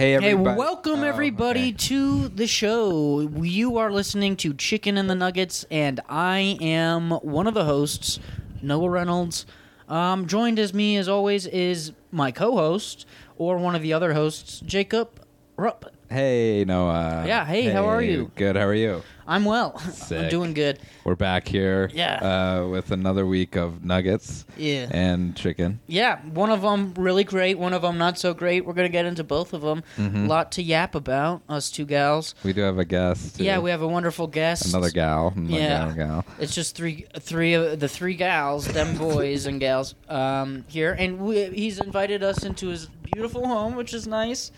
Hey, 0.00 0.18
Hey, 0.18 0.32
welcome 0.34 1.00
Oh, 1.00 1.06
everybody 1.06 1.68
okay. 1.68 1.72
to 1.72 2.28
the 2.28 2.46
show. 2.46 3.20
You 3.42 3.76
are 3.76 3.92
listening 3.92 4.34
to 4.36 4.54
Chicken 4.54 4.96
and 4.96 5.10
the 5.10 5.14
Nuggets, 5.14 5.66
and 5.70 6.00
I 6.08 6.56
am 6.62 7.10
one 7.10 7.46
of 7.46 7.52
the 7.52 7.66
hosts, 7.66 8.18
Noah 8.62 8.88
Reynolds. 8.88 9.44
Um, 9.90 10.26
joined 10.26 10.58
as 10.58 10.72
me, 10.72 10.96
as 10.96 11.06
always, 11.06 11.44
is 11.44 11.92
my 12.10 12.30
co-host 12.30 13.04
or 13.36 13.58
one 13.58 13.74
of 13.74 13.82
the 13.82 13.92
other 13.92 14.14
hosts, 14.14 14.60
Jacob 14.60 15.20
Rupp. 15.58 15.92
Hey, 16.10 16.64
Noah. 16.66 17.22
Yeah, 17.24 17.44
hey, 17.44 17.66
how 17.70 17.84
are 17.86 18.02
you? 18.02 18.32
Good. 18.34 18.56
How 18.56 18.64
are 18.66 18.74
you? 18.74 19.02
I'm 19.28 19.44
well. 19.44 19.74
I'm 19.84 19.92
Sick. 19.92 20.28
doing 20.28 20.54
good. 20.54 20.80
We're 21.04 21.14
back 21.14 21.46
here. 21.46 21.88
Yeah. 21.94 22.16
Uh, 22.62 22.66
with 22.66 22.90
another 22.90 23.24
week 23.24 23.54
of 23.54 23.84
nuggets. 23.84 24.44
Yeah. 24.56 24.88
And 24.90 25.36
chicken. 25.36 25.78
Yeah, 25.86 26.18
one 26.22 26.50
of 26.50 26.62
them 26.62 26.94
really 26.96 27.22
great, 27.22 27.60
one 27.60 27.72
of 27.72 27.82
them 27.82 27.96
not 27.96 28.18
so 28.18 28.34
great. 28.34 28.66
We're 28.66 28.72
gonna 28.72 28.88
get 28.88 29.04
into 29.06 29.22
both 29.22 29.52
of 29.52 29.60
them. 29.62 29.84
A 29.98 30.00
Mm-hmm. 30.00 30.26
lot 30.26 30.50
to 30.52 30.62
yap 30.64 30.96
about, 30.96 31.42
us 31.48 31.70
two 31.70 31.84
gals. 31.84 32.34
We 32.42 32.52
do 32.54 32.62
have 32.62 32.78
a 32.80 32.84
guest. 32.84 33.36
too. 33.36 33.44
Yeah, 33.44 33.60
we 33.60 33.70
have 33.70 33.82
a 33.82 33.86
wonderful 33.88 34.26
guest. 34.26 34.66
another 34.66 34.90
gal. 34.90 35.32
Another 35.36 35.54
Yeah. 35.62 35.68
gal, 35.86 35.94
gal. 35.94 36.24
It's 36.40 36.56
just 36.56 36.74
three, 36.74 37.06
three 37.20 37.54
of 37.54 37.78
the 37.78 37.86
three 37.88 38.14
gals, 38.14 38.66
them 38.66 38.98
boys 38.98 39.46
and 39.46 39.60
gals, 39.60 39.94
um, 40.08 40.64
here, 40.66 40.92
and 40.98 41.20
we, 41.20 41.44
he's 41.50 41.78
invited 41.78 42.24
us 42.24 42.42
into 42.42 42.66
his 42.66 42.86
beautiful 43.12 43.46
home, 43.46 43.76
which 43.76 43.94
is 43.94 44.08
nice. 44.08 44.50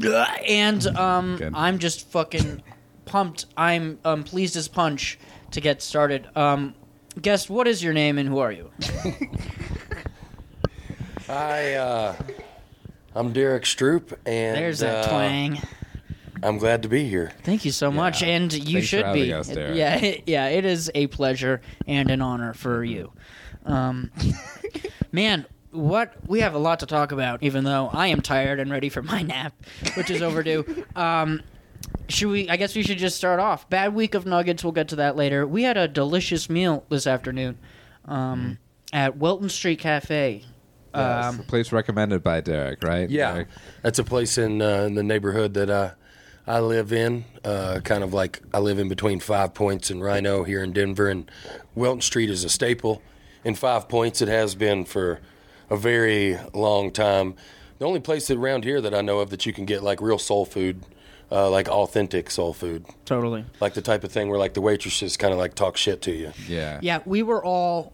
And 0.00 0.86
um, 0.96 1.36
Good. 1.36 1.52
I'm 1.54 1.78
just 1.78 2.08
fucking 2.10 2.62
pumped. 3.04 3.46
I'm 3.56 3.98
um, 4.04 4.24
pleased 4.24 4.56
as 4.56 4.68
punch 4.68 5.18
to 5.50 5.60
get 5.60 5.82
started. 5.82 6.28
Um, 6.36 6.74
guest, 7.20 7.50
what 7.50 7.68
is 7.68 7.82
your 7.82 7.92
name 7.92 8.18
and 8.18 8.28
who 8.28 8.38
are 8.38 8.52
you? 8.52 8.70
Hi, 11.26 11.74
uh, 11.74 12.16
I'm 13.14 13.32
Derek 13.32 13.64
Stroop, 13.64 14.12
and 14.26 14.56
There's 14.56 14.80
that 14.80 15.06
uh, 15.06 15.08
twang. 15.08 15.60
I'm 16.42 16.58
glad 16.58 16.82
to 16.82 16.88
be 16.88 17.08
here. 17.08 17.32
Thank 17.44 17.64
you 17.64 17.70
so 17.70 17.92
much, 17.92 18.22
and 18.22 18.52
you 18.52 18.60
Thanks 18.60 18.74
for 18.74 18.82
should 18.88 19.04
having 19.06 19.22
be. 19.22 19.32
us, 19.32 19.48
Derek. 19.48 19.76
yeah, 19.76 19.96
it, 19.96 20.24
yeah, 20.26 20.48
it 20.48 20.64
is 20.64 20.90
a 20.94 21.06
pleasure 21.06 21.60
and 21.86 22.10
an 22.10 22.20
honor 22.20 22.52
for 22.52 22.82
you. 22.82 23.12
Um, 23.64 24.10
man, 25.12 25.46
what 25.72 26.14
we 26.26 26.40
have 26.40 26.54
a 26.54 26.58
lot 26.58 26.80
to 26.80 26.86
talk 26.86 27.12
about, 27.12 27.42
even 27.42 27.64
though 27.64 27.88
I 27.92 28.08
am 28.08 28.20
tired 28.20 28.60
and 28.60 28.70
ready 28.70 28.88
for 28.88 29.02
my 29.02 29.22
nap, 29.22 29.54
which 29.96 30.10
is 30.10 30.22
overdue. 30.22 30.84
um, 30.94 31.42
should 32.08 32.28
we? 32.28 32.48
I 32.48 32.56
guess 32.56 32.76
we 32.76 32.82
should 32.82 32.98
just 32.98 33.16
start 33.16 33.40
off. 33.40 33.68
Bad 33.68 33.94
week 33.94 34.14
of 34.14 34.26
nuggets. 34.26 34.62
We'll 34.62 34.72
get 34.72 34.88
to 34.88 34.96
that 34.96 35.16
later. 35.16 35.46
We 35.46 35.62
had 35.64 35.76
a 35.76 35.88
delicious 35.88 36.48
meal 36.48 36.84
this 36.88 37.06
afternoon 37.06 37.58
um, 38.04 38.58
at 38.92 39.16
Welton 39.16 39.48
Street 39.48 39.78
Cafe. 39.80 40.44
Um, 40.94 41.38
The 41.38 41.42
place 41.44 41.72
recommended 41.72 42.22
by 42.22 42.40
Derek, 42.42 42.82
right? 42.84 43.08
Yeah, 43.08 43.32
Derek? 43.32 43.48
that's 43.80 43.98
a 43.98 44.04
place 44.04 44.36
in 44.38 44.60
uh, 44.62 44.82
in 44.82 44.94
the 44.94 45.02
neighborhood 45.02 45.54
that 45.54 45.70
I 45.70 45.92
I 46.46 46.60
live 46.60 46.92
in. 46.92 47.24
Uh, 47.44 47.80
kind 47.82 48.04
of 48.04 48.12
like 48.12 48.40
I 48.52 48.58
live 48.58 48.78
in 48.78 48.88
between 48.88 49.18
Five 49.18 49.54
Points 49.54 49.90
and 49.90 50.02
RiNo 50.02 50.46
here 50.46 50.62
in 50.62 50.72
Denver, 50.72 51.08
and 51.08 51.30
Welton 51.74 52.02
Street 52.02 52.30
is 52.30 52.44
a 52.44 52.48
staple 52.50 53.00
in 53.42 53.54
Five 53.54 53.88
Points. 53.88 54.20
It 54.20 54.28
has 54.28 54.54
been 54.54 54.84
for 54.84 55.18
a 55.70 55.76
very 55.76 56.38
long 56.54 56.90
time. 56.90 57.34
The 57.78 57.86
only 57.86 58.00
place 58.00 58.30
around 58.30 58.64
here 58.64 58.80
that 58.80 58.94
I 58.94 59.00
know 59.00 59.18
of 59.20 59.30
that 59.30 59.44
you 59.46 59.52
can 59.52 59.64
get 59.64 59.82
like 59.82 60.00
real 60.00 60.18
soul 60.18 60.44
food, 60.44 60.82
uh, 61.30 61.50
like 61.50 61.68
authentic 61.68 62.30
soul 62.30 62.52
food, 62.52 62.84
totally. 63.04 63.44
like 63.60 63.74
the 63.74 63.82
type 63.82 64.04
of 64.04 64.12
thing 64.12 64.28
where 64.28 64.38
like 64.38 64.54
the 64.54 64.60
waitresses 64.60 65.16
kind 65.16 65.32
of 65.32 65.38
like 65.38 65.54
talk 65.54 65.76
shit 65.76 66.00
to 66.02 66.12
you. 66.12 66.32
Yeah. 66.46 66.78
Yeah, 66.82 67.00
we 67.04 67.22
were 67.22 67.44
all, 67.44 67.92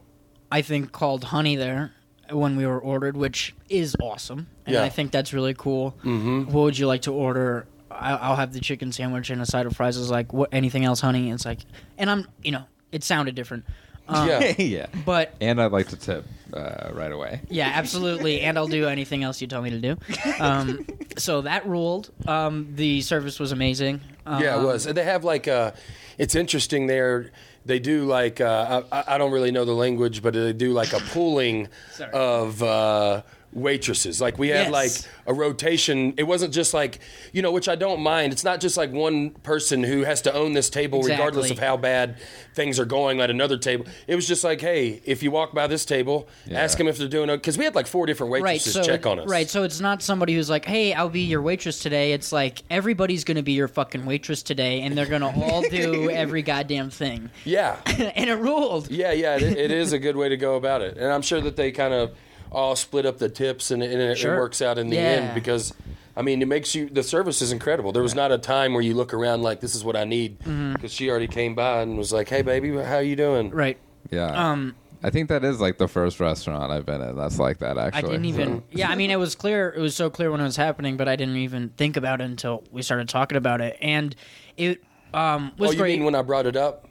I 0.53 0.61
think, 0.63 0.93
called 0.93 1.25
honey 1.25 1.57
there 1.57 1.93
when 2.31 2.57
we 2.57 2.67
were 2.67 2.79
ordered, 2.79 3.17
which 3.17 3.55
is 3.71 3.97
awesome, 4.03 4.49
and 4.67 4.75
Yeah. 4.75 4.83
I 4.83 4.91
think 4.91 5.11
that's 5.13 5.33
really 5.33 5.55
cool. 5.55 5.93
Mm-hmm. 6.05 6.45
What 6.53 6.63
would 6.65 6.79
you 6.79 6.87
like 6.87 7.03
to 7.03 7.13
order? 7.15 7.67
I- 7.91 8.17
I'll 8.17 8.37
have 8.37 8.53
the 8.53 8.61
chicken 8.61 8.93
sandwich 8.93 9.31
and 9.31 9.41
a 9.41 9.47
side 9.47 9.65
of 9.65 9.75
fries. 9.75 9.97
Is 9.97 10.11
like 10.11 10.35
what? 10.35 10.51
Anything 10.53 10.85
else, 10.85 11.01
honey? 11.01 11.31
It's 11.31 11.47
like, 11.47 11.61
and 11.97 12.11
I'm, 12.11 12.29
you 12.43 12.53
know, 12.53 12.65
it 12.93 13.03
sounded 13.05 13.35
different. 13.35 13.65
Um, 14.09 14.29
yeah. 14.29 14.55
yeah. 14.59 14.87
But 15.05 15.35
And 15.41 15.61
I'd 15.61 15.73
like 15.73 15.89
to 15.89 15.97
tip 15.97 16.25
uh, 16.53 16.91
right 16.93 17.13
away. 17.13 17.41
yeah, 17.51 17.71
absolutely, 17.75 18.41
and 18.41 18.57
I'll 18.57 18.67
do 18.69 18.87
anything 18.87 19.23
else 19.23 19.41
you 19.41 19.47
tell 19.47 19.63
me 19.63 19.71
to 19.71 19.79
do. 19.81 19.97
Um, 20.41 20.87
so 21.19 21.43
that 21.43 21.67
ruled. 21.67 22.11
Um, 22.27 22.69
the 22.75 23.01
service 23.03 23.39
was 23.39 23.53
amazing. 23.53 24.01
Um, 24.27 24.43
Yeah, 24.43 24.61
it 24.61 24.65
was. 24.65 24.87
And 24.87 24.97
they 24.97 25.05
have 25.05 25.25
like 25.25 25.47
uh 25.49 25.73
it's 26.17 26.35
interesting 26.35 26.87
there. 26.87 27.31
They 27.67 27.79
do 27.79 28.07
like 28.07 28.41
uh, 28.41 28.83
I, 28.91 29.05
I 29.15 29.19
don't 29.19 29.31
really 29.31 29.51
know 29.53 29.65
the 29.67 29.75
language, 29.75 30.23
but 30.23 30.33
they 30.33 30.53
do 30.55 30.73
like 30.73 30.93
a 30.95 31.01
pooling 31.01 31.69
of 32.13 32.63
uh, 32.63 33.23
waitresses. 33.53 34.21
Like 34.21 34.39
we 34.39 34.49
had 34.49 34.71
Yes. 34.71 34.73
like 34.73 35.13
a 35.27 35.35
rotation. 35.35 36.15
It 36.17 36.25
wasn't 36.25 36.53
just 36.53 36.75
like 36.75 36.99
you 37.33 37.43
know, 37.43 37.51
which 37.53 37.69
I 37.69 37.75
don't 37.77 38.01
mind. 38.01 38.33
It's 38.33 38.45
not 38.45 38.61
just 38.61 38.77
like 38.77 38.93
one 38.93 39.31
person 39.31 39.83
who 39.83 40.03
has 40.05 40.23
to 40.23 40.35
own 40.35 40.53
this 40.53 40.71
table, 40.71 41.03
regardless 41.03 41.51
of 41.51 41.59
how 41.59 41.77
bad 41.77 42.17
things 42.55 42.79
are 42.79 42.85
going 42.85 43.21
at 43.21 43.31
another 43.31 43.57
table. 43.57 43.87
It 44.07 44.15
was 44.17 44.27
just 44.27 44.45
like, 44.45 44.61
hey, 44.61 45.01
if 45.05 45.23
you 45.23 45.31
walk 45.31 45.55
by 45.55 45.67
this 45.67 45.85
table, 45.85 46.29
Yeah. 46.47 46.61
ask 46.61 46.77
them 46.79 46.89
if 46.89 46.99
they're 46.99 47.09
doing 47.09 47.31
it. 47.31 47.37
Because 47.37 47.57
we 47.59 47.65
had 47.65 47.75
like 47.75 47.87
four 47.87 48.07
different 48.07 48.33
Right, 48.33 48.43
waitresses 48.43 48.73
so 48.75 48.83
check 48.83 49.07
on 49.07 49.19
us. 49.21 49.29
right, 49.29 49.49
so 49.49 49.63
it's 49.63 49.81
not 49.81 50.03
somebody 50.03 50.35
who's 50.35 50.51
like, 50.51 50.65
"Hey, 50.65 50.93
I'll 50.93 51.09
be 51.09 51.23
your 51.23 51.43
waitress 51.43 51.79
today." 51.81 52.13
It's 52.13 52.33
like 52.33 52.63
everybody's 52.71 53.25
going 53.25 53.37
to 53.37 53.43
be 53.43 53.53
your 53.53 53.69
fucking 53.69 54.05
waitress 54.07 54.43
today, 54.43 54.81
and 54.83 54.97
they're 54.97 55.07
going 55.07 55.23
to 55.23 55.33
all 55.35 55.63
do 55.63 56.11
every 56.23 56.43
goddamn 56.43 56.91
thing, 56.91 57.31
Yeah. 57.45 57.77
and 57.87 58.29
it 58.31 58.35
ruled. 58.37 58.91
Yeah, 58.91 59.13
yeah, 59.13 59.37
it, 59.37 59.43
it 59.43 59.71
is 59.71 59.93
a 59.93 59.99
good 59.99 60.17
way 60.17 60.29
to 60.29 60.37
go 60.37 60.57
about 60.57 60.83
it, 60.83 60.97
and 60.97 61.13
I'm 61.13 61.23
sure 61.23 61.41
that 61.41 61.57
they 61.57 61.71
kind 61.73 61.95
of 61.95 62.13
all 62.51 62.77
split 62.77 63.05
up 63.07 63.19
the 63.19 63.29
tips, 63.29 63.71
and, 63.71 63.83
and 63.83 63.93
it, 64.01 64.19
Sure. 64.19 64.35
it 64.35 64.39
works 64.39 64.61
out 64.63 64.79
in 64.79 64.89
the 64.89 64.97
Yeah. 64.97 65.03
end 65.03 65.35
because, 65.35 65.73
I 66.17 66.23
mean, 66.23 66.41
it 66.43 66.49
makes 66.49 66.75
you 66.75 66.89
the 66.89 67.03
service 67.03 67.43
is 67.43 67.53
incredible. 67.53 67.93
There 67.93 68.03
was 68.03 68.15
not 68.15 68.33
a 68.33 68.39
time 68.39 68.73
where 68.73 68.83
you 68.83 68.95
look 68.95 69.13
around 69.15 69.43
like 69.43 69.61
this 69.61 69.75
is 69.75 69.85
what 69.85 69.97
I 69.97 70.05
need 70.05 70.39
because 70.75 70.93
she 70.93 71.11
already 71.11 71.29
came 71.29 71.55
by 71.55 71.83
and 71.83 71.97
was 71.99 72.13
like, 72.13 72.29
"Hey, 72.29 72.43
baby, 72.43 72.71
how 72.77 72.97
are 72.97 73.03
you 73.03 73.17
doing?" 73.17 73.49
Mm-hmm. 73.49 73.57
Right. 73.59 73.79
Yeah. 74.11 74.51
Um, 74.51 74.75
I 75.03 75.11
think 75.11 75.29
that 75.29 75.45
is 75.45 75.61
like 75.61 75.79
the 75.79 75.87
first 75.87 76.19
restaurant 76.19 76.73
I've 76.73 76.85
been 76.87 77.01
in. 77.01 77.15
That's 77.17 77.39
like 77.39 77.59
that, 77.59 77.79
Actually, 77.79 78.09
I 78.09 78.13
didn't 78.13 78.25
even. 78.25 78.63
Yeah, 78.73 78.91
I 78.91 78.97
mean, 78.97 79.11
it 79.13 79.17
was 79.19 79.35
clear. 79.37 79.69
It 79.77 79.81
was 79.81 79.95
so 79.95 80.11
clear 80.11 80.31
when 80.33 80.41
it 80.41 80.45
was 80.45 80.57
happening, 80.57 80.97
but 80.97 81.07
I 81.07 81.15
didn't 81.15 81.37
even 81.37 81.69
think 81.77 81.97
about 81.97 82.21
it 82.21 82.25
until 82.25 82.65
we 82.73 82.83
started 82.83 83.09
talking 83.09 83.37
about 83.39 83.61
it, 83.61 83.77
and 83.81 84.17
it 84.57 84.83
um, 85.15 85.53
was 85.57 85.71
Oh, 85.71 85.73
you 85.75 85.79
great. 85.79 85.97
mean 85.99 86.05
when 86.05 86.15
I 86.17 86.23
brought 86.23 86.47
it 86.47 86.57
up? 86.57 86.87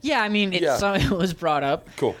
yeah, 0.00 0.22
I 0.22 0.28
mean, 0.30 0.52
it, 0.54 0.62
Yeah. 0.62 0.76
so, 0.78 0.94
it 0.94 1.10
was 1.10 1.34
brought 1.34 1.62
up. 1.64 1.86
Cool. 1.96 2.16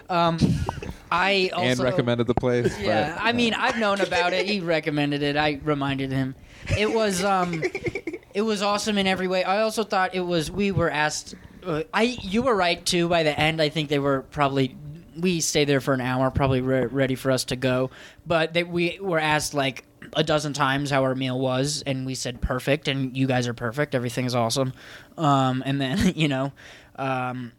I 1.14 1.50
also 1.52 1.66
and 1.68 1.80
recommended 1.80 2.26
the 2.26 2.34
place. 2.34 2.78
Yeah, 2.78 3.14
but- 3.14 3.24
I 3.24 3.32
mean, 3.32 3.54
I've 3.54 3.78
known 3.78 4.00
about 4.00 4.32
it. 4.32 4.46
He 4.46 4.60
recommended 4.60 5.22
it. 5.22 5.36
I 5.36 5.60
reminded 5.62 6.10
him. 6.10 6.34
It 6.76 6.92
was 6.92 7.22
um, 7.22 7.62
it 8.34 8.42
was 8.42 8.62
awesome 8.62 8.98
in 8.98 9.06
every 9.06 9.28
way. 9.28 9.44
I 9.44 9.60
also 9.62 9.84
thought 9.84 10.14
it 10.14 10.20
was. 10.20 10.50
We 10.50 10.72
were 10.72 10.90
asked. 10.90 11.34
Uh, 11.64 11.84
I 11.92 12.02
you 12.02 12.42
were 12.42 12.54
right 12.54 12.84
too. 12.84 13.08
By 13.08 13.22
the 13.22 13.38
end, 13.38 13.62
I 13.62 13.68
think 13.68 13.88
they 13.88 13.98
were 13.98 14.22
probably. 14.22 14.76
We 15.16 15.40
stayed 15.40 15.68
there 15.68 15.80
for 15.80 15.94
an 15.94 16.00
hour, 16.00 16.28
probably 16.32 16.60
re- 16.60 16.86
ready 16.86 17.14
for 17.14 17.30
us 17.30 17.44
to 17.44 17.56
go. 17.56 17.90
But 18.26 18.52
they, 18.52 18.64
we 18.64 18.98
were 19.00 19.20
asked 19.20 19.54
like 19.54 19.84
a 20.14 20.24
dozen 20.24 20.52
times 20.52 20.90
how 20.90 21.04
our 21.04 21.14
meal 21.14 21.38
was, 21.38 21.84
and 21.86 22.04
we 22.04 22.16
said 22.16 22.40
perfect. 22.40 22.88
And 22.88 23.16
you 23.16 23.28
guys 23.28 23.46
are 23.46 23.54
perfect. 23.54 23.94
Everything 23.94 24.26
is 24.26 24.34
awesome. 24.34 24.72
Um, 25.16 25.62
and 25.64 25.80
then 25.80 26.12
you 26.16 26.26
know, 26.26 26.52
um, 26.96 27.52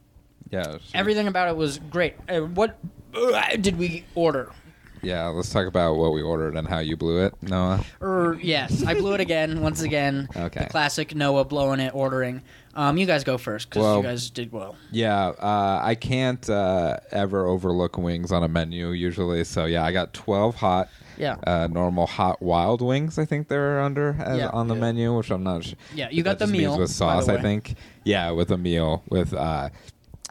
yeah. 0.49 0.77
everything 0.93 1.27
about 1.27 1.47
it 1.47 1.55
was 1.55 1.79
great. 1.89 2.15
Uh, 2.27 2.41
what 2.41 2.71
uh, 2.71 2.75
did 3.61 3.77
we 3.77 4.05
order? 4.15 4.51
Yeah, 5.01 5.27
let's 5.27 5.51
talk 5.51 5.67
about 5.67 5.97
what 5.97 6.13
we 6.13 6.23
ordered 6.23 6.55
and 6.57 6.67
how 6.67 6.79
you 6.79 6.97
blew 6.97 7.23
it, 7.25 7.35
Noah. 7.43 7.83
Er, 8.01 8.39
yes, 8.41 8.83
I 8.85 8.95
blew 8.95 9.13
it 9.13 9.19
again, 9.21 9.61
once 9.61 9.81
again. 9.83 10.27
Okay. 10.35 10.61
The 10.61 10.69
classic 10.69 11.13
Noah 11.13 11.45
blowing 11.45 11.79
it, 11.79 11.93
ordering. 11.93 12.41
Um, 12.73 12.97
you 12.97 13.05
guys 13.05 13.23
go 13.23 13.37
first 13.37 13.69
because 13.69 13.83
Well- 13.83 13.97
you 13.97 14.03
guys 14.03 14.29
did 14.31 14.51
well. 14.51 14.75
Yeah, 14.91 15.27
uh, 15.27 15.79
I 15.83 15.93
can't 15.95 16.49
uh, 16.49 16.97
ever 17.11 17.45
overlook 17.45 17.97
wings 17.99 18.31
on 18.31 18.43
a 18.43 18.47
menu 18.47 18.89
usually. 18.91 19.43
So 19.43 19.65
yeah, 19.65 19.83
I 19.85 19.91
got 19.91 20.11
twelve 20.13 20.55
hot, 20.55 20.89
Yeah. 21.17 21.35
uh, 21.45 21.67
normal 21.71 22.07
hot 22.07 22.41
wild 22.41 22.81
wings. 22.81 23.19
I 23.19 23.25
think 23.25 23.47
they're 23.47 23.79
under 23.81 24.15
as, 24.19 24.39
Yeah. 24.39 24.49
on 24.49 24.67
the 24.67 24.73
Yeah. 24.75 24.81
menu, 24.81 25.15
which 25.15 25.29
I'm 25.29 25.43
not. 25.43 25.65
sure. 25.65 25.77
Yeah, 25.93 26.09
you 26.09 26.23
got 26.23 26.39
the 26.39 26.47
meal, 26.47 26.77
with 26.79 26.89
by 26.89 26.93
sauce. 26.93 27.25
the 27.27 27.33
I 27.37 27.41
think. 27.41 27.75
Yeah, 28.03 28.31
with 28.31 28.49
a 28.51 28.57
meal 28.57 29.03
with 29.07 29.33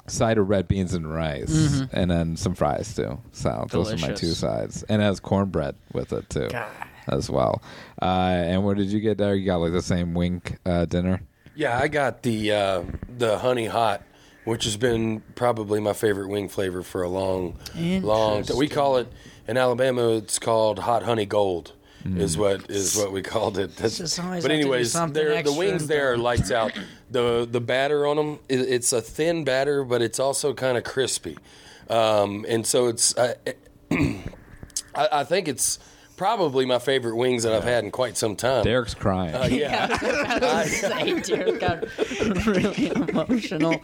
side 0.06 0.38
of 0.38 0.48
red 0.48 0.68
beans 0.68 0.94
and 0.94 1.12
rice, 1.12 1.82
and 1.92 2.10
then 2.10 2.36
some 2.36 2.54
fries 2.54 2.94
too. 2.94 3.18
So 3.32 3.66
those 3.70 3.92
are 3.92 3.96
my 3.96 4.08
Mm-hmm. 4.08 4.14
Two 4.16 4.32
sides, 4.32 4.82
and 4.84 5.00
it 5.00 5.04
has 5.04 5.20
cornbread 5.20 5.74
with 5.92 6.12
it 6.12 6.28
too, 6.30 6.48
God. 6.50 6.70
as 7.08 7.30
well. 7.30 7.62
Uh, 8.00 8.04
and 8.04 8.64
what 8.64 8.76
did 8.76 8.86
you 8.88 9.00
get 9.00 9.18
there? 9.18 9.34
You 9.34 9.46
got 9.46 9.56
like 9.56 9.72
the 9.72 9.82
same 9.82 10.14
wink 10.14 10.58
uh, 10.66 10.84
dinner. 10.84 11.20
Yeah, 11.56 11.78
I 11.78 11.88
got 11.88 12.22
the 12.22 12.52
uh, 12.52 12.82
the 13.16 13.38
honey 13.38 13.66
hot, 13.66 14.02
which 14.44 14.64
has 14.64 14.76
been 14.76 15.22
probably 15.36 15.80
my 15.80 15.92
favorite 15.92 16.28
wing 16.28 16.48
flavor 16.48 16.82
for 16.82 17.02
a 17.02 17.08
long, 17.08 17.58
long. 17.74 18.42
time. 18.44 18.56
We 18.56 18.68
call 18.68 18.96
it 18.98 19.08
in 19.48 19.56
Alabama. 19.56 20.16
It's 20.16 20.38
called 20.38 20.80
hot 20.80 21.02
honey 21.04 21.26
gold. 21.26 21.72
Is 22.06 22.36
what 22.36 22.70
is 22.70 22.98
what 22.98 23.12
we 23.12 23.22
called 23.22 23.56
it. 23.56 23.76
That's, 23.76 23.96
Just 23.96 24.18
but 24.18 24.24
have 24.24 24.44
anyways, 24.44 24.92
the 24.92 25.54
wings 25.56 25.86
there 25.86 26.12
are 26.12 26.18
lights 26.18 26.50
out. 26.50 26.72
The 27.14 27.46
the 27.48 27.60
batter 27.60 28.06
on 28.06 28.16
them, 28.16 28.38
it, 28.48 28.60
it's 28.60 28.92
a 28.92 29.00
thin 29.00 29.44
batter, 29.44 29.84
but 29.84 30.02
it's 30.02 30.18
also 30.18 30.52
kind 30.52 30.76
of 30.76 30.84
crispy, 30.84 31.38
um, 31.88 32.44
and 32.48 32.66
so 32.66 32.88
it's. 32.88 33.16
I, 33.16 33.36
I, 34.96 35.08
I 35.20 35.24
think 35.24 35.48
it's 35.48 35.78
probably 36.16 36.66
my 36.66 36.78
favorite 36.78 37.16
wings 37.16 37.42
that 37.44 37.52
I've 37.52 37.64
had 37.64 37.84
in 37.84 37.90
quite 37.90 38.16
some 38.16 38.36
time. 38.36 38.64
Derek's 38.64 38.94
crying. 38.94 39.34
Uh, 39.34 39.48
yeah. 39.50 39.88
I 39.90 40.04
was 40.04 40.36
about 40.36 40.64
to 40.64 40.68
say, 40.68 41.20
Derek 41.20 41.60
got 41.60 41.84
really 42.46 42.90
emotional. 42.94 43.82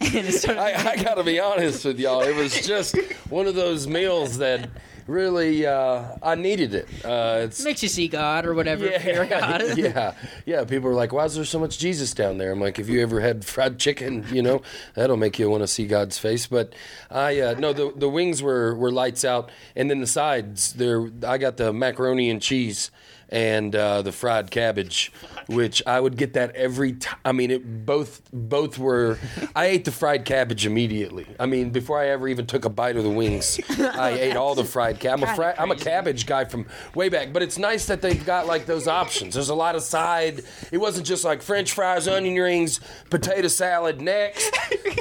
And 0.00 0.14
it 0.14 0.32
started 0.32 0.60
I, 0.60 0.92
I 0.92 1.02
got 1.02 1.14
to 1.14 1.24
be 1.24 1.40
honest 1.40 1.84
with 1.84 1.98
y'all. 1.98 2.22
It 2.22 2.36
was 2.36 2.66
just 2.66 2.96
one 3.28 3.46
of 3.46 3.54
those 3.54 3.86
meals 3.86 4.38
that 4.38 4.68
really 5.10 5.66
uh, 5.66 6.04
I 6.22 6.34
needed 6.36 6.74
it. 6.74 6.88
Uh, 7.04 7.40
it's 7.42 7.62
makes 7.64 7.82
you 7.82 7.88
see 7.88 8.08
God 8.08 8.46
or 8.46 8.54
whatever. 8.54 8.84
if 8.86 9.04
you're 9.04 9.26
God. 9.26 9.62
yeah, 9.62 9.74
yeah, 9.76 10.14
yeah. 10.46 10.64
People 10.64 10.88
are 10.90 10.94
like, 10.94 11.12
"Why 11.12 11.24
is 11.24 11.34
there 11.34 11.44
so 11.44 11.58
much 11.58 11.78
Jesus 11.78 12.14
down 12.14 12.38
there?" 12.38 12.52
I'm 12.52 12.60
like, 12.60 12.78
"If 12.78 12.88
you 12.88 13.02
ever 13.02 13.20
had 13.20 13.44
fried 13.52 13.78
chicken, 13.78 14.24
you 14.30 14.42
know, 14.42 14.62
that'll 14.94 15.16
make 15.16 15.38
you 15.38 15.50
want 15.50 15.62
to 15.62 15.68
see 15.68 15.86
God's 15.86 16.18
face." 16.18 16.46
But 16.46 16.74
I 17.10 17.40
uh, 17.40 17.54
no, 17.58 17.72
the 17.72 17.92
the 17.94 18.08
wings 18.08 18.42
were 18.42 18.74
were 18.74 18.92
lights 18.92 19.24
out, 19.24 19.50
and 19.76 19.90
then 19.90 20.00
the 20.00 20.06
sides 20.06 20.74
there. 20.74 21.10
I 21.26 21.38
got 21.38 21.56
the 21.56 21.72
macaroni 21.72 22.30
and 22.30 22.40
cheese 22.40 22.90
and 23.30 23.74
uh, 23.74 24.02
the 24.02 24.12
fried 24.12 24.50
cabbage, 24.50 25.12
which 25.46 25.82
I 25.86 26.00
would 26.00 26.16
get 26.16 26.34
that 26.34 26.54
every 26.56 26.92
time. 26.94 27.18
I 27.24 27.32
mean, 27.32 27.50
it 27.50 27.86
both 27.86 28.20
both 28.32 28.78
were. 28.78 29.18
I 29.54 29.66
ate 29.66 29.84
the 29.84 29.92
fried 29.92 30.24
cabbage 30.24 30.66
immediately. 30.66 31.26
I 31.38 31.46
mean, 31.46 31.70
before 31.70 32.00
I 32.00 32.08
ever 32.08 32.28
even 32.28 32.46
took 32.46 32.64
a 32.64 32.68
bite 32.70 32.96
of 32.96 33.04
the 33.04 33.10
wings, 33.10 33.60
I 33.78 34.10
ate 34.20 34.36
all 34.36 34.54
the 34.54 34.64
fried 34.64 34.98
cabbage. 35.00 35.24
I'm 35.24 35.32
a 35.32 35.36
fri- 35.36 35.54
I'm 35.58 35.70
a 35.70 35.76
cabbage 35.76 36.26
guy 36.26 36.44
from 36.44 36.66
way 36.94 37.08
back, 37.08 37.32
but 37.32 37.42
it's 37.42 37.58
nice 37.58 37.86
that 37.86 38.02
they've 38.02 38.24
got 38.24 38.46
like 38.46 38.66
those 38.66 38.88
options. 38.88 39.34
There's 39.34 39.48
a 39.48 39.54
lot 39.54 39.74
of 39.74 39.82
side. 39.82 40.42
It 40.72 40.78
wasn't 40.78 41.06
just 41.06 41.24
like 41.24 41.42
French 41.42 41.72
fries, 41.72 42.08
onion 42.08 42.36
rings, 42.42 42.80
potato 43.10 43.48
salad. 43.48 44.00
Next, 44.00 44.50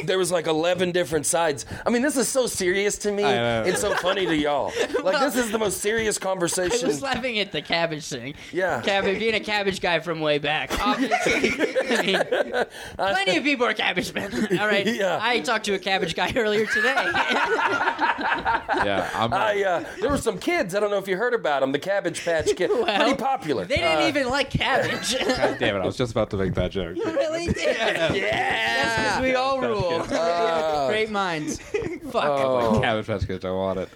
there 0.05 0.17
was 0.17 0.31
like 0.31 0.47
11 0.47 0.91
different 0.91 1.25
sides. 1.25 1.65
I 1.85 1.89
mean, 1.89 2.01
this 2.01 2.17
is 2.17 2.27
so 2.27 2.47
serious 2.47 2.97
to 2.99 3.11
me. 3.11 3.23
It's 3.23 3.81
so 3.81 3.93
funny 3.95 4.25
to 4.25 4.35
y'all. 4.35 4.71
Like 5.03 5.19
this 5.21 5.37
is 5.37 5.51
the 5.51 5.57
most 5.57 5.79
serious 5.79 6.17
conversation. 6.17 6.65
I 6.65 6.69
conversation. 6.69 6.87
was 6.87 7.01
laughing 7.01 7.39
at 7.39 7.51
the 7.51 7.61
cabbage 7.61 8.09
thing. 8.19 8.33
Yeah. 8.51 8.81
Cabbage, 8.81 9.19
being 9.19 9.35
a 9.35 9.39
cabbage 9.39 9.79
guy 9.81 9.99
from 9.99 10.19
way 10.19 10.37
back. 10.39 10.71
Obviously. 10.85 11.33
I 11.33 12.01
mean, 12.05 12.65
plenty 12.97 13.37
of 13.37 13.43
people 13.43 13.65
are 13.65 13.73
cabbage 13.73 14.13
men. 14.13 14.33
All 14.59 14.67
right. 14.67 14.87
Yeah. 14.99 15.19
I 15.21 15.39
talked 15.39 15.65
to 15.65 15.73
a 15.75 15.79
cabbage 15.79 16.15
guy 16.15 16.33
earlier 16.35 16.65
today. 16.65 16.93
yeah, 16.93 19.09
I'm. 19.13 19.31
I, 19.33 19.63
uh, 19.63 19.85
there 20.01 20.09
were 20.09 20.17
some 20.17 20.37
kids. 20.39 20.75
I 20.75 20.79
don't 20.79 20.89
know 20.91 20.97
if 20.97 21.07
you 21.07 21.15
heard 21.15 21.33
about 21.33 21.61
them. 21.61 21.71
The 21.71 21.79
Cabbage 21.79 22.23
Patch 22.25 22.53
Kids. 22.55 22.73
Well, 22.73 22.85
pretty 22.85 23.15
popular. 23.15 23.65
they 23.65 23.75
didn't 23.77 24.03
Uh, 24.03 24.07
even 24.07 24.29
like 24.29 24.49
cabbage. 24.49 25.17
God 25.19 25.57
damn 25.59 25.75
it! 25.77 25.79
I 25.79 25.85
was 25.85 25.95
just 25.95 26.11
about 26.11 26.29
to 26.31 26.37
make 26.37 26.53
that 26.55 26.71
joke. 26.71 26.97
You 26.97 27.05
really? 27.05 27.45
Yeah. 27.57 28.11
Yeah. 28.13 29.21
We 29.21 29.35
all 29.35 29.61
rule. 29.61 30.03
Uh, 30.09 30.87
Great 30.89 31.11
minds. 31.11 31.59
Fuck. 31.59 32.23
Oh. 32.25 32.79
Cabbage 32.81 33.07
Patch 33.07 33.27
Kids, 33.27 33.45
I 33.45 33.51
want 33.51 33.79
it. 33.79 33.89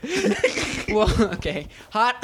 Well, 0.90 1.10
okay. 1.34 1.68
Hot. 1.92 2.16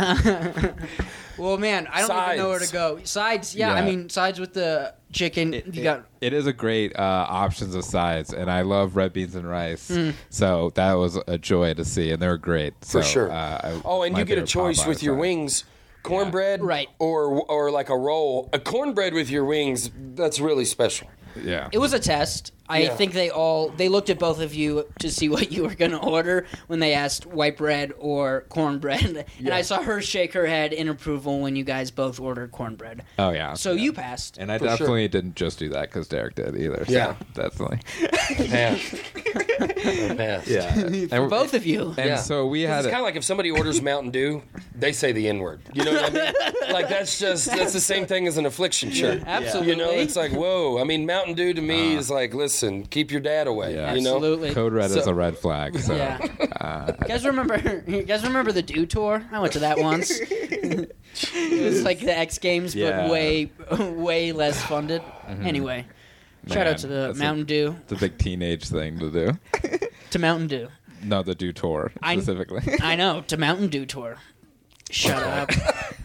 Well, 1.39 1.57
man, 1.57 1.87
I 1.91 2.05
don't 2.05 2.23
even 2.25 2.37
know 2.37 2.49
where 2.49 2.59
to 2.59 2.71
go. 2.71 2.99
Sides, 3.03 3.55
yeah, 3.55 3.73
I 3.73 3.81
mean, 3.85 4.09
sides 4.09 4.39
with 4.39 4.53
the 4.53 4.93
chicken. 5.11 5.53
you 5.53 5.83
got. 5.83 6.05
It 6.21 6.33
is 6.33 6.45
a 6.47 6.53
great 6.53 6.95
uh, 6.97 7.25
options 7.29 7.73
of 7.75 7.83
sides, 7.85 8.33
and 8.33 8.51
I 8.51 8.61
love 8.61 8.95
red 8.95 9.13
beans 9.13 9.35
and 9.35 9.49
rice. 9.49 9.87
Hmm. 9.87 10.11
So 10.29 10.71
that 10.75 10.93
was 10.93 11.15
a 11.27 11.37
joy 11.37 11.73
to 11.73 11.85
see, 11.85 12.11
and 12.11 12.21
they 12.21 12.27
were 12.27 12.37
great. 12.37 12.73
For 12.81 12.85
So, 12.85 13.01
sure. 13.01 13.31
Uh, 13.31 13.35
I- 13.63 13.81
oh, 13.85 14.01
and 14.03 14.17
you 14.17 14.25
get 14.25 14.37
a 14.37 14.43
choice 14.45 14.85
with 14.85 15.01
your 15.01 15.15
side. 15.15 15.19
wings. 15.21 15.63
Cornbread, 16.03 16.63
Right. 16.63 16.87
Or 16.97 17.41
or 17.51 17.71
like 17.71 17.89
a 17.89 17.97
roll. 17.97 18.49
A 18.53 18.59
cornbread 18.59 19.13
with 19.13 19.29
your 19.29 19.43
wings. 19.43 19.91
That's 20.15 20.39
really 20.39 20.63
special. 20.65 21.07
Yeah, 21.35 21.67
It 21.71 21.77
was 21.77 21.91
a 21.93 21.99
test. 21.99 22.53
I 22.69 22.79
Yeah. 22.83 22.95
think 22.95 23.13
they 23.13 23.29
all 23.29 23.69
they 23.69 23.89
looked 23.89 24.09
at 24.09 24.19
both 24.19 24.39
of 24.39 24.53
you 24.53 24.85
to 24.99 25.09
see 25.09 25.27
what 25.29 25.51
you 25.51 25.63
were 25.63 25.75
going 25.75 25.91
to 25.91 25.97
order 25.97 26.45
when 26.67 26.79
they 26.79 26.93
asked 26.93 27.25
white 27.25 27.57
bread 27.57 27.93
or 27.97 28.45
cornbread, 28.49 29.03
and 29.03 29.25
Yeah. 29.39 29.55
I 29.55 29.61
saw 29.61 29.81
her 29.81 30.01
shake 30.01 30.33
her 30.33 30.45
head 30.45 30.71
in 30.71 30.87
approval 30.87 31.39
when 31.39 31.55
you 31.55 31.63
guys 31.63 31.89
both 31.91 32.19
ordered 32.19 32.51
cornbred. 32.51 33.01
Oh 33.17 33.31
yeah. 33.31 33.55
So 33.55 33.71
yeah. 33.71 33.81
you 33.81 33.93
passed. 33.93 34.37
And 34.37 34.51
I 34.51 34.57
For 34.57 34.65
sure. 34.65 34.77
definitely 34.77 35.07
didn't 35.07 35.35
just 35.35 35.57
do 35.59 35.69
that 35.69 35.89
because 35.89 36.07
Derek 36.07 36.35
did 36.35 36.55
either. 36.55 36.85
So 36.85 36.91
Yeah. 36.93 37.15
definitely. 37.33 37.79
Passed. 38.57 40.47
Yeah. 40.47 40.73
For 41.07 41.15
and, 41.15 41.29
both 41.29 41.53
of 41.53 41.65
you. 41.65 41.93
And 41.97 42.09
Yeah. 42.09 42.15
so 42.17 42.45
we 42.45 42.61
had. 42.63 42.79
It's 42.79 42.87
kind 42.87 43.01
of 43.01 43.05
like 43.05 43.15
if 43.15 43.23
somebody 43.23 43.51
orders 43.51 43.81
Mountain 43.81 44.11
Dew, 44.11 44.41
they 44.75 44.91
say 44.91 45.11
the 45.11 45.27
N 45.27 45.39
word. 45.39 45.61
You 45.73 45.83
know 45.85 45.93
what 45.93 46.05
I 46.05 46.09
mean? 46.09 46.33
like 46.71 46.89
that's 46.89 47.19
just 47.19 47.47
that's 47.47 47.73
the 47.73 47.79
same 47.79 48.05
thing 48.05 48.27
as 48.27 48.37
an 48.37 48.45
affliction 48.45 48.91
shirt. 48.91 49.23
Absolutely. 49.25 49.71
You 49.71 49.77
know, 49.77 49.91
it's 49.91 50.15
like 50.15 50.31
whoa. 50.31 50.79
I 50.79 50.83
mean, 50.83 51.05
Mountain 51.05 51.33
Dew 51.35 51.53
to 51.53 51.61
me 51.61 51.95
uh. 51.95 51.99
is 51.99 52.09
like, 52.09 52.33
listen, 52.33 52.58
keep 52.89 53.11
your 53.11 53.21
dad 53.21 53.47
away. 53.47 53.75
Yeah. 53.75 53.93
You 53.93 54.01
know, 54.01 54.15
Absolutely. 54.15 54.53
Code 54.53 54.73
red 54.73 54.91
is 54.91 55.07
a 55.07 55.13
red 55.13 55.37
flag. 55.37 55.77
So 55.79 55.95
Yeah. 55.95 56.17
uh, 56.59 56.91
You 57.01 57.07
guys 57.07 57.25
remember? 57.25 57.83
You 57.87 58.03
guys 58.03 58.23
remember 58.23 58.51
the 58.51 58.61
Dew 58.61 58.85
Tour? 58.85 59.23
I 59.31 59.39
went 59.39 59.53
to 59.53 59.59
that 59.59 59.77
once. 59.79 60.11
it 60.21 61.63
was 61.63 61.83
like 61.83 61.99
the 61.99 62.17
X 62.17 62.37
Games, 62.37 62.75
Yeah. 62.75 63.03
but 63.03 63.11
way, 63.11 63.51
way 63.79 64.31
less 64.31 64.61
funded. 64.63 65.01
Anyway, 65.27 65.85
shout 66.47 66.67
out 66.67 66.77
to 66.79 66.87
the 66.87 67.07
that's 67.07 67.19
a- 67.19 67.21
Mountain 67.23 67.45
Dew. 67.45 67.75
it's 67.83 67.91
a 67.91 67.95
big 67.95 68.17
teenage 68.17 68.67
thing 68.67 68.99
to 68.99 69.11
do. 69.11 69.79
To 70.11 70.19
Mountain 70.19 70.47
Dew. 70.47 70.67
No, 71.03 71.23
the 71.23 71.35
Dew 71.35 71.53
Tour 71.53 71.91
I- 72.01 72.15
specifically. 72.15 72.61
I 72.81 72.95
know. 72.95 73.21
To 73.27 73.37
Mountain 73.37 73.67
Dew 73.69 73.85
tour. 73.85 74.17
Shut 74.91 75.21
up. 75.21 75.49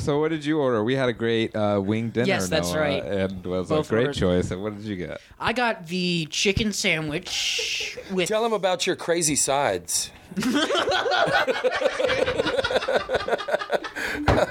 so 0.00 0.18
what 0.20 0.30
did 0.30 0.44
you 0.44 0.58
order? 0.58 0.82
We 0.82 0.94
had 0.96 1.08
a 1.08 1.12
great 1.12 1.54
uh, 1.54 1.80
wing 1.84 2.10
dinner. 2.10 2.26
Yes, 2.26 2.48
that's 2.48 2.72
Noah, 2.72 2.80
right. 2.80 3.04
And 3.04 3.44
it 3.44 3.48
was 3.48 3.68
Both 3.68 3.86
a 3.86 3.90
great 3.90 4.06
ordered. 4.08 4.16
choice. 4.16 4.50
And 4.50 4.62
what 4.62 4.76
did 4.76 4.84
you 4.84 4.96
get? 4.96 5.20
I 5.38 5.52
got 5.52 5.86
the 5.86 6.26
chicken 6.30 6.72
sandwich 6.72 7.96
with. 8.10 8.28
tell 8.28 8.42
them 8.42 8.52
about 8.52 8.86
your 8.86 8.96
crazy 8.96 9.36
sides. 9.36 10.10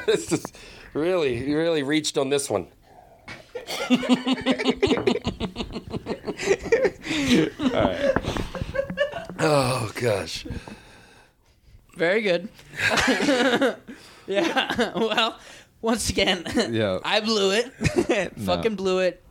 this 0.06 0.32
is 0.32 0.46
really, 0.94 1.48
you 1.48 1.58
really 1.58 1.84
reached 1.84 2.18
on 2.18 2.30
this 2.30 2.50
one. 2.50 2.68
Oh 9.38 9.92
gosh. 9.96 10.46
Very 11.96 12.22
good. 12.22 12.50
yeah. 14.28 14.92
Well, 14.96 15.38
once 15.82 16.10
again, 16.10 16.44
Yeah. 16.72 17.00
I 17.04 17.20
blew 17.20 17.52
it. 17.52 18.34
Fucking 18.40 18.76
blew 18.76 19.00
it. 19.00 19.24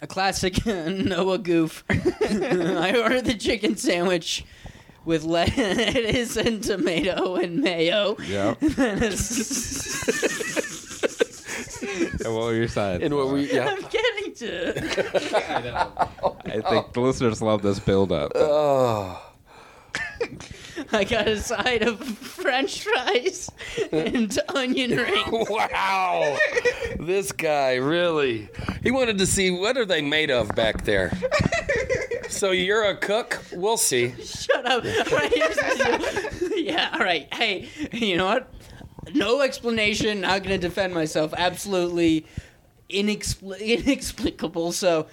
A 0.00 0.06
classic 0.06 0.64
Noah 0.66 1.38
goof. 1.38 1.84
I 1.90 2.98
ordered 3.00 3.24
the 3.24 3.34
chicken 3.38 3.76
sandwich 3.76 4.44
with 5.04 5.22
lettuce 5.24 6.36
and 6.36 6.62
tomato 6.62 7.36
and 7.36 7.60
mayo. 7.60 8.16
Yeah. 8.26 8.54
and 8.60 9.12
what 12.34 12.44
were 12.44 12.54
your 12.54 12.68
sides? 12.68 13.02
And 13.02 13.14
what 13.14 13.28
we 13.28 13.52
yeah. 13.52 13.68
I'm 13.68 13.82
getting 13.82 14.34
to. 14.34 14.76
it. 14.76 15.06
I 16.46 16.60
think 16.60 16.92
the 16.92 17.00
listeners 17.00 17.42
love 17.42 17.62
this 17.62 17.78
build 17.78 18.12
up. 18.12 18.32
Oh. 18.34 19.22
I 20.92 21.04
got 21.04 21.28
a 21.28 21.38
side 21.38 21.82
of 21.82 22.02
French 22.02 22.82
fries 22.82 23.50
and 23.90 24.38
onion 24.54 24.96
rings. 24.96 25.48
Wow. 25.50 26.36
this 26.98 27.32
guy 27.32 27.74
really. 27.74 28.48
He 28.82 28.90
wanted 28.90 29.18
to 29.18 29.26
see 29.26 29.50
what 29.50 29.76
are 29.76 29.84
they 29.84 30.02
made 30.02 30.30
of 30.30 30.48
back 30.54 30.84
there. 30.84 31.12
So 32.28 32.50
you're 32.52 32.84
a 32.84 32.96
cook? 32.96 33.40
We'll 33.52 33.76
see. 33.76 34.14
Shut 34.22 34.64
up. 34.66 34.84
All 34.84 35.18
right, 35.18 35.32
here's 35.32 36.52
yeah, 36.56 36.90
all 36.92 37.00
right. 37.00 37.32
Hey, 37.32 37.68
you 37.92 38.16
know 38.16 38.26
what? 38.26 38.52
No 39.14 39.42
explanation. 39.42 40.22
Not 40.22 40.42
going 40.42 40.58
to 40.58 40.66
defend 40.66 40.94
myself. 40.94 41.34
Absolutely 41.36 42.26
inexpli- 42.88 43.60
inexplicable. 43.84 44.72
So 44.72 45.06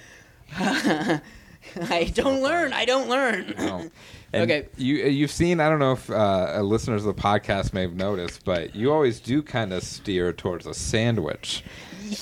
I 1.89 2.05
don't 2.05 2.41
learn. 2.41 2.73
I 2.73 2.85
don't 2.85 3.09
learn. 3.09 3.53
Oh. 3.57 3.89
And 4.31 4.43
Okay. 4.43 4.67
You 4.77 4.97
you've 5.07 5.31
seen 5.31 5.59
I 5.59 5.69
don't 5.69 5.79
know 5.79 5.93
if 5.93 6.09
uh, 6.09 6.61
listeners 6.61 7.05
of 7.05 7.15
the 7.15 7.21
podcast 7.21 7.73
may 7.73 7.81
have 7.81 7.95
noticed, 7.95 8.45
but 8.45 8.75
you 8.75 8.91
always 8.93 9.19
do 9.19 9.41
kind 9.41 9.73
of 9.73 9.83
steer 9.83 10.31
towards 10.33 10.65
a 10.65 10.73
sandwich. 10.73 11.63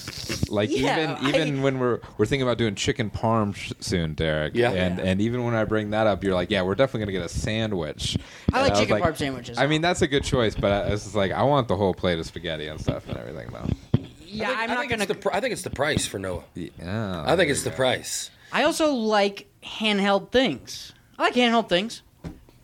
Like 0.50 0.70
Yeah, 0.70 1.18
even 1.22 1.30
even 1.30 1.60
I- 1.60 1.64
when 1.64 1.80
we're 1.80 2.00
we're 2.18 2.26
thinking 2.26 2.44
about 2.48 2.58
doing 2.58 2.76
chicken 2.76 3.10
parm 3.10 3.56
sh- 3.56 3.72
soon, 3.80 4.14
Derek. 4.16 4.54
Yeah. 4.56 4.72
And 4.72 4.98
Yeah. 4.98 5.06
and 5.06 5.22
even 5.22 5.44
when 5.46 5.56
I 5.56 5.64
bring 5.66 5.90
that 5.92 6.08
up, 6.08 6.24
you're 6.24 6.34
like, 6.34 6.52
yeah, 6.52 6.62
we're 6.62 6.76
definitely 6.76 7.02
gonna 7.02 7.12
get 7.24 7.26
a 7.26 7.30
sandwich. 7.34 8.18
I 8.54 8.62
like 8.62 8.72
And 8.72 8.72
was 8.72 8.80
chicken 8.80 9.02
parm 9.02 9.18
sandwiches. 9.18 9.58
I 9.58 9.68
mean, 9.68 9.82
that's 9.82 10.02
a 10.02 10.08
good 10.08 10.24
choice, 10.24 10.56
but 10.56 10.72
I, 10.72 10.80
it's 10.94 11.04
just 11.04 11.16
like 11.16 11.32
I 11.32 11.44
want 11.44 11.68
the 11.68 11.76
whole 11.78 11.94
plate 11.94 12.20
of 12.20 12.26
spaghetti 12.26 12.68
and 12.68 12.80
stuff 12.80 13.08
and 13.10 13.18
everything 13.18 13.50
though. 13.52 14.02
yeah, 14.26 14.50
I 14.52 14.56
think, 14.56 14.60
I'm 14.62 14.70
not 14.70 14.78
think 14.80 14.90
going 14.92 15.02
it's 15.02 15.08
the 15.14 15.30
to. 15.30 15.36
I 15.36 15.40
think 15.40 15.54
it's 15.54 15.62
the 15.64 15.70
price 15.70 16.06
for 16.06 16.20
Noah. 16.20 16.44
Yeah. 16.56 17.24
I 17.26 17.36
think 17.38 17.50
it's 17.52 17.64
the 17.64 17.72
price. 17.72 18.30
I 18.52 18.64
also 18.64 18.94
like 18.94 19.48
handheld 19.64 20.32
things. 20.32 20.94
I 21.18 21.24
like 21.24 21.34
handheld 21.34 21.70
things. 21.70 22.02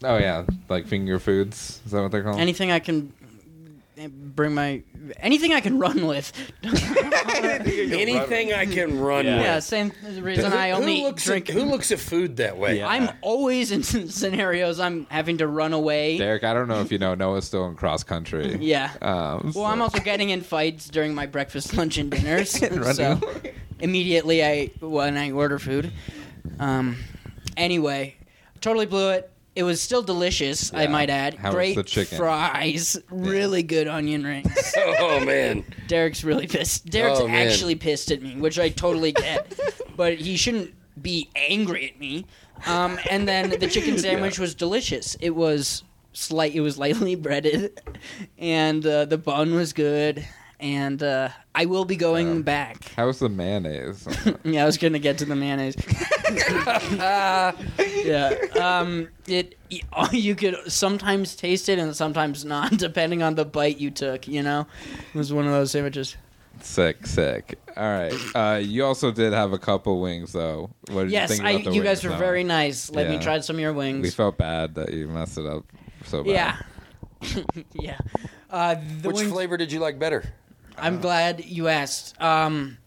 Oh 0.03 0.17
yeah, 0.17 0.45
like 0.69 0.87
finger 0.87 1.19
foods. 1.19 1.81
Is 1.85 1.91
that 1.91 2.01
what 2.01 2.11
they're 2.11 2.23
called? 2.23 2.39
Anything 2.39 2.71
I 2.71 2.79
can 2.79 3.13
bring 4.09 4.53
my 4.53 4.83
anything 5.17 5.53
I 5.53 5.61
can 5.61 5.77
run 5.79 6.05
with. 6.07 6.31
Anything 7.43 8.53
I 8.53 8.65
can 8.65 8.99
run 8.99 9.25
Yeah. 9.25 9.35
with. 9.37 9.45
yeah, 9.45 9.59
same 9.59 9.91
reason 10.19 10.51
I 10.53 10.69
Who- 10.71 10.75
only 10.77 10.99
who 10.99 11.03
looks 11.07 11.23
drink. 11.25 11.49
At, 11.49 11.55
who 11.55 11.63
looks 11.63 11.91
at 11.91 11.99
food 11.99 12.37
that 12.37 12.57
way? 12.57 12.77
Yeah. 12.79 12.87
I'm 12.87 13.09
always 13.21 13.71
in 13.71 13.83
scenarios 14.09 14.79
I'm 14.79 15.05
having 15.09 15.37
to 15.39 15.47
run 15.47 15.73
away. 15.73 16.17
Derek, 16.17 16.43
I 16.43 16.53
don't 16.53 16.67
know 16.67 16.81
if 16.81 16.91
you 16.91 16.97
know 16.97 17.15
Noah's 17.15 17.45
still 17.45 17.65
in 17.67 17.75
cross 17.75 18.03
country. 18.03 18.57
Yeah. 18.63 18.91
Um, 19.01 19.51
Well, 19.55 19.65
I'm 19.65 19.81
also 19.81 19.99
getting 19.99 20.29
in 20.29 20.41
fights 20.41 20.87
during 20.89 21.13
my 21.13 21.25
breakfast, 21.25 21.75
lunch, 21.75 21.97
and 21.97 22.09
dinners. 22.11 22.59
Running 22.61 22.93
so 22.93 23.19
immediately, 23.79 24.43
I 24.43 24.67
when 24.79 25.17
I 25.17 25.31
order 25.31 25.59
food. 25.59 25.91
Um, 26.59 26.97
anyway, 27.57 28.15
totally 28.61 28.85
blew 28.85 29.09
it. 29.11 29.29
It 29.55 29.63
was 29.63 29.79
still 29.81 30.01
delicious, 30.01 30.73
I 30.73 30.83
Yeah. 30.83 30.89
might 30.89 31.09
add. 31.11 31.35
How 31.35 31.49
was 31.49 31.55
Great 31.55 31.75
the 31.75 31.83
chicken? 31.83 32.17
fries, 32.17 32.97
really 33.11 33.61
good 33.63 33.87
onion 33.87 34.23
rings. 34.23 34.51
Oh 34.99 35.19
man. 35.23 35.63
Derek's 35.87 36.23
really 36.23 36.47
pissed. 36.47 36.87
Derek's 36.87 37.19
Oh, 37.19 37.27
man. 37.27 37.47
actually 37.47 37.75
pissed 37.75 38.11
at 38.11 38.21
me, 38.21 38.35
which 38.35 38.57
I 38.57 38.69
totally 38.69 39.11
get. 39.11 39.53
but 39.95 40.15
he 40.15 40.37
shouldn't 40.37 40.73
be 41.01 41.29
angry 41.35 41.89
at 41.89 41.99
me. 41.99 42.25
Um, 42.65 42.97
and 43.09 43.27
then 43.27 43.49
the 43.59 43.67
chicken 43.67 43.97
sandwich 43.99 44.39
was 44.39 44.55
delicious. 44.55 45.15
It 45.19 45.31
was 45.31 45.83
slight. 46.13 46.55
It 46.55 46.61
was 46.61 46.77
lightly 46.77 47.15
breaded, 47.15 47.79
and 48.39 48.85
uh, 48.85 49.05
the 49.05 49.17
bun 49.17 49.53
was 49.53 49.73
good. 49.73 50.25
And 50.63 51.03
uh, 51.03 51.27
I 51.53 51.65
will 51.65 51.83
be 51.83 51.97
going 51.97 52.41
back. 52.43 52.85
How 52.95 53.05
was 53.07 53.19
the 53.19 53.27
mayonnaise? 53.27 54.07
Yeah, 54.45 54.63
I 54.63 54.65
was 54.65 54.77
gonna 54.77 54.97
get 54.97 55.17
to 55.17 55.25
the 55.25 55.35
mayonnaise. 55.35 55.75
yeah, 58.05 58.31
um, 58.61 59.09
it 59.27 59.57
you 60.13 60.35
could 60.35 60.55
sometimes 60.71 61.35
taste 61.35 61.67
it 61.69 61.79
and 61.79 61.95
sometimes 61.95 62.45
not, 62.45 62.77
depending 62.77 63.21
on 63.23 63.35
the 63.35 63.45
bite 63.45 63.77
you 63.77 63.91
took. 63.91 64.27
You 64.27 64.41
know, 64.43 64.65
it 65.13 65.17
was 65.17 65.33
one 65.33 65.45
of 65.45 65.51
those 65.51 65.71
sandwiches. 65.71 66.15
sick, 66.61 67.05
sick. 67.07 67.59
All 67.75 67.83
right. 67.83 68.13
Uh, 68.35 68.59
you 68.59 68.85
also 68.85 69.11
did 69.11 69.33
have 69.33 69.51
a 69.53 69.59
couple 69.59 69.99
wings, 69.99 70.31
though. 70.31 70.69
What 70.91 71.03
did 71.03 71.11
Yes, 71.11 71.29
you 71.31 71.35
think 71.37 71.45
I, 71.47 71.51
about 71.51 71.63
the 71.65 71.71
you 71.71 71.81
wings, 71.81 71.83
guys 71.83 72.03
were 72.03 72.09
Noah? 72.11 72.19
very 72.19 72.43
nice. 72.43 72.89
Let 72.89 73.07
me 73.09 73.15
Yeah. 73.15 73.21
try 73.21 73.39
some 73.41 73.55
of 73.57 73.61
your 73.61 73.73
wings. 73.73 74.03
We 74.03 74.11
felt 74.11 74.37
bad 74.37 74.75
that 74.75 74.93
you 74.93 75.07
messed 75.07 75.37
it 75.37 75.45
up 75.45 75.65
so 76.05 76.23
bad. 76.23 76.31
yeah, 76.31 77.43
yeah. 77.73 77.97
Uh, 78.49 78.75
the 79.01 79.07
Which 79.09 79.17
wings, 79.17 79.31
flavor 79.31 79.57
did 79.57 79.71
you 79.71 79.79
like 79.79 79.97
better? 79.97 80.23
I'm 80.77 80.99
glad 81.01 81.45
you 81.45 81.67
asked. 81.67 82.19
Um, 82.21 82.77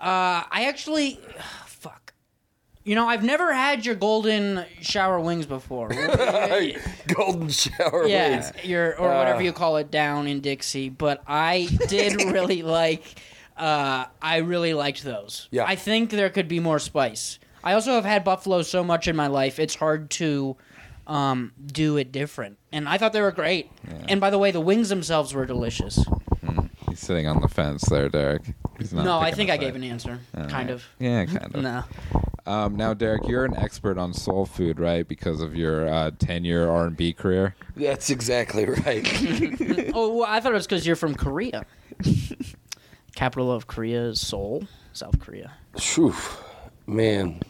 uh, 0.00 0.42
I 0.50 0.66
actually, 0.68 1.20
fuck. 1.66 2.12
You 2.84 2.94
know, 2.94 3.06
I've 3.08 3.22
never 3.22 3.52
had 3.52 3.84
your 3.84 3.94
golden 3.94 4.64
shower 4.80 5.20
wings 5.20 5.46
before. 5.46 5.88
Golden 7.08 7.48
shower 7.50 8.06
yeah, 8.06 8.30
wings. 8.30 8.52
your 8.64 8.98
or 8.98 9.12
Uh. 9.12 9.18
whatever 9.18 9.42
you 9.42 9.52
call 9.52 9.76
it 9.76 9.90
down 9.90 10.26
in 10.26 10.40
Dixie. 10.40 10.88
But 10.88 11.22
I 11.26 11.68
did 11.88 12.16
really 12.32 12.62
like. 12.62 13.02
Uh, 13.56 14.06
I 14.22 14.38
really 14.38 14.72
liked 14.72 15.04
those. 15.04 15.46
Yeah. 15.50 15.64
I 15.66 15.76
think 15.76 16.08
there 16.10 16.30
could 16.30 16.48
be 16.48 16.60
more 16.60 16.78
spice. 16.78 17.38
I 17.62 17.74
also 17.74 17.92
have 17.92 18.06
had 18.06 18.24
buffalo 18.24 18.62
so 18.62 18.82
much 18.82 19.06
in 19.06 19.14
my 19.14 19.26
life; 19.26 19.58
it's 19.58 19.74
hard 19.74 20.08
to 20.12 20.56
um, 21.06 21.52
do 21.66 21.98
it 21.98 22.10
different. 22.10 22.56
And 22.72 22.88
I 22.88 22.96
thought 22.96 23.12
they 23.12 23.20
were 23.20 23.32
great. 23.32 23.70
And 24.08 24.18
by 24.20 24.30
the 24.30 24.38
way, 24.38 24.50
the 24.50 24.60
wings 24.62 24.88
themselves 24.88 25.34
were 25.34 25.44
delicious. 25.44 26.02
He's 27.00 27.06
sitting 27.06 27.26
on 27.26 27.40
the 27.40 27.48
fence 27.48 27.88
there, 27.88 28.10
Derek. 28.10 28.42
He's 28.78 28.92
not 28.92 29.06
no, 29.06 29.18
I 29.18 29.30
think 29.30 29.48
I 29.48 29.56
gave 29.56 29.74
an 29.74 29.82
answer. 29.82 30.20
All 30.36 30.44
kind 30.44 30.68
right. 30.68 30.70
of. 30.70 30.84
Yeah, 30.98 31.24
kind 31.24 31.54
of. 31.54 31.62
No. 31.62 31.84
Um, 32.44 32.76
now, 32.76 32.92
Derek, 32.92 33.26
you're 33.26 33.46
an 33.46 33.56
expert 33.56 33.96
on 33.96 34.12
soul 34.12 34.44
food, 34.44 34.78
right? 34.78 35.08
Because 35.08 35.40
of 35.40 35.54
your 35.56 35.88
uh, 35.88 36.10
ten-year 36.18 36.68
R&B 36.68 37.14
career. 37.14 37.54
That's 37.74 38.10
exactly 38.10 38.66
right. 38.66 39.90
Oh, 39.94 40.14
well, 40.18 40.26
I 40.28 40.40
thought 40.40 40.52
it 40.52 40.56
was 40.56 40.66
because 40.66 40.86
you're 40.86 40.94
from 40.94 41.14
Korea. 41.14 41.64
Capital 43.14 43.50
of 43.50 43.66
Korea 43.66 44.02
is 44.08 44.20
Seoul, 44.20 44.64
South 44.92 45.18
Korea. 45.20 45.52
Phew. 45.78 46.14
Man, 46.86 47.40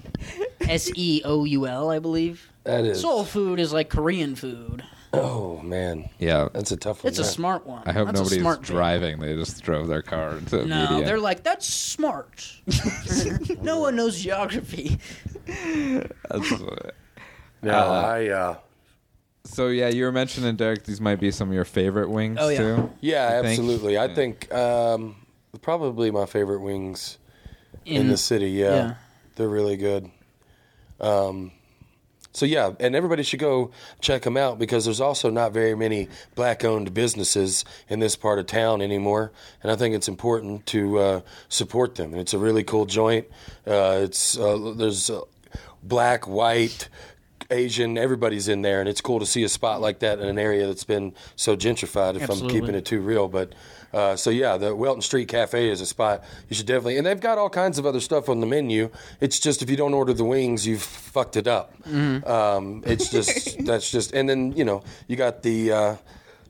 S 0.61 0.91
E 0.95 1.23
O 1.25 1.45
U 1.45 1.67
L, 1.67 1.91
I 1.91 1.99
believe. 1.99 2.51
that 2.65 2.85
is. 2.85 3.01
Soul 3.01 3.25
food 3.25 3.59
is 3.59 3.73
like 3.73 3.91
Korean 3.91 4.37
food. 4.37 4.85
Oh 5.13 5.61
man, 5.63 6.09
Yeah. 6.19 6.49
that's 6.53 6.71
a 6.71 6.77
tough 6.77 7.03
one. 7.03 7.09
It's 7.11 7.19
a 7.19 7.23
yeah. 7.23 7.29
smart 7.29 7.67
one. 7.67 7.83
I 7.85 7.93
hope 7.93 8.07
That's 8.07 8.21
a 8.21 8.23
nobody's 8.23 8.41
smart 8.41 8.65
thing. 8.67 8.77
driving. 8.77 9.19
They 9.19 9.35
just 9.35 9.61
drove 9.63 9.89
their 9.89 10.03
car 10.03 10.37
into 10.39 10.61
a 10.61 10.67
No, 10.67 10.83
median. 10.83 11.05
they're 11.05 11.19
like 11.19 11.43
that's 11.43 11.67
smart. 11.67 12.49
no 13.61 13.81
one 13.81 13.97
knows 13.97 14.21
geography. 14.21 14.99
That's 15.47 16.51
what- 16.53 16.95
No, 17.63 17.73
Uh, 17.73 18.03
I. 18.07 18.29
Uh, 18.29 18.57
so 19.45 19.69
yeah, 19.69 19.89
you 19.89 20.05
were 20.05 20.13
mentioning 20.13 20.55
Derek. 20.57 20.85
These 20.85 21.01
might 21.01 21.19
be 21.19 21.31
some 21.33 21.49
of 21.49 21.55
your 21.55 21.65
favorite 21.65 22.09
wings 22.11 22.39
Oh, 22.41 22.49
yeah. 22.49 22.59
too. 22.59 22.91
yeah, 23.01 23.37
You 23.39 23.43
think? 23.43 23.59
absolutely. 23.59 23.97
I 23.99 24.05
Yeah. 24.05 24.15
think 24.15 24.55
um, 24.55 25.17
probably 25.61 26.11
my 26.11 26.27
favorite 26.27 26.61
wings 26.61 27.19
in, 27.85 28.03
In, 28.03 28.09
the 28.09 28.17
city. 28.17 28.51
Yeah, 28.51 28.75
yeah. 28.75 28.95
they're 29.37 29.49
really 29.49 29.77
good. 29.77 30.09
Um, 31.01 31.51
so 32.33 32.47
yeah, 32.47 32.73
and 32.79 32.95
everybody 32.95 33.23
should 33.23 33.41
go 33.41 33.71
check 34.01 34.23
them 34.23 34.37
out 34.37 34.59
because 34.59 34.85
there's 34.85 35.01
also 35.01 35.31
not 35.31 35.53
very 35.53 35.75
many 35.75 36.09
black-owned 36.35 36.95
businesses 36.95 37.65
in 37.89 37.99
this 37.99 38.15
part 38.15 38.39
of 38.39 38.47
town 38.47 38.81
anymore, 38.81 39.33
and 39.63 39.73
I 39.73 39.77
think 39.77 39.95
it's 39.95 40.09
important 40.09 40.67
to 40.67 40.99
uh, 40.99 41.21
support 41.49 41.97
them. 41.97 42.13
And 42.13 42.21
it's 42.21 42.35
a 42.35 42.39
really 42.39 42.63
cool 42.63 42.87
joint. 42.87 43.27
Uh, 43.67 44.01
it's 44.03 44.39
uh, 44.39 44.75
there's 44.77 45.11
uh, 45.11 45.23
black, 45.83 46.29
white. 46.29 46.89
Asian, 47.53 47.99
everybody's 47.99 48.47
in 48.47 48.63
there, 48.63 48.79
and 48.79 48.89
it's 48.89 49.01
cool 49.01 49.19
to 49.19 49.27
see 49.27 49.43
a 49.43 49.49
spot 49.49 49.81
like 49.81 49.99
that 49.99 50.21
in 50.21 50.29
an 50.29 50.39
area 50.39 50.69
that's 50.69 50.85
been 50.85 51.13
so 51.35 51.57
gentrified. 51.57 52.15
If 52.15 52.23
Absolutely. 52.23 52.49
I'm 52.49 52.61
keeping 52.61 52.75
it 52.77 52.85
too 52.85 53.01
real, 53.01 53.27
but 53.27 53.55
uh, 53.93 54.17
so 54.17 54.31
yeah, 54.31 54.57
the 54.57 54.75
Welton 54.75 55.03
Street 55.03 55.29
Cafe 55.29 55.69
is 55.69 55.81
a 55.81 55.87
spot 55.87 56.23
you 56.49 56.55
should 56.57 56.67
definitely. 56.67 56.97
And 56.97 57.07
they've 57.07 57.21
got 57.21 57.39
all 57.39 57.51
kinds 57.51 57.79
of 57.79 57.87
other 57.87 58.01
stuff 58.01 58.29
on 58.29 58.41
the 58.41 58.47
menu. 58.47 58.91
It's 59.21 59.41
just 59.41 59.63
if 59.63 59.71
you 59.71 59.77
don't 59.77 59.95
order 59.95 60.13
the 60.13 60.25
wings, 60.25 60.67
you've 60.67 60.83
fucked 60.83 61.37
it 61.37 61.47
up. 61.49 61.75
Um, 62.25 62.83
it's 62.87 63.11
just 63.11 63.65
that's 63.65 63.91
just. 63.91 64.13
And 64.13 64.29
then 64.29 64.53
you 64.53 64.65
know 64.65 64.83
you 65.09 65.17
got 65.17 65.43
the 65.43 65.73
uh, 65.73 65.97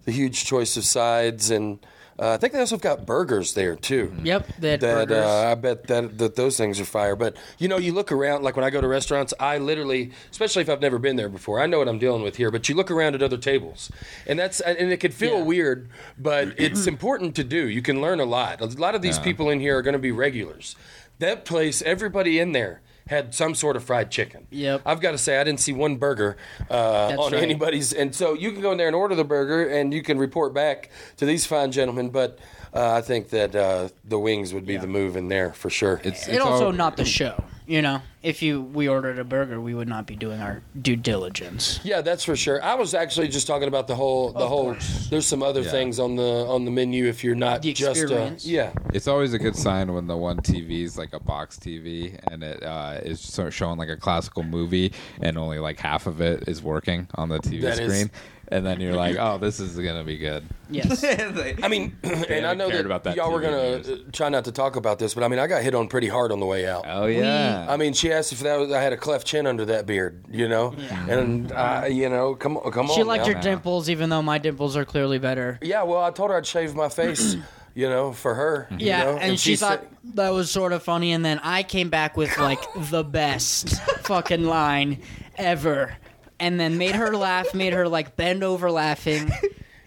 the 0.04 0.12
huge 0.12 0.44
choice 0.44 0.76
of 0.76 0.84
sides, 0.84 1.50
and 1.50 1.78
uh, 2.20 2.32
I 2.32 2.36
think 2.36 2.52
they 2.52 2.60
also 2.60 2.74
have 2.76 2.82
got 2.82 3.06
burgers 3.06 3.54
there 3.54 3.74
too. 3.76 4.12
Yep, 4.22 4.46
they 4.58 4.70
had 4.72 4.80
That 4.80 5.08
burgers. 5.08 5.24
uh, 5.24 5.50
I 5.50 5.54
bet 5.54 5.86
that, 5.86 6.18
that 6.18 6.36
those 6.36 6.56
things 6.58 6.78
are 6.78 6.84
fire. 6.84 7.16
But 7.16 7.36
you 7.58 7.66
know, 7.66 7.78
you 7.78 7.92
look 7.94 8.12
around. 8.12 8.42
Like 8.42 8.56
when 8.56 8.64
I 8.64 8.70
go 8.70 8.80
to 8.80 8.86
restaurants, 8.86 9.32
I 9.40 9.56
literally, 9.58 10.10
especially 10.30 10.62
if 10.62 10.68
I've 10.68 10.80
never 10.82 10.98
been 10.98 11.16
there 11.16 11.30
before, 11.30 11.60
I 11.60 11.66
know 11.66 11.78
what 11.78 11.88
I'm 11.88 11.98
dealing 11.98 12.22
with 12.22 12.36
here. 12.36 12.50
But 12.50 12.68
you 12.68 12.74
look 12.74 12.90
around 12.90 13.14
at 13.14 13.22
other 13.22 13.38
tables, 13.38 13.90
and 14.26 14.38
that's 14.38 14.60
and 14.60 14.92
it 14.92 14.98
could 14.98 15.14
feel 15.14 15.38
Yeah. 15.38 15.44
weird, 15.44 15.88
but 16.18 16.48
it's 16.58 16.86
important 16.86 17.34
to 17.36 17.44
do. 17.44 17.66
You 17.68 17.80
can 17.80 18.00
learn 18.02 18.20
a 18.20 18.24
lot. 18.26 18.60
A 18.60 18.66
lot 18.66 18.94
of 18.94 19.00
these 19.02 19.16
Yeah. 19.16 19.24
people 19.24 19.48
in 19.48 19.60
here 19.60 19.78
are 19.78 19.82
going 19.82 19.94
to 19.94 19.98
be 19.98 20.12
regulars. 20.12 20.76
That 21.20 21.44
place, 21.44 21.80
everybody 21.82 22.38
in 22.38 22.52
there 22.52 22.82
had 23.10 23.34
some 23.34 23.56
sort 23.56 23.74
of 23.74 23.82
fried 23.82 24.08
chicken. 24.08 24.46
Yep. 24.50 24.82
I've 24.86 25.00
got 25.00 25.10
to 25.10 25.18
say, 25.18 25.40
I 25.40 25.42
didn't 25.42 25.58
see 25.58 25.72
one 25.72 25.96
burger 25.96 26.36
uh, 26.70 27.16
on 27.18 27.32
right. 27.32 27.42
anybody's. 27.42 27.92
And 27.92 28.14
so 28.14 28.34
you 28.34 28.52
can 28.52 28.62
go 28.62 28.70
in 28.70 28.78
there 28.78 28.86
and 28.86 28.94
order 28.94 29.16
the 29.16 29.24
burger, 29.24 29.68
and 29.68 29.92
you 29.92 30.00
can 30.00 30.16
report 30.16 30.54
back 30.54 30.90
to 31.16 31.26
these 31.26 31.44
fine 31.44 31.72
gentlemen. 31.72 32.10
But 32.10 32.38
uh, 32.74 32.92
I 32.94 33.00
think 33.02 33.30
that 33.30 33.54
uh, 33.54 33.88
the 34.04 34.18
wings 34.18 34.52
would 34.54 34.66
be 34.66 34.76
the 34.76 34.86
move 34.86 35.16
in 35.16 35.28
there 35.28 35.52
for 35.52 35.70
sure. 35.70 36.00
It's, 36.04 36.28
it 36.28 36.34
it's 36.36 36.44
also 36.44 36.66
all- 36.66 36.72
not 36.72 36.96
the 36.96 37.04
show. 37.04 37.42
You 37.66 37.82
know, 37.82 38.02
if 38.20 38.42
you 38.42 38.62
we 38.62 38.88
ordered 38.88 39.20
a 39.20 39.24
burger, 39.24 39.60
we 39.60 39.74
would 39.74 39.86
not 39.86 40.04
be 40.04 40.16
doing 40.16 40.40
our 40.40 40.60
due 40.82 40.96
diligence. 40.96 41.78
Yeah, 41.84 42.00
that's 42.00 42.24
for 42.24 42.34
sure. 42.34 42.60
I 42.60 42.74
was 42.74 42.94
actually 42.94 43.28
just 43.28 43.46
talking 43.46 43.68
about 43.68 43.86
the 43.86 43.94
whole 43.94 44.32
the 44.32 44.48
whole. 44.48 44.74
There's 45.08 45.24
some 45.26 45.40
other 45.40 45.60
Yeah. 45.60 45.70
things 45.70 46.00
on 46.00 46.16
the 46.16 46.46
on 46.48 46.64
the 46.64 46.72
menu 46.72 47.06
if 47.06 47.22
you're 47.22 47.36
not 47.36 47.62
The 47.62 47.72
just 47.72 47.96
uh, 48.00 48.02
experience. 48.02 48.44
yeah. 48.44 48.72
It's 48.92 49.06
always 49.06 49.34
a 49.34 49.38
good 49.38 49.54
sign 49.54 49.92
when 49.94 50.08
the 50.08 50.16
one 50.16 50.38
TV 50.38 50.82
is 50.82 50.98
like 50.98 51.12
a 51.12 51.20
box 51.20 51.58
TV 51.60 52.18
and 52.32 52.42
it 52.42 52.60
uh, 52.64 52.98
is 53.04 53.20
sort 53.20 53.46
of 53.46 53.54
showing 53.54 53.78
like 53.78 53.88
a 53.88 53.96
classical 53.96 54.42
movie 54.42 54.92
and 55.22 55.38
only 55.38 55.60
like 55.60 55.78
half 55.78 56.08
of 56.08 56.20
it 56.20 56.48
is 56.48 56.60
working 56.64 57.06
on 57.14 57.28
the 57.28 57.38
TV 57.38 57.60
That 57.62 57.78
is- 57.78 57.92
screen. 57.92 58.10
And 58.52 58.66
then 58.66 58.80
you're 58.80 58.94
like, 58.94 59.16
oh, 59.16 59.38
this 59.38 59.60
is 59.60 59.76
gonna 59.78 60.02
be 60.02 60.18
good. 60.18 60.44
Yes. 60.68 61.04
I 61.62 61.68
mean, 61.68 61.96
and 62.02 62.44
I 62.44 62.54
know 62.54 62.68
cared 62.68 62.80
that, 62.80 62.86
about 62.86 63.04
that 63.04 63.16
y'all 63.16 63.30
were 63.30 63.38
TV 63.40 63.42
gonna 63.44 63.76
news. 63.78 63.88
uh, 63.88 63.98
try 64.12 64.28
not 64.28 64.44
to 64.46 64.52
talk 64.52 64.74
about 64.74 64.98
this, 64.98 65.14
but 65.14 65.22
I 65.22 65.28
mean, 65.28 65.38
I 65.38 65.46
got 65.46 65.62
hit 65.62 65.72
on 65.74 65.86
pretty 65.86 66.08
hard 66.08 66.32
on 66.32 66.40
the 66.40 66.46
way 66.46 66.66
out. 66.68 66.84
Oh 66.88 67.06
yeah. 67.06 67.66
I 67.68 67.76
mean, 67.76 67.92
she 67.92 68.12
asked 68.12 68.32
if 68.32 68.40
that 68.40 68.56
was, 68.58 68.72
I 68.72 68.80
had 68.82 68.92
a 68.92 68.96
cleft 68.96 69.24
chin 69.26 69.46
under 69.46 69.64
that 69.66 69.86
beard, 69.86 70.24
you 70.30 70.48
know, 70.48 70.74
and 71.08 71.52
uh, 71.52 71.84
you 71.88 72.08
know, 72.08 72.34
come 72.34 72.56
on, 72.56 72.72
come 72.72 72.88
She 72.88 73.02
on. 73.02 73.06
liked 73.06 73.26
now. 73.26 73.32
your 73.32 73.40
dimples, 73.40 73.88
even 73.88 74.10
though 74.10 74.22
my 74.22 74.38
dimples 74.38 74.76
are 74.76 74.84
clearly 74.84 75.18
better. 75.18 75.58
Yeah, 75.62 75.84
well, 75.84 76.02
I 76.02 76.10
told 76.10 76.30
her 76.30 76.36
I'd 76.36 76.46
shave 76.46 76.74
my 76.74 76.88
face, 76.88 77.36
you 77.74 77.88
know, 77.88 78.12
for 78.12 78.34
her. 78.34 78.66
you 78.72 78.88
Yeah, 78.88 79.04
know, 79.04 79.16
and, 79.18 79.38
she, 79.38 79.54
thought 79.54 79.80
said- 79.80 80.14
that 80.14 80.30
was 80.30 80.50
sort 80.50 80.72
of 80.72 80.82
funny, 80.82 81.12
and 81.12 81.24
then 81.24 81.38
I 81.44 81.62
came 81.62 81.88
back 81.88 82.16
with 82.16 82.36
like 82.38 82.60
the 82.76 83.04
best 83.04 83.80
fucking 84.02 84.44
line 84.44 85.02
ever, 85.36 85.96
and 86.40 86.58
then 86.58 86.78
made 86.78 86.94
her 86.94 87.16
laugh, 87.16 87.54
made 87.54 87.72
her 87.72 87.86
like 87.86 88.16
bend 88.16 88.42
over 88.42 88.70
laughing, 88.70 89.30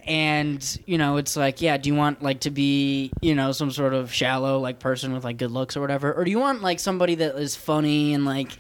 and 0.06 0.80
you 0.86 0.98
know 0.98 1.18
it's 1.18 1.36
like, 1.36 1.62
yeah, 1.62 1.78
do 1.78 1.90
you 1.90 1.96
want 1.96 2.22
like 2.22 2.42
to 2.42 2.52
be 2.52 3.12
you 3.22 3.36
know 3.36 3.52
some 3.52 3.72
sort 3.72 3.94
of 3.94 4.14
shallow 4.14 4.60
like 4.60 4.80
person 4.80 5.14
with 5.14 5.24
like 5.24 5.38
good 5.38 5.52
looks 5.52 5.76
or 5.76 5.82
whatever, 5.82 6.14
or 6.14 6.24
do 6.24 6.32
you 6.32 6.40
want 6.40 6.62
like 6.62 6.80
somebody 6.80 7.16
that 7.16 7.36
is 7.36 7.56
funny 7.56 8.14
and 8.14 8.24
like 8.26 8.52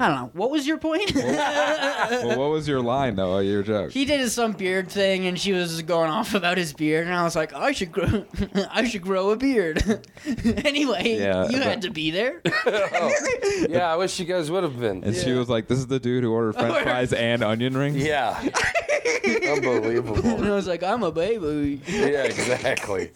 I 0.00 0.08
don't 0.08 0.16
know. 0.16 0.30
What 0.34 0.50
was 0.50 0.66
your 0.66 0.78
point? 0.78 1.14
well, 1.14 2.38
what 2.38 2.50
was 2.50 2.68
your 2.68 2.80
line 2.80 3.16
though? 3.16 3.38
Your 3.38 3.62
joke. 3.62 3.90
he 3.92 4.04
did 4.04 4.28
some 4.30 4.52
beard 4.52 4.88
thing, 4.90 5.26
and 5.26 5.38
she 5.38 5.52
was 5.52 5.82
going 5.82 6.10
off 6.10 6.34
about 6.34 6.58
his 6.58 6.72
beard, 6.72 7.06
and 7.06 7.14
I 7.16 7.22
was 7.24 7.34
like, 7.36 7.52
I 7.54 7.72
should 7.72 7.92
grow, 7.92 8.24
I 8.70 8.86
should 8.88 9.02
grow 9.02 9.30
a 9.30 9.36
beard. 9.36 9.82
anyway, 10.64 11.16
Yeah, 11.18 11.46
you 11.48 11.58
but- 11.58 11.62
had 11.66 11.82
to 11.82 11.90
be 11.90 12.10
there. 12.10 12.40
Oh, 13.00 13.12
yeah, 13.68 13.92
I 13.92 13.96
wish 13.96 14.18
you 14.18 14.24
guys 14.26 14.50
would 14.50 14.62
have 14.62 14.78
been. 14.78 15.02
and 15.04 15.14
she 15.14 15.32
was 15.32 15.48
like, 15.48 15.68
"This 15.68 15.78
is 15.78 15.86
the 15.86 15.98
dude 16.00 16.22
who 16.24 16.32
ordered 16.32 16.54
French 16.54 16.82
fries 16.82 17.12
and 17.12 17.42
onion 17.42 17.76
rings." 17.76 17.96
Yeah. 17.96 18.36
Unbelievable. 18.38 20.16
and 20.16 20.26
Unbelievable. 20.26 20.44
I 20.44 20.50
was 20.54 20.66
like, 20.66 20.82
I'm 20.82 21.02
a 21.02 21.10
baby. 21.12 21.80
Yeah, 21.86 22.24
exactly. 22.24 23.10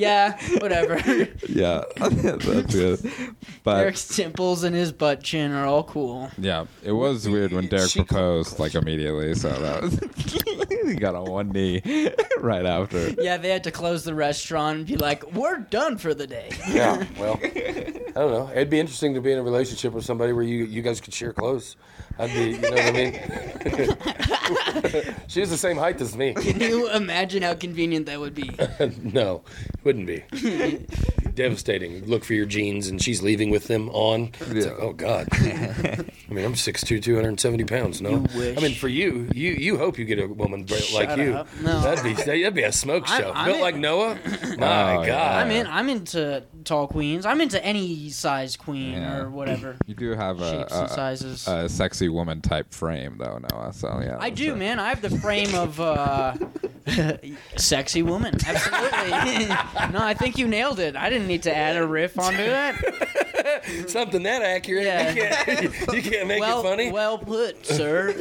Yeah, 0.00 0.36
whatever. 0.60 0.96
Yeah, 1.48 1.82
that's 1.96 2.74
good. 2.74 3.00
But 3.64 3.78
Derek's 3.80 4.16
temples 4.16 4.64
and 4.64 4.74
his 4.74 4.90
butt 4.92 5.22
chin 5.22 5.52
are 5.52 5.66
all 5.66 5.84
cool. 5.84 6.30
yeah, 6.38 6.64
it 6.82 6.92
was 6.92 7.28
weird 7.28 7.52
when 7.52 7.66
Derek 7.68 7.90
She- 7.90 8.02
proposed 8.02 8.58
like 8.58 8.74
immediately. 8.74 9.34
So 9.34 9.50
that 9.50 9.82
was 9.82 10.00
he 10.90 10.96
got 10.96 11.14
on 11.14 11.30
one 11.30 11.50
knee 11.50 11.80
right 12.38 12.64
after. 12.66 13.10
Yeah, 13.20 13.36
they 13.36 13.50
had 13.50 13.64
to 13.64 13.70
close 13.70 14.02
the 14.04 14.14
restaurant 14.14 14.78
and 14.78 14.86
be 14.86 14.96
like, 14.96 15.32
"We're 15.32 15.58
done 15.58 15.98
for 15.98 16.14
the 16.14 16.26
day." 16.26 16.50
Yeah. 16.68 17.04
Well, 17.18 17.38
I 17.44 18.12
don't 18.14 18.32
know. 18.32 18.50
It'd 18.52 18.70
be 18.70 18.80
interesting 18.80 19.14
to 19.14 19.20
be 19.20 19.32
in 19.32 19.38
a 19.38 19.42
relationship 19.42 19.92
with 19.92 20.04
somebody 20.04 20.32
where 20.32 20.44
you 20.44 20.64
you 20.64 20.82
guys 20.82 21.00
could 21.00 21.14
share 21.14 21.32
clothes. 21.32 21.76
I'd 22.18 22.32
be, 22.34 22.50
you 22.50 22.58
know 22.58 22.70
what 22.70 22.84
I 22.84 22.92
mean? 22.92 23.18
She's 25.28 25.48
the 25.48 25.56
same 25.56 25.76
height 25.78 25.98
as 26.00 26.16
me. 26.16 26.34
Can 26.34 26.60
you 26.60 26.90
imagine 26.90 27.42
how 27.42 27.54
convenient 27.54 28.06
that 28.06 28.20
would 28.20 28.34
be? 28.34 28.50
no, 29.02 29.42
wouldn't 29.84 30.06
be. 30.06 30.22
Devastating. 31.34 32.04
Look 32.06 32.24
for 32.24 32.34
your 32.34 32.46
jeans, 32.46 32.88
and 32.88 33.00
she's 33.00 33.22
leaving 33.22 33.50
with 33.50 33.68
them 33.68 33.88
on. 33.90 34.32
It's 34.40 34.66
like, 34.66 34.76
oh 34.78 34.92
God. 34.92 35.28
I 35.32 36.04
mean, 36.28 36.44
I'm 36.44 36.54
6'2", 36.54 37.00
270 37.02 37.64
pounds. 37.64 38.02
No, 38.02 38.10
You 38.10 38.26
wish. 38.36 38.58
I 38.58 38.60
mean, 38.60 38.74
for 38.74 38.88
you, 38.88 39.28
you 39.32 39.52
you 39.52 39.78
hope 39.78 39.96
you 39.98 40.04
get 40.04 40.18
a 40.18 40.26
woman 40.26 40.64
built 40.64 40.79
like 40.92 41.16
you. 41.18 41.34
up. 41.34 41.48
No. 41.62 41.80
That'd 41.80 42.04
be 42.04 42.12
that'd 42.14 42.54
be 42.54 42.62
a 42.62 42.72
smoke 42.72 43.08
I'm- 43.10 43.20
show. 43.22 43.32
I'm 43.34 43.44
Built 43.46 43.56
in- 43.56 43.62
like 43.62 43.76
Noah. 43.76 44.18
My 44.58 44.96
Oh, 44.96 45.06
God. 45.06 45.42
I'm 45.46 45.50
in. 45.50 45.66
I'm 45.66 45.88
into 45.88 46.42
tall 46.64 46.86
queens. 46.86 47.26
I'm 47.26 47.40
into 47.40 47.62
any 47.64 48.10
size 48.10 48.56
queen 48.56 48.92
Yeah. 48.92 49.18
or 49.18 49.30
whatever 49.30 49.76
You 49.86 49.94
do 49.94 50.10
have 50.14 50.40
a, 50.40 50.50
shapes 50.50 50.72
and 50.72 50.86
a, 50.86 50.88
sizes. 50.88 51.48
a 51.48 51.68
sexy 51.68 52.08
woman 52.08 52.40
type 52.40 52.72
frame 52.72 53.16
though, 53.18 53.38
Noah. 53.52 53.72
So 53.72 54.00
yeah, 54.02 54.16
I 54.20 54.30
that's 54.30 54.40
do, 54.40 54.52
it. 54.52 54.56
man. 54.56 54.78
I 54.78 54.88
have 54.90 55.02
the 55.02 55.10
frame 55.18 55.54
of 55.54 55.78
uh, 55.80 56.34
sexy 57.56 58.02
woman. 58.02 58.34
Absolutely. 58.46 59.48
no, 59.92 59.98
I 60.04 60.14
think 60.14 60.38
you 60.38 60.46
nailed 60.48 60.78
it. 60.80 60.96
I 60.96 61.10
didn't 61.10 61.26
need 61.28 61.42
to 61.44 61.54
add 61.56 61.76
a 61.76 61.86
riff 61.86 62.18
onto 62.18 62.36
that. 62.38 63.64
Something 63.88 64.22
that 64.24 64.42
accurate. 64.42 64.84
Yeah. 64.84 65.10
You 65.60 65.68
can't, 65.70 65.92
you 65.92 66.02
can't 66.10 66.28
make 66.28 66.40
well, 66.40 66.60
it 66.60 66.62
funny. 66.62 66.92
well 66.92 67.18
put, 67.18 67.64
sir. 67.66 68.14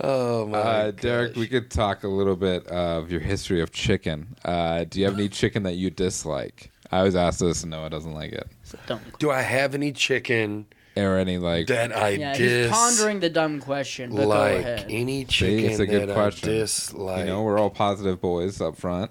oh 0.00 0.46
my. 0.46 0.58
Uh, 0.58 0.90
Derek, 0.92 1.36
we 1.36 1.46
could 1.46 1.70
talk 1.70 2.04
a 2.04 2.08
little 2.08 2.36
bit 2.36 2.66
of 2.68 3.10
your 3.10 3.20
history 3.20 3.60
of 3.60 3.72
chicken. 3.72 4.36
Uh, 4.44 4.79
do 4.84 5.00
you 5.00 5.06
have 5.06 5.14
any 5.14 5.28
chicken 5.28 5.62
that 5.64 5.74
you 5.74 5.90
dislike? 5.90 6.70
I 6.90 6.98
always 6.98 7.14
ask 7.16 7.38
this, 7.40 7.62
and 7.62 7.70
Noah 7.70 7.90
doesn't 7.90 8.12
like 8.14 8.32
it. 8.32 8.48
Don't. 8.86 9.18
Do 9.18 9.30
I 9.30 9.42
have 9.42 9.74
any 9.74 9.92
chicken 9.92 10.66
Or 10.96 11.16
any 11.18 11.38
like 11.38 11.68
that 11.68 11.96
I 11.96 12.10
Yeah, 12.10 12.34
dis 12.36 12.66
he's 12.66 12.76
pondering 12.76 13.20
the 13.20 13.30
dumb 13.30 13.60
question, 13.60 14.10
but 14.10 14.22
go 14.22 14.28
like 14.28 14.58
ahead. 14.58 14.86
any 14.90 15.24
See, 15.24 15.30
chicken 15.30 15.70
it's 15.70 15.78
a 15.78 15.86
good 15.86 16.08
that 16.08 16.14
question. 16.14 16.48
I 16.50 16.52
dislike? 16.52 17.18
you 17.20 17.26
know, 17.26 17.42
we're 17.42 17.58
all 17.58 17.70
positive 17.70 18.20
boys 18.20 18.60
up 18.60 18.76
front. 18.76 19.10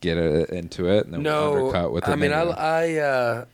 Get 0.00 0.16
it 0.18 0.50
into 0.50 0.88
it, 0.88 1.04
and 1.04 1.14
then 1.14 1.22
no, 1.22 1.52
we'll 1.52 1.66
undercut 1.68 1.92
with 1.92 2.04
the 2.04 2.12
I 2.12 2.16
mean, 2.16 2.32
I, 2.32 2.44
negative. 2.44 2.58
I, 2.58 2.98
uh, 2.98 3.44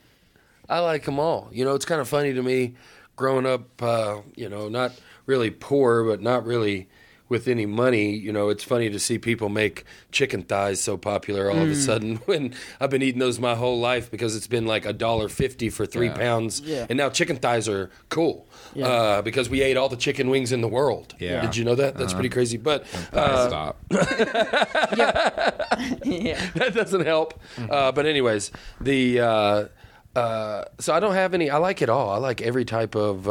I 0.69 0.79
like 0.79 1.05
them 1.05 1.19
all. 1.19 1.49
You 1.53 1.65
know, 1.65 1.75
it's 1.75 1.85
kind 1.85 2.01
of 2.01 2.09
funny 2.09 2.33
to 2.33 2.43
me, 2.43 2.77
growing 3.17 3.47
up. 3.47 3.83
Uh, 3.83 4.21
you 4.37 4.49
know, 4.49 4.69
not 4.69 4.93
really 5.27 5.51
poor, 5.51 6.05
but 6.05 6.23
not 6.23 6.47
really 6.47 6.89
with 7.29 7.49
any 7.49 7.67
money. 7.67 8.11
You 8.17 8.33
know, 8.33 8.49
it's 8.51 8.63
funny 8.65 8.89
to 8.91 8.99
see 8.99 9.19
people 9.19 9.49
make 9.49 9.85
chicken 10.13 10.43
thighs 10.43 10.81
so 10.81 10.97
popular 10.97 11.51
all 11.51 11.59
of 11.59 11.69
a 11.69 11.73
Mm. 11.73 11.85
sudden. 11.85 12.17
When 12.27 12.55
I've 12.81 12.91
been 12.91 13.03
eating 13.03 13.19
those 13.21 13.39
my 13.41 13.55
whole 13.57 13.79
life 13.81 14.11
because 14.11 14.37
it's 14.37 14.47
been 14.47 14.67
like 14.67 14.87
a 14.87 14.93
dollar 14.93 15.29
fifty 15.29 15.69
for 15.71 15.87
three 15.87 16.07
Yeah. 16.07 16.15
pounds, 16.17 16.61
Yeah. 16.65 16.87
and 16.89 16.97
now 16.97 17.09
chicken 17.11 17.37
thighs 17.37 17.69
are 17.69 17.91
cool. 18.11 18.47
Yeah. 18.75 18.87
Uh, 18.87 19.23
because 19.23 19.49
we 19.49 19.63
ate 19.63 19.77
all 19.77 19.89
the 19.89 19.97
chicken 19.97 20.29
wings 20.31 20.53
in 20.53 20.61
the 20.61 20.69
world. 20.69 21.15
Yeah. 21.19 21.41
Did 21.43 21.57
you 21.57 21.65
know 21.65 21.75
that? 21.77 21.97
That's 21.97 22.13
pretty 22.13 22.29
crazy. 22.29 22.59
But 22.59 22.85
uh, 23.13 23.49
stop. 23.49 23.77
yeah. 26.05 26.51
that 26.55 26.73
doesn't 26.75 27.05
help. 27.07 27.35
Mm-hmm. 27.57 27.71
Uh, 27.71 27.93
but 27.93 28.07
anyways, 28.07 28.51
the 28.81 29.21
uh, 29.21 29.65
uh, 30.15 30.65
so 30.79 30.95
I 30.95 31.01
don't 31.01 31.15
have 31.15 31.35
any. 31.35 31.51
I 31.51 31.59
like 31.59 31.83
it 31.83 31.89
all. 31.89 32.11
I 32.11 32.19
like 32.19 32.41
every 32.43 32.65
type 32.65 32.95
of. 32.95 33.29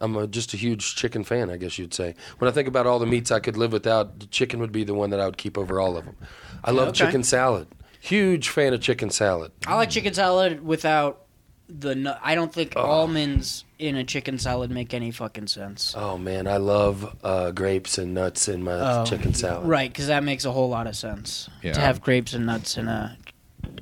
I'm 0.00 0.16
a, 0.16 0.26
just 0.26 0.52
a 0.54 0.56
huge 0.56 0.94
chicken 0.96 1.24
fan, 1.24 1.50
I 1.50 1.56
guess 1.56 1.78
you'd 1.78 1.94
say. 1.94 2.14
When 2.38 2.48
I 2.48 2.52
think 2.52 2.68
about 2.68 2.86
all 2.86 2.98
the 2.98 3.06
meats 3.06 3.30
I 3.30 3.40
could 3.40 3.56
live 3.56 3.72
without, 3.72 4.18
the 4.20 4.26
chicken 4.26 4.60
would 4.60 4.72
be 4.72 4.84
the 4.84 4.94
one 4.94 5.10
that 5.10 5.20
I 5.20 5.24
would 5.26 5.36
keep 5.38 5.56
over 5.56 5.80
all 5.80 5.96
of 5.96 6.04
them. 6.04 6.16
I 6.64 6.70
love 6.70 6.88
Okay. 6.88 7.06
chicken 7.06 7.22
salad. 7.22 7.68
Huge 8.00 8.48
fan 8.50 8.72
of 8.74 8.80
chicken 8.80 9.10
salad. 9.10 9.52
I 9.66 9.74
like 9.76 9.90
chicken 9.90 10.14
salad 10.14 10.64
without 10.64 11.22
the. 11.68 11.94
nu- 11.94 12.12
I 12.22 12.34
don't 12.34 12.52
think 12.52 12.76
almonds 12.76 13.64
in 13.78 13.96
a 13.96 14.04
chicken 14.04 14.38
salad 14.38 14.70
make 14.70 14.94
any 14.94 15.10
fucking 15.10 15.48
sense. 15.48 15.92
Oh 15.96 16.16
man, 16.16 16.46
I 16.46 16.58
love 16.58 17.16
uh, 17.24 17.50
grapes 17.50 17.98
and 17.98 18.14
nuts 18.14 18.48
in 18.48 18.62
my 18.62 18.72
Oh, 19.00 19.04
chicken 19.04 19.34
salad. 19.34 19.66
Right, 19.66 19.90
because 19.90 20.06
that 20.06 20.22
makes 20.24 20.44
a 20.44 20.52
whole 20.52 20.68
lot 20.68 20.86
of 20.86 20.94
sense. 20.96 21.48
Yeah. 21.62 21.72
To 21.72 21.80
have 21.80 22.00
grapes 22.00 22.32
and 22.34 22.46
nuts 22.46 22.76
in 22.76 22.86
a 22.88 23.16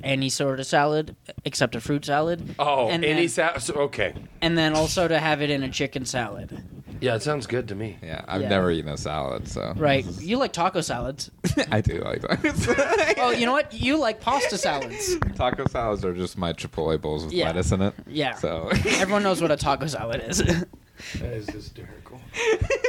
any 0.03 0.29
sort 0.29 0.59
of 0.59 0.65
salad 0.65 1.15
except 1.43 1.75
a 1.75 1.81
fruit 1.81 2.05
salad. 2.05 2.55
Oh, 2.59 2.87
and 2.89 3.03
any 3.05 3.27
then, 3.27 3.29
salad? 3.59 3.69
Okay, 3.69 4.13
and 4.41 4.57
then 4.57 4.73
also 4.75 5.07
to 5.07 5.19
have 5.19 5.41
it 5.41 5.49
in 5.49 5.63
a 5.63 5.69
chicken 5.69 6.05
salad. 6.05 6.63
yeah, 7.01 7.15
it 7.15 7.21
sounds 7.21 7.45
good 7.47 7.67
to 7.67 7.75
me. 7.75 7.97
Yeah, 8.01 8.23
I've 8.27 8.41
Yeah. 8.43 8.49
never 8.49 8.71
eaten 8.71 8.89
a 8.91 8.97
salad, 8.97 9.47
so 9.47 9.73
Right. 9.75 10.05
You 10.21 10.37
like 10.37 10.53
taco 10.53 10.81
salads. 10.81 11.29
I 11.71 11.81
do 11.81 11.99
like 12.01 12.21
that. 12.21 13.15
Oh, 13.17 13.31
you 13.31 13.45
know 13.45 13.51
what? 13.53 13.73
You 13.73 13.97
like 13.97 14.21
pasta 14.21 14.57
salads. 14.57 15.17
Taco 15.35 15.65
salads 15.67 16.03
are 16.05 16.13
just 16.13 16.37
my 16.37 16.53
Chipotle 16.53 16.99
bowls 17.01 17.25
with 17.25 17.33
Yeah. 17.33 17.47
lettuce 17.47 17.71
in 17.71 17.81
it. 17.81 17.93
Yeah. 18.07 18.35
So 18.35 18.69
Everyone 18.71 19.23
knows 19.23 19.41
what 19.41 19.51
a 19.51 19.57
taco 19.57 19.87
salad 19.87 20.23
is. 20.27 20.37
That 20.39 21.33
is 21.33 21.49
hysterical. 21.49 22.04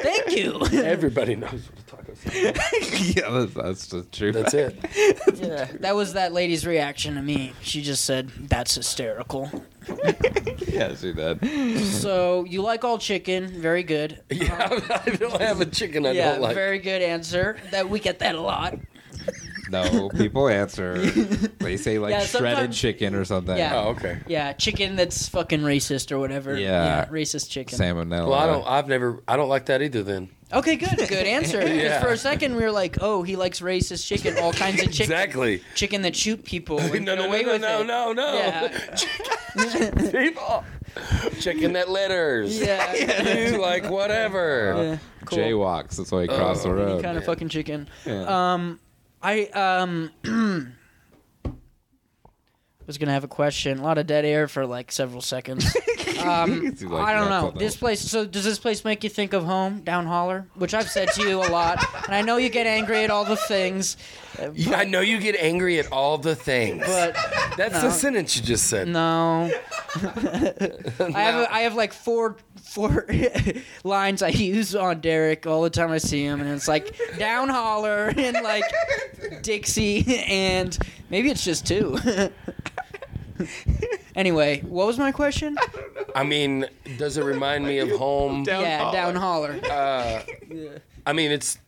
Thank 0.02 0.36
you. 0.36 0.60
Everybody 0.72 1.36
knows 1.36 1.68
what 1.70 1.78
a 1.78 1.82
taco 1.84 2.14
salad. 2.14 2.58
is. 2.82 3.16
yeah, 3.16 3.30
that's, 3.30 3.54
that's 3.54 3.86
the 3.88 4.02
truth. 4.04 4.34
That's 4.34 4.54
it. 4.54 4.76
yeah, 5.34 5.68
that 5.80 5.94
was 5.94 6.14
that 6.14 6.32
lady's 6.32 6.66
reaction 6.66 7.14
to 7.14 7.22
me. 7.22 7.52
She 7.62 7.82
just 7.82 8.04
said, 8.04 8.30
"That's 8.48 8.74
hysterical." 8.74 9.50
yeah, 10.66 10.94
she 10.94 11.12
did. 11.12 11.84
So 11.84 12.44
you 12.44 12.62
like 12.62 12.84
all 12.84 12.98
chicken? 12.98 13.48
Very 13.48 13.82
good. 13.82 14.20
Yeah, 14.30 14.80
I 15.04 15.10
don't 15.10 15.40
have 15.40 15.60
a 15.60 15.66
chicken 15.66 16.06
I 16.06 16.10
yeah, 16.10 16.32
don't 16.32 16.40
like. 16.42 16.54
very 16.54 16.78
good 16.78 17.02
answer. 17.02 17.56
That 17.70 17.88
we 17.88 18.00
get 18.00 18.18
that 18.20 18.34
a 18.34 18.40
lot. 18.40 18.78
No, 19.70 20.08
people 20.10 20.48
answer. 20.48 20.96
They 21.58 21.76
say 21.76 21.98
like 21.98 22.12
Yeah, 22.12 22.20
shredded 22.20 22.54
sometimes- 22.56 22.78
chicken 22.78 23.14
or 23.14 23.24
something. 23.24 23.56
Yeah. 23.56 23.74
Oh, 23.76 23.88
okay. 23.90 24.18
Yeah, 24.28 24.52
chicken 24.52 24.94
that's 24.96 25.28
fucking 25.28 25.60
racist 25.62 26.12
or 26.12 26.18
whatever. 26.18 26.56
Yeah. 26.56 27.06
racist 27.06 27.50
chicken. 27.50 27.76
Salmonella. 27.78 28.28
Well, 28.28 28.34
I 28.34 28.46
don't. 28.46 28.66
I've 28.66 28.86
never. 28.88 29.22
I 29.26 29.36
don't 29.36 29.48
like 29.48 29.66
that 29.66 29.82
either. 29.82 30.02
Then 30.04 30.28
Okay, 30.52 30.76
good, 30.76 30.96
good 30.96 31.26
answer. 31.26 31.60
'Cause 31.66 31.70
Yeah. 31.70 32.00
For 32.00 32.10
a 32.10 32.16
second, 32.16 32.54
we 32.54 32.62
were 32.62 32.70
like, 32.70 32.98
"Oh, 33.00 33.24
he 33.24 33.34
likes 33.34 33.60
racist 33.60 34.06
chicken, 34.06 34.38
all 34.38 34.52
kinds 34.52 34.80
of 34.80 34.92
chicken, 34.92 35.12
exactly. 35.12 35.62
chicken 35.74 36.02
that 36.02 36.14
shoot 36.14 36.44
people." 36.44 36.78
And 36.96 37.04
No, 37.04 37.16
get 37.16 37.22
no, 37.22 37.26
away 37.28 37.42
no, 37.42 37.52
with 37.52 37.60
no, 37.62 37.80
it. 37.80 37.86
no, 37.86 38.12
no. 38.12 38.34
Yeah, 38.34 38.68
People. 40.12 40.64
Chicken 41.40 41.72
that 41.74 41.88
litters. 41.90 42.58
yeah, 42.60 42.94
You 43.50 43.58
like 43.60 43.88
whatever. 43.90 44.74
yeah. 44.76 44.98
Cool. 45.24 45.38
Jaywalks. 45.38 45.96
That's 45.96 46.12
why 46.12 46.22
he 46.22 46.28
crossed 46.28 46.62
the 46.62 46.68
Oh, 46.68 46.72
road. 46.72 46.92
Any 46.92 47.02
kind 47.02 47.18
of 47.18 47.24
fucking 47.24 47.48
chicken. 47.48 47.88
Yeah. 48.04 48.52
Um, 48.54 48.78
I 49.26 49.46
um 49.46 50.10
was 52.86 52.96
gonna 52.98 53.12
have 53.12 53.24
a 53.24 53.28
question. 53.28 53.78
A 53.78 53.82
lot 53.82 53.98
of 53.98 54.06
dead 54.06 54.24
air 54.24 54.46
for 54.46 54.64
like 54.66 54.92
several 54.92 55.20
seconds. 55.20 55.76
Um, 56.16 56.74
like 56.80 57.04
I 57.04 57.12
don't 57.12 57.28
know. 57.28 57.50
This 57.50 57.76
place. 57.76 58.00
So 58.00 58.24
does 58.24 58.42
this 58.42 58.58
place 58.58 58.84
make 58.84 59.04
you 59.04 59.10
think 59.10 59.32
of 59.34 59.44
home, 59.44 59.82
down 59.82 60.06
holler? 60.06 60.46
Which 60.54 60.72
I've 60.72 60.88
said 60.90 61.08
to 61.12 61.22
you 61.28 61.38
a 61.40 61.46
lot, 61.50 61.84
and 62.06 62.14
I 62.14 62.22
know 62.22 62.36
you 62.38 62.48
get 62.48 62.66
angry 62.66 63.04
at 63.04 63.10
all 63.10 63.24
the 63.24 63.36
things, 63.36 63.96
Yeah, 64.54 64.76
I 64.78 64.84
know 64.84 65.00
you 65.02 65.20
get 65.20 65.36
angry 65.36 65.78
at 65.78 65.92
all 65.92 66.16
the 66.18 66.34
things. 66.34 66.84
but 66.86 67.14
That's 67.56 67.80
the 67.80 67.90
sentence 67.90 68.34
you 68.36 68.42
just 68.42 68.66
said. 68.66 68.88
no. 68.88 69.50
I 69.94 71.20
have 71.22 71.48
I 71.50 71.60
have 71.60 71.74
like 71.74 71.92
four 71.92 72.36
four 72.66 73.06
lines 73.84 74.22
I 74.22 74.28
use 74.28 74.74
on 74.74 75.00
Derek 75.00 75.46
all 75.46 75.62
the 75.62 75.70
time 75.70 75.90
I 75.90 75.98
see 75.98 76.22
him, 76.24 76.40
and 76.40 76.50
it's 76.50 76.68
like 76.68 76.98
down 77.18 77.48
holler 77.48 78.08
and 78.16 78.36
like 78.42 78.64
Dixie, 79.42 80.04
and 80.28 80.76
maybe 81.10 81.30
it's 81.30 81.44
just 81.44 81.66
two. 81.66 81.98
anyway, 84.14 84.60
what 84.60 84.86
was 84.86 84.98
my 84.98 85.12
question? 85.12 85.56
I 86.14 86.24
mean, 86.24 86.66
does 86.98 87.16
it 87.16 87.24
remind 87.24 87.64
me 87.64 87.78
of 87.78 87.90
home? 87.90 88.44
yeah, 88.46 88.90
down 88.92 89.14
holler. 89.14 89.58
Uh, 89.70 90.22
I 91.06 91.12
mean, 91.12 91.30
it's 91.30 91.58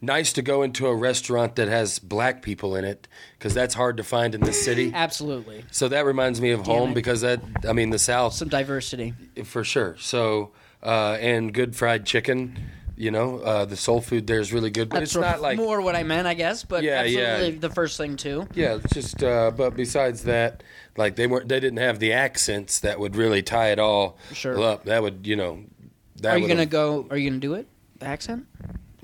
nice 0.00 0.32
to 0.34 0.42
go 0.42 0.62
into 0.62 0.86
a 0.86 0.94
restaurant 0.94 1.56
that 1.56 1.68
has 1.68 1.98
black 1.98 2.42
people 2.42 2.76
in 2.76 2.84
it 2.84 3.08
because 3.38 3.54
that's 3.54 3.74
hard 3.74 3.96
to 3.96 4.04
find 4.04 4.34
in 4.34 4.40
this 4.42 4.62
city. 4.62 4.92
Absolutely. 4.94 5.64
So 5.70 5.88
that 5.88 6.04
reminds 6.04 6.40
me 6.40 6.50
of 6.52 6.60
Damn 6.64 6.66
home 6.74 6.90
it. 6.90 6.94
because 6.94 7.20
that 7.22 7.40
I 7.68 7.72
mean 7.72 7.90
the 7.90 7.98
South 7.98 8.32
Some 8.34 8.48
diversity. 8.48 9.14
for 9.44 9.64
sure. 9.64 9.96
So 9.98 10.52
uh, 10.82 11.16
and 11.20 11.52
good 11.52 11.74
fried 11.74 12.06
chicken, 12.06 12.56
you 12.96 13.10
know, 13.10 13.38
uh, 13.38 13.64
the 13.64 13.76
soul 13.76 14.00
food 14.00 14.26
there 14.28 14.38
is 14.40 14.52
really 14.52 14.70
good, 14.70 14.88
but 14.88 15.00
That's 15.00 15.14
it's 15.16 15.20
not 15.20 15.40
like 15.40 15.56
more 15.56 15.80
what 15.80 15.96
I 15.96 16.02
meant, 16.04 16.26
I 16.28 16.34
guess, 16.34 16.62
but 16.64 16.82
Yeah, 16.84 17.02
yeah. 17.02 17.50
the 17.50 17.70
first 17.70 17.96
thing 17.96 18.16
too. 18.16 18.46
yeah, 18.54 18.76
it's 18.76 18.92
just 18.94 19.22
uh, 19.22 19.50
but 19.50 19.74
besides 19.76 20.22
that, 20.24 20.62
like 20.96 21.16
they 21.16 21.26
weren't 21.26 21.48
they 21.48 21.58
didn't 21.60 21.78
have 21.78 21.98
the 21.98 22.12
accents 22.12 22.78
that 22.80 23.00
would 23.00 23.16
really 23.16 23.42
tie 23.42 23.70
it 23.70 23.78
all 23.80 24.16
Sure. 24.32 24.60
up. 24.62 24.84
That 24.84 25.02
would 25.02 25.26
you 25.26 25.34
know. 25.36 25.64
That 26.20 26.34
Are 26.34 26.38
you 26.38 26.48
gonna 26.48 26.66
go? 26.66 27.06
Are 27.10 27.16
you 27.16 27.30
gonna 27.30 27.38
do 27.40 27.54
it? 27.54 27.68
The 28.00 28.06
accent? 28.06 28.46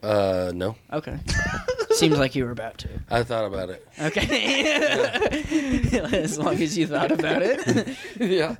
Uh, 0.05 0.53
no, 0.55 0.77
Okay. 0.93 1.19
Seems 1.93 2.19
like 2.19 2.35
you 2.35 2.45
were 2.45 2.51
about 2.51 2.79
to. 2.79 2.89
I 3.09 3.23
thought 3.23 3.45
about 3.45 3.71
it. 3.71 3.87
Okay. 4.01 4.65
as 6.23 6.37
long 6.39 6.61
as 6.61 6.77
you 6.77 6.89
thought 6.89 7.13
about 7.13 7.41
it. 7.43 7.97
yeah. 8.19 8.57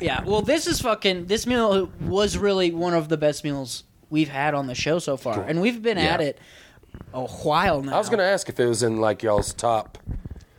yeah. 0.00 0.24
Well, 0.24 0.40
this 0.42 0.66
is 0.66 0.80
fucking. 0.80 1.26
This 1.26 1.46
meal 1.46 1.90
was 2.00 2.38
really 2.38 2.70
one 2.72 2.94
of 2.94 3.08
the 3.10 3.16
best 3.18 3.44
meals 3.44 3.84
we've 4.10 4.28
had 4.30 4.54
on 4.54 4.66
the 4.66 4.74
show 4.74 4.98
so 4.98 5.16
far, 5.18 5.42
and 5.42 5.60
we've 5.60 5.82
been 5.82 5.98
at 5.98 6.20
Yeah. 6.20 6.26
it 6.28 6.38
a 7.12 7.24
while 7.26 7.82
now. 7.82 7.94
I 7.94 7.98
was 7.98 8.08
gonna 8.08 8.22
ask 8.22 8.48
if 8.48 8.58
it 8.58 8.66
was 8.66 8.82
in 8.82 8.96
like 8.98 9.22
y'all's 9.22 9.52
top. 9.52 9.98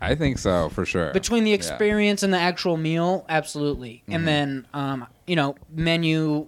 I 0.02 0.16
think 0.16 0.38
so 0.38 0.68
for 0.70 0.86
sure. 0.86 1.14
between 1.14 1.46
the 1.46 1.52
Yeah. 1.52 1.56
experience 1.56 2.24
and 2.24 2.34
the 2.34 2.38
actual 2.38 2.76
meal, 2.78 3.26
absolutely. 3.30 4.04
Mm-hmm. 4.04 4.14
And 4.14 4.28
then, 4.28 4.68
um, 4.74 5.08
you 5.26 5.36
know, 5.38 5.56
menu, 5.74 6.48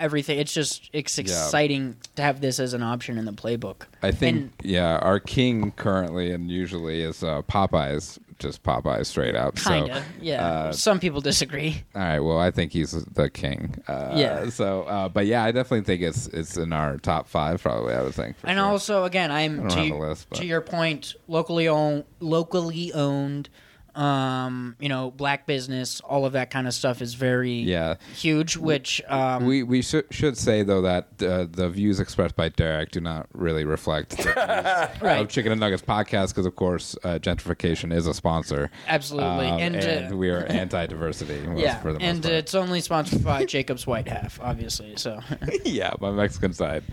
everything. 0.00 0.38
It's 0.38 0.52
just 0.54 0.88
it's 0.92 1.18
exciting 1.18 1.96
to 2.16 2.22
have 2.22 2.40
this 2.40 2.58
as 2.58 2.72
an 2.74 2.82
option 2.82 3.18
in 3.18 3.24
the 3.24 3.32
playbook. 3.32 3.82
I 4.02 4.10
think 4.10 4.36
And- 4.36 4.50
yeah, 4.62 4.96
our 4.98 5.20
king 5.20 5.72
currently 5.72 6.32
and 6.32 6.50
usually 6.50 7.02
is 7.02 7.22
uh, 7.22 7.42
Popeyes, 7.42 8.18
just 8.38 8.62
Popeyes 8.62 9.06
straight 9.06 9.34
up. 9.36 9.56
Kinda, 9.56 9.96
so, 9.96 10.02
yeah. 10.22 10.46
uh, 10.46 10.72
Some 10.72 10.98
people 10.98 11.20
disagree. 11.20 11.82
All 11.94 12.00
right. 12.02 12.18
Well, 12.20 12.38
I 12.38 12.50
think 12.50 12.72
he's 12.72 12.92
the 12.92 13.28
king. 13.28 13.74
Uh, 13.86 14.14
Yeah. 14.16 14.48
So, 14.48 14.82
uh, 14.84 15.08
but 15.08 15.26
yeah, 15.26 15.44
I 15.44 15.52
definitely 15.52 15.84
think 15.84 16.02
it's 16.02 16.26
it's 16.28 16.56
in 16.56 16.72
our 16.72 16.96
top 16.98 17.28
five. 17.28 17.62
Probably, 17.62 17.94
I 17.94 18.02
would 18.02 18.14
think. 18.14 18.38
for 18.38 18.46
And 18.46 18.56
sure. 18.58 18.66
also, 18.66 19.04
again, 19.04 19.30
I'm 19.30 19.58
don't 19.58 19.68
to, 19.70 19.76
have 19.80 19.90
y- 19.90 19.96
a 19.96 20.08
list, 20.08 20.26
but- 20.30 20.38
to 20.38 20.46
your 20.46 20.62
point, 20.62 21.14
locally 21.28 21.68
owned, 21.68 22.04
locally 22.20 22.92
owned. 22.94 23.48
Um, 23.96 24.76
you 24.80 24.88
know, 24.88 25.10
black 25.10 25.46
business, 25.46 26.00
all 26.00 26.24
of 26.24 26.32
that 26.32 26.50
kind 26.50 26.66
of 26.66 26.74
stuff 26.74 27.02
is 27.02 27.14
very 27.14 27.52
yeah. 27.60 27.96
huge. 28.16 28.56
Which 28.56 29.02
um, 29.08 29.44
We 29.46 29.62
we 29.62 29.82
should 29.82 30.04
should 30.10 30.36
say 30.36 30.62
though 30.62 30.82
that 30.82 31.08
uh, 31.22 31.46
the 31.50 31.68
views 31.70 32.00
expressed 32.00 32.36
by 32.36 32.48
Derek 32.50 32.90
do 32.92 33.00
not 33.00 33.26
really 33.32 33.64
reflect 33.64 34.10
the 34.10 34.22
views 34.22 34.34
Right. 35.02 35.20
of 35.20 35.28
Chicken 35.28 35.52
and 35.52 35.60
Nuggets 35.60 35.82
podcast 35.82 36.28
because 36.28 36.46
of 36.46 36.56
course 36.56 36.96
uh, 37.04 37.18
gentrification 37.20 37.92
is 37.92 38.06
a 38.06 38.14
sponsor. 38.14 38.70
absolutely, 38.86 39.48
Um, 39.48 39.60
and, 39.60 40.12
uh, 40.12 40.16
we 40.16 40.30
are 40.30 40.44
anti-diversity. 40.48 41.46
yeah, 41.56 41.78
for 41.80 41.92
the 41.92 42.00
and 42.00 42.22
part. 42.22 42.34
it's 42.34 42.54
only 42.54 42.80
sponsored 42.80 43.24
by 43.24 43.44
Jacob's 43.44 43.86
White 43.86 44.08
Half, 44.08 44.40
obviously. 44.40 44.94
So. 44.96 45.20
yeah, 45.64 45.92
my 46.00 46.10
Mexican 46.10 46.52
side 46.52 46.84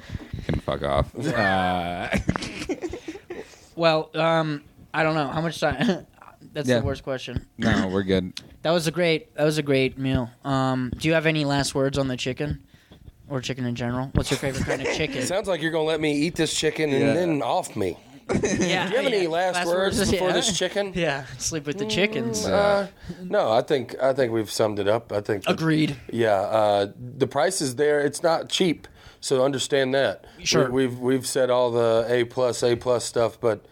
can 0.46 0.60
fuck 0.60 0.84
off. 0.84 1.14
Uh, 1.18 2.10
Well, 3.76 4.10
um, 4.16 4.64
I 4.94 5.04
don't 5.04 5.14
know 5.14 5.28
how 5.28 5.42
much 5.42 5.60
time. 5.60 6.08
That's 6.54 6.68
Yeah. 6.68 6.80
the 6.80 6.86
worst 6.86 7.04
question. 7.04 7.46
no, 7.58 7.88
we're 7.88 8.04
good. 8.04 8.40
That 8.64 8.72
was 8.72 8.88
a 8.88 8.92
great. 8.92 9.36
That 9.36 9.44
was 9.46 9.58
a 9.58 9.64
great 9.64 9.98
meal. 9.98 10.30
Um, 10.44 10.92
do 10.98 11.08
you 11.08 11.14
have 11.14 11.26
any 11.26 11.46
last 11.46 11.76
words 11.76 11.98
on 11.98 12.08
the 12.08 12.18
chicken, 12.18 12.64
or 13.30 13.42
chicken 13.42 13.66
in 13.66 13.76
general? 13.76 14.10
What's 14.14 14.32
your 14.32 14.38
favorite 14.40 14.66
kind 14.66 14.82
of 14.82 14.88
chicken? 14.96 15.22
Sounds 15.24 15.48
like 15.48 15.62
you're 15.62 15.72
gonna 15.72 15.84
let 15.84 16.00
me 16.02 16.14
eat 16.14 16.36
this 16.36 16.54
chicken 16.54 16.92
and 16.92 17.02
Yeah. 17.02 17.14
then 17.14 17.42
off 17.42 17.76
me. 17.76 17.98
yeah. 18.34 18.40
Do 18.40 18.48
you 18.92 18.98
have 18.98 19.06
any 19.06 19.24
yeah. 19.24 19.30
last, 19.30 19.66
words 19.66 20.00
before 20.12 20.28
yeah. 20.28 20.34
this 20.34 20.58
chicken? 20.58 20.92
Yeah, 20.94 21.26
sleep 21.38 21.66
with 21.66 21.78
the 21.78 21.86
chickens. 21.86 22.46
Uh, 22.46 22.88
no, 23.22 23.50
I 23.52 23.62
think 23.62 23.96
I 24.02 24.12
think 24.12 24.34
we've 24.34 24.52
summed 24.52 24.80
it 24.80 24.88
up. 24.88 25.14
I 25.14 25.22
think 25.22 25.46
that- 25.46 25.52
Agreed. 25.54 25.96
Yeah, 26.12 26.34
uh, 26.34 26.92
the 26.98 27.28
price 27.28 27.62
is 27.62 27.76
there. 27.78 28.02
It's 28.02 28.22
not 28.24 28.50
cheap, 28.50 28.88
so 29.22 29.46
understand 29.46 29.94
that. 29.94 30.26
Sure. 30.44 30.70
we, 30.70 30.84
have 30.84 31.00
we've 31.00 31.26
said 31.26 31.50
all 31.50 31.72
the 31.72 32.06
A 32.10 32.26
plus 32.26 32.64
A 32.64 32.76
plus 32.76 33.06
stuff, 33.06 33.40
but 33.40 33.66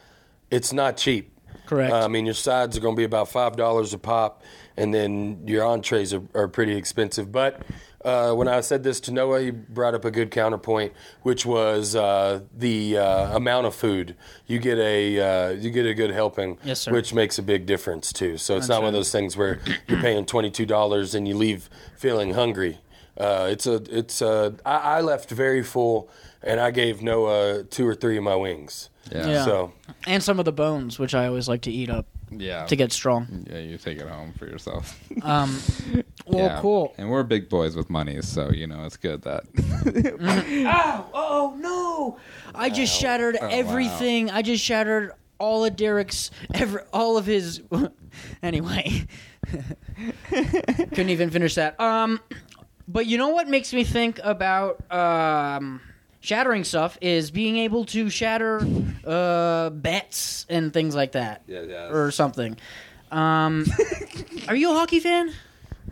it's 0.50 0.72
not 0.72 0.96
cheap. 0.96 1.35
Correct. 1.66 1.92
Uh, 1.92 2.06
I 2.06 2.08
mean, 2.08 2.26
your 2.26 2.34
sides 2.36 2.78
are 2.78 2.80
going 2.80 2.96
to 2.96 3.00
be 3.00 3.04
about 3.04 3.30
five 3.30 3.56
dollars 3.56 3.94
a 3.94 3.98
pop, 3.98 4.44
and 4.78 4.94
then 4.94 5.44
your 5.46 5.66
entrees 5.66 6.14
are, 6.14 6.24
are 6.34 6.48
pretty 6.48 6.76
expensive. 6.76 7.32
But 7.32 7.62
uh, 8.04 8.34
when 8.34 8.48
I 8.48 8.62
said 8.62 8.84
this 8.84 9.00
to 9.02 9.12
Noah, 9.12 9.42
he 9.42 9.50
brought 9.52 9.96
up 9.96 10.06
a 10.06 10.12
good 10.12 10.30
counterpoint, 10.30 10.94
which 11.24 11.44
was 11.46 11.96
uh, 11.96 12.42
the 12.56 13.00
uh, 13.00 13.36
amount 13.36 13.66
of 13.66 13.74
food 13.74 14.16
you 14.46 14.60
get 14.60 14.78
a 14.78 15.20
uh, 15.20 15.50
you 15.50 15.72
get 15.72 15.88
a 15.88 15.94
good 15.96 16.12
helping, 16.12 16.58
Yes, 16.64 16.88
which 16.88 17.14
makes 17.14 17.40
a 17.40 17.44
big 17.44 17.66
difference 17.66 18.14
too. 18.14 18.38
So 18.38 18.58
it's 18.58 18.68
That's 18.68 18.70
not 18.70 18.82
one 18.84 18.90
of 18.90 18.94
those 18.94 19.12
things 19.12 19.36
where 19.36 19.60
you're 19.88 20.02
paying 20.02 20.26
twenty 20.26 20.52
two 20.52 20.68
dollars 20.68 21.16
and 21.16 21.28
you 21.28 21.36
leave 21.36 21.70
feeling 21.98 22.34
hungry. 22.36 22.80
Uh, 23.18 23.48
it's 23.50 23.66
a 23.68 23.76
it's 23.90 24.22
a 24.22 24.56
I, 24.66 24.98
I 24.98 25.02
left 25.02 25.30
very 25.30 25.64
full, 25.64 26.10
and 26.44 26.60
I 26.60 26.72
gave 26.72 27.02
Noah 27.02 27.64
two 27.64 27.88
or 27.88 27.96
three 27.96 28.18
of 28.18 28.24
my 28.24 28.36
wings. 28.36 28.90
Yeah. 29.12 29.28
Yeah. 29.28 29.46
So 29.46 29.74
and 30.08 30.22
some 30.24 30.40
of 30.40 30.46
the 30.46 30.52
bones, 30.52 31.00
which 31.00 31.14
I 31.16 31.28
always 31.28 31.48
like 31.48 31.62
to 31.62 31.72
eat 31.72 31.90
up 31.90 32.08
Yeah. 32.32 32.66
to 32.66 32.76
get 32.76 32.92
strong. 32.92 33.46
Yeah, 33.50 33.60
you 33.60 33.78
take 33.78 34.00
it 34.00 34.08
home 34.08 34.34
for 34.38 34.48
yourself. 34.48 35.00
Um, 35.22 35.58
well, 36.28 36.46
Yeah. 36.46 36.60
cool. 36.62 36.94
And 36.98 37.10
we're 37.10 37.24
big 37.24 37.48
boys 37.50 37.76
with 37.76 37.90
money, 37.90 38.22
so 38.22 38.50
you 38.52 38.68
know 38.68 38.84
it's 38.86 38.98
good 38.98 39.22
that. 39.22 39.44
Ow! 40.66 41.10
Oh 41.14 41.56
no! 41.60 42.18
I 42.54 42.70
just 42.70 42.94
shattered 43.00 43.38
Oh, 43.40 43.46
wow. 43.48 43.52
everything. 43.54 44.30
I 44.32 44.42
just 44.42 44.64
shattered 44.64 45.12
all 45.40 45.64
of 45.66 45.76
Derek's, 45.76 46.32
every, 46.54 46.82
all 46.92 47.18
of 47.18 47.26
his. 47.26 47.62
anyway, 48.44 49.06
couldn't 50.30 51.10
even 51.10 51.30
finish 51.30 51.56
that. 51.56 51.80
Um, 51.80 52.20
but 52.88 53.06
you 53.06 53.18
know 53.18 53.30
what 53.30 53.48
makes 53.48 53.74
me 53.74 53.84
think 53.84 54.20
about 54.24 54.80
um 54.92 55.82
shattering 56.20 56.64
stuff 56.64 56.98
is 57.02 57.30
being 57.32 57.58
able 57.58 57.86
to 57.86 58.10
shatter 58.10 58.66
uh 59.06 59.70
bets 59.70 60.46
and 60.50 60.74
things 60.74 60.96
like 60.96 61.12
that, 61.14 61.44
Yeah, 61.48 61.62
yeah. 61.62 61.88
or 61.90 62.12
something. 62.12 62.58
Um, 63.12 63.66
are 64.48 64.56
you 64.56 64.72
a 64.72 64.74
hockey 64.74 65.00
fan? 65.00 65.32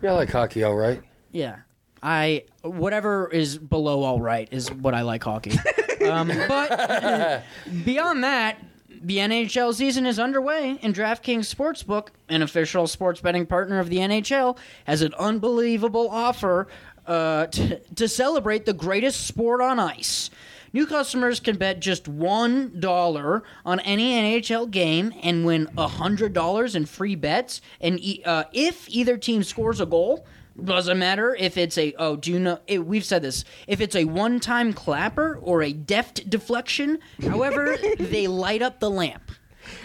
yeah, 0.02 0.10
I 0.10 0.14
like 0.14 0.30
hockey, 0.30 0.62
all 0.64 0.74
right. 0.74 1.00
Yeah. 1.32 1.56
I 2.02 2.44
whatever 2.62 3.28
is 3.30 3.56
below 3.56 4.02
all 4.02 4.20
right 4.20 4.46
is 4.50 4.70
what 4.70 4.92
I 4.94 5.02
like 5.02 5.22
hockey. 5.24 5.52
um, 6.10 6.28
but 6.48 7.42
beyond 7.84 8.24
that, 8.24 8.58
the 9.04 9.18
NHL 9.18 9.74
season 9.74 10.06
is 10.06 10.18
underway, 10.18 10.78
and 10.82 10.94
DraftKings 10.94 11.54
Sportsbook, 11.54 12.08
an 12.28 12.40
official 12.42 12.86
sports 12.86 13.20
betting 13.20 13.44
partner 13.44 13.78
of 13.78 13.90
the 13.90 13.98
NHL, 13.98 14.56
has 14.84 15.02
an 15.02 15.12
unbelievable 15.18 16.08
offer 16.10 16.68
uh, 17.06 17.46
to, 17.48 17.78
to 17.80 18.08
celebrate 18.08 18.64
the 18.64 18.72
greatest 18.72 19.26
sport 19.26 19.60
on 19.60 19.78
ice. 19.78 20.30
New 20.72 20.86
customers 20.86 21.38
can 21.38 21.56
bet 21.56 21.80
just 21.80 22.08
one 22.08 22.80
dollar 22.80 23.44
on 23.64 23.78
any 23.80 24.12
NHL 24.12 24.70
game 24.70 25.12
and 25.22 25.44
win 25.44 25.66
hundred 25.76 26.32
dollars 26.32 26.74
in 26.74 26.86
free 26.86 27.14
bets. 27.14 27.60
And 27.80 28.00
uh, 28.24 28.44
if 28.52 28.88
either 28.88 29.16
team 29.16 29.44
scores 29.44 29.80
a 29.80 29.86
goal, 29.86 30.26
doesn't 30.62 30.98
matter 30.98 31.34
if 31.34 31.56
it's 31.56 31.76
a 31.78 31.94
oh 31.98 32.16
do 32.16 32.30
you 32.32 32.38
know 32.38 32.60
it, 32.66 32.86
we've 32.86 33.04
said 33.04 33.22
this 33.22 33.44
if 33.66 33.80
it's 33.80 33.96
a 33.96 34.04
one-time 34.04 34.72
clapper 34.72 35.38
or 35.42 35.62
a 35.62 35.72
deft 35.72 36.28
deflection. 36.30 36.98
However, 37.22 37.76
they 37.98 38.26
light 38.26 38.62
up 38.62 38.80
the 38.80 38.90
lamp. 38.90 39.30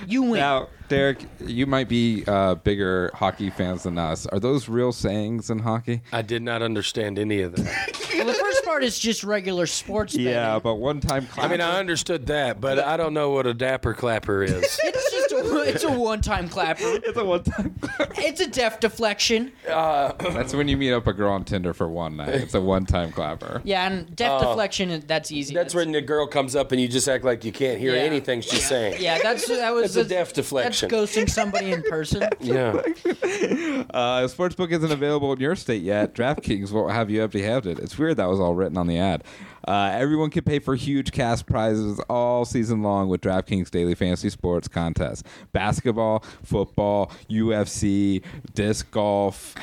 You 0.07 0.23
win. 0.23 0.39
Now, 0.41 0.67
Derek, 0.89 1.19
you 1.39 1.65
might 1.65 1.87
be 1.87 2.23
uh, 2.27 2.55
bigger 2.55 3.11
hockey 3.13 3.49
fans 3.49 3.83
than 3.83 3.97
us. 3.97 4.25
Are 4.25 4.39
those 4.39 4.67
real 4.67 4.91
sayings 4.91 5.49
in 5.49 5.59
hockey? 5.59 6.01
I 6.11 6.21
did 6.21 6.41
not 6.41 6.61
understand 6.61 7.17
any 7.19 7.41
of 7.41 7.55
that. 7.55 8.09
well, 8.15 8.25
the 8.25 8.33
first 8.33 8.65
part 8.65 8.83
is 8.83 8.99
just 8.99 9.23
regular 9.23 9.67
sports 9.67 10.15
betting. 10.15 10.31
Yeah, 10.31 10.59
but 10.59 10.75
one 10.75 10.99
time. 10.99 11.27
Clapper. 11.27 11.47
I 11.47 11.51
mean, 11.51 11.61
I 11.61 11.79
understood 11.79 12.25
that, 12.27 12.59
but 12.59 12.79
I 12.79 12.97
don't 12.97 13.13
know 13.13 13.29
what 13.29 13.47
a 13.47 13.53
dapper 13.53 13.93
clapper 13.93 14.43
is. 14.43 14.79
It's 15.69 15.83
a, 15.83 15.91
one-time 15.91 16.49
clapper. 16.49 16.81
it's 16.83 17.17
a 17.17 17.23
one 17.23 17.43
time. 17.43 17.75
It's 18.17 18.39
a 18.41 18.47
deft 18.47 18.81
deflection. 18.81 19.51
That's 19.65 20.53
when 20.53 20.67
you 20.67 20.77
meet 20.77 20.91
up 20.93 21.05
a 21.07 21.13
girl 21.13 21.31
on 21.33 21.43
Tinder 21.45 21.73
for 21.73 21.87
one 21.87 22.17
night. 22.17 22.29
It's 22.29 22.53
a 22.53 22.61
one 22.61 22.85
time 22.85 23.11
clapper. 23.11 23.61
Yeah, 23.63 23.87
and 23.87 24.15
deft 24.15 24.41
deflection 24.43 25.03
that's 25.07 25.31
easy. 25.31 25.53
That's 25.53 25.75
when 25.75 25.91
the 25.91 26.01
girl 26.01 26.27
comes 26.27 26.55
up 26.55 26.71
and 26.71 26.81
you 26.81 26.87
just 26.87 27.07
act 27.07 27.23
like 27.23 27.43
you 27.45 27.51
can't 27.51 27.79
hear 27.79 27.93
Yeah. 27.95 28.01
anything 28.01 28.41
she's 28.41 28.67
saying. 28.67 28.97
Yeah, 28.99 29.19
that's 29.21 29.47
that 29.47 29.73
was 29.73 29.95
It's 29.95 30.07
a 30.07 30.09
deft 30.09 30.35
deflection. 30.35 30.89
That's 30.89 31.11
ghosting 31.15 31.29
somebody 31.29 31.71
in 31.71 31.81
person. 31.83 32.27
Yeah. 32.41 32.81
Uh, 33.93 34.27
Sportsbook 34.27 34.71
isn't 34.71 34.91
available 34.91 35.31
in 35.33 35.39
your 35.39 35.55
state 35.55 35.81
yet. 35.83 36.13
DraftKings 36.19 36.71
won't 36.71 36.91
have 36.93 37.09
you 37.09 37.21
empty 37.23 37.41
handed. 37.43 37.79
It's 37.79 37.97
weird 37.97 38.17
that 38.17 38.27
was 38.27 38.39
all 38.39 38.55
written 38.55 38.77
on 38.77 38.87
the 38.87 38.97
ad. 38.97 39.23
Uh, 39.67 39.91
everyone 39.93 40.29
can 40.29 40.43
pay 40.43 40.57
for 40.59 40.75
huge 40.75 41.11
cash 41.11 41.45
prizes 41.45 41.99
all 42.09 42.45
season 42.45 42.81
long 42.81 43.07
with 43.09 43.21
DraftKings 43.21 43.69
Daily 43.69 43.93
Fantasy 43.93 44.29
Sports 44.29 44.67
Contest. 44.67 45.25
Basketball, 45.51 46.23
football, 46.43 47.11
UFC, 47.29 48.23
disc 48.53 48.89
golf, 48.91 49.55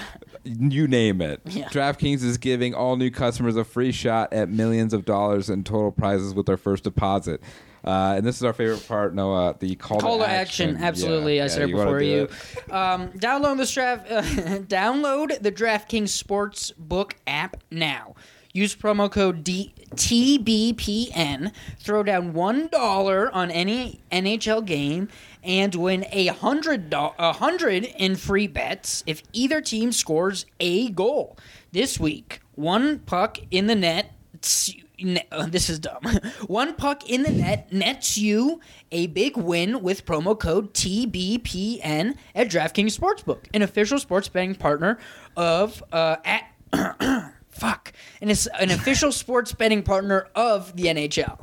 you 0.45 0.87
name 0.87 1.21
it. 1.21 1.41
Yeah. 1.45 1.69
DraftKings 1.69 2.23
is 2.23 2.39
giving 2.39 2.75
all 2.75 2.97
new 2.97 3.11
customers 3.11 3.57
a 3.57 3.65
free 3.65 3.93
shot 3.93 4.33
at 4.33 4.49
millions 4.49 4.93
of 4.93 5.05
dollars 5.05 5.51
in 5.51 5.65
total 5.65 5.93
prizes 5.93 6.35
with 6.35 6.47
their 6.47 6.57
first 6.57 6.85
deposit. 6.85 7.41
Uh, 7.85 8.15
and 8.17 8.27
this 8.27 8.37
is 8.37 8.43
our 8.43 8.53
favorite 8.53 8.87
part, 8.89 9.15
Noah. 9.15 9.55
The 9.61 9.77
call, 9.77 10.01
Call 10.01 10.19
to 10.19 10.29
action, 10.29 10.77
absolutely. 10.77 11.37
Yeah, 11.37 11.43
I 11.43 11.47
yeah, 11.47 11.51
said 11.51 11.63
it 11.69 11.73
before 11.73 12.03
you. 12.03 12.29
Um, 12.69 13.11
download 13.13 13.59
the 13.59 13.67
draft. 13.67 14.11
Uh, 14.11 14.23
download 14.67 15.41
the 15.41 15.53
DraftKings 15.53 16.11
Sportsbook 16.11 17.13
app 17.29 17.63
now. 17.71 18.17
Use 18.53 18.75
promo 18.75 19.11
code 19.11 19.45
D- 19.45 19.73
TBPN. 19.95 21.53
Throw 21.79 22.03
down 22.03 22.33
one 22.33 22.69
dollar 22.69 23.31
on 23.33 23.51
any 23.51 24.01
NHL 24.11 24.65
game 24.65 25.09
and 25.47 25.75
win 25.75 26.05
a 26.11 26.27
hundred 26.27 26.93
a 26.93 27.33
hundred 27.33 27.85
in 27.85 28.17
free 28.17 28.47
bets 28.47 29.03
if 29.07 29.23
either 29.33 29.61
team 29.61 29.93
scores 29.93 30.45
a 30.61 30.91
goal. 30.91 31.39
This 31.73 31.99
week, 31.99 32.41
one 32.55 32.99
puck 33.01 33.39
in 33.51 33.67
the 33.67 33.75
net. 33.75 34.13
Uh, 35.31 35.45
this 35.45 35.69
is 35.69 35.79
dumb. 35.79 36.01
One 36.47 36.75
puck 36.75 37.07
in 37.11 37.23
the 37.23 37.31
net 37.31 37.71
nets 37.71 38.17
you 38.17 38.63
a 38.91 39.09
big 39.09 39.37
win 39.37 39.83
with 39.83 40.07
promo 40.07 40.39
code 40.39 40.73
TBPN 40.73 42.17
at 42.35 42.49
DraftKings 42.49 42.99
Sportsbook, 42.99 43.45
an 43.53 43.61
official 43.61 43.99
sports 43.99 44.31
betting 44.31 44.55
partner 44.55 44.99
of 45.37 45.85
uh, 45.93 46.17
at 46.25 46.45
fuck, 47.51 47.93
and 48.23 48.31
it's 48.31 48.47
an 48.59 48.71
official 48.71 49.13
sports 49.13 49.53
betting 49.53 49.83
partner 49.83 50.29
of 50.35 50.75
the 50.77 50.85
NHL. 50.85 51.41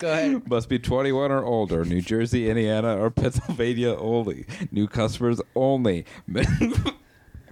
Go 0.00 0.10
ahead. 0.12 0.48
Must 0.48 0.68
be 0.68 0.78
21 0.78 1.30
or 1.30 1.44
older. 1.44 1.84
New 1.84 2.00
Jersey, 2.00 2.50
Indiana, 2.50 2.98
or 2.98 3.10
Pennsylvania 3.10 3.94
only. 3.96 4.46
New 4.72 4.88
customers 4.88 5.40
only. 5.54 6.04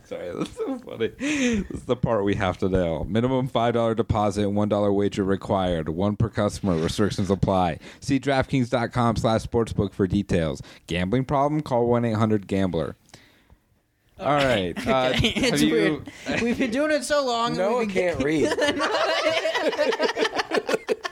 Sorry, 0.04 0.30
that's 0.38 0.56
so 0.56 0.78
funny. 0.78 1.08
This 1.18 1.70
is 1.70 1.84
the 1.84 1.94
part 1.96 2.24
we 2.24 2.34
have 2.36 2.56
to 2.58 2.68
nail. 2.70 3.04
Minimum 3.04 3.48
$5 3.50 3.94
deposit 3.96 4.46
and 4.48 4.56
$1 4.56 4.94
wager 4.94 5.22
required. 5.24 5.90
One 5.90 6.16
per 6.16 6.30
customer. 6.30 6.74
Restrictions 6.78 7.28
apply. 7.30 7.78
See 8.00 8.18
DraftKings.com 8.18 9.16
slash 9.16 9.42
sportsbook 9.44 9.92
for 9.92 10.06
details. 10.06 10.62
Gambling 10.86 11.26
problem? 11.26 11.60
Call 11.60 11.86
1-800-GAMBLER. 11.88 12.96
All 14.20 14.34
right. 14.34 14.74
Uh, 14.88 15.12
Okay, 15.14 15.30
have 15.32 15.52
it's 15.52 15.62
you- 15.62 15.72
weird. 15.72 16.10
We've 16.42 16.58
been 16.58 16.70
doing 16.70 16.90
it 16.92 17.04
so 17.04 17.24
long. 17.26 17.52
that 17.52 17.58
Noah 17.58 17.80
we've 17.80 17.94
been- 17.94 18.14
can't 18.14 18.24
read. 18.24 18.48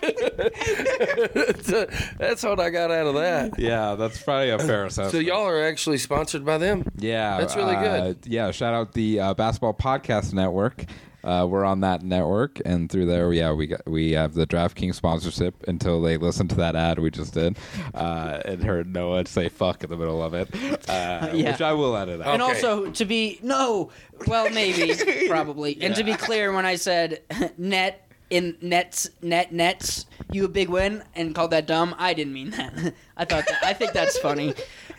That's 2.19 2.43
what 2.43 2.61
I 2.61 2.71
got 2.71 2.91
out 2.91 3.07
of 3.07 3.15
that. 3.15 3.59
Yeah, 3.59 3.95
that's 3.95 4.23
probably 4.23 4.51
a 4.51 4.59
fair 4.59 4.87
assessment. 4.87 5.13
So 5.13 5.19
y'all 5.19 5.47
are 5.47 5.63
actually 5.65 5.99
sponsored 5.99 6.45
by 6.45 6.59
them. 6.59 6.85
Yeah, 6.97 7.39
That's 7.39 7.57
really 7.57 7.77
uh, 7.77 7.83
good. 7.83 8.19
Yeah, 8.25 8.51
shout 8.51 8.75
out 8.75 8.93
the 8.93 9.21
uh, 9.21 9.35
Basketball 9.35 9.75
Podcast 9.75 10.33
Network. 10.33 10.85
Uh, 11.25 11.45
we're 11.45 11.65
on 11.65 11.81
that 11.81 12.03
network, 12.03 12.61
and 12.65 12.89
through 12.89 13.07
there, 13.07 13.33
yeah, 13.33 13.51
we 13.51 13.67
got 13.67 13.85
we 13.85 14.13
have 14.13 14.35
the 14.35 14.47
DraftKings 14.47 14.95
sponsorship 14.95 15.57
until 15.67 16.01
they 16.01 16.17
listen 16.19 16.47
to 16.47 16.55
that 16.55 16.77
ad 16.77 17.01
we 17.01 17.11
just 17.11 17.35
did, 17.35 17.59
uh, 17.95 18.41
and 18.45 18.63
heard 18.63 18.95
Noah 18.95 19.27
say 19.27 19.49
"fuck" 19.49 19.83
in 19.83 19.91
the 19.91 19.97
middle 19.97 20.23
of 20.23 20.35
it, 20.35 20.49
uh, 20.89 21.31
Yeah. 21.35 21.51
which 21.51 21.61
I 21.61 21.73
will 21.73 21.97
edit 21.97 22.21
out. 22.21 22.35
And 22.35 22.43
Okay. 22.43 22.53
also 22.55 22.93
to 22.93 23.05
be 23.05 23.41
no, 23.43 23.91
well 24.29 24.49
maybe 24.51 24.95
probably. 25.29 25.77
And 25.83 25.97
to 25.97 26.05
be 26.05 26.15
clear, 26.15 26.53
when 26.53 26.65
I 26.65 26.77
said 26.77 27.23
net 27.59 28.06
in 28.29 28.57
nets 28.61 29.09
net 29.23 29.53
nets, 29.53 30.07
you 30.33 30.45
a 30.45 30.49
big 30.49 30.69
win 30.69 31.03
and 31.15 31.35
called 31.35 31.53
that 31.53 31.67
dumb, 31.67 31.95
I 31.99 32.13
didn't 32.15 32.33
mean 32.33 32.51
that. 32.51 32.73
I 33.17 33.25
thought 33.25 33.47
that 33.47 33.65
I 33.65 33.73
think 33.73 33.93
that's 33.93 34.19
funny. 34.19 34.53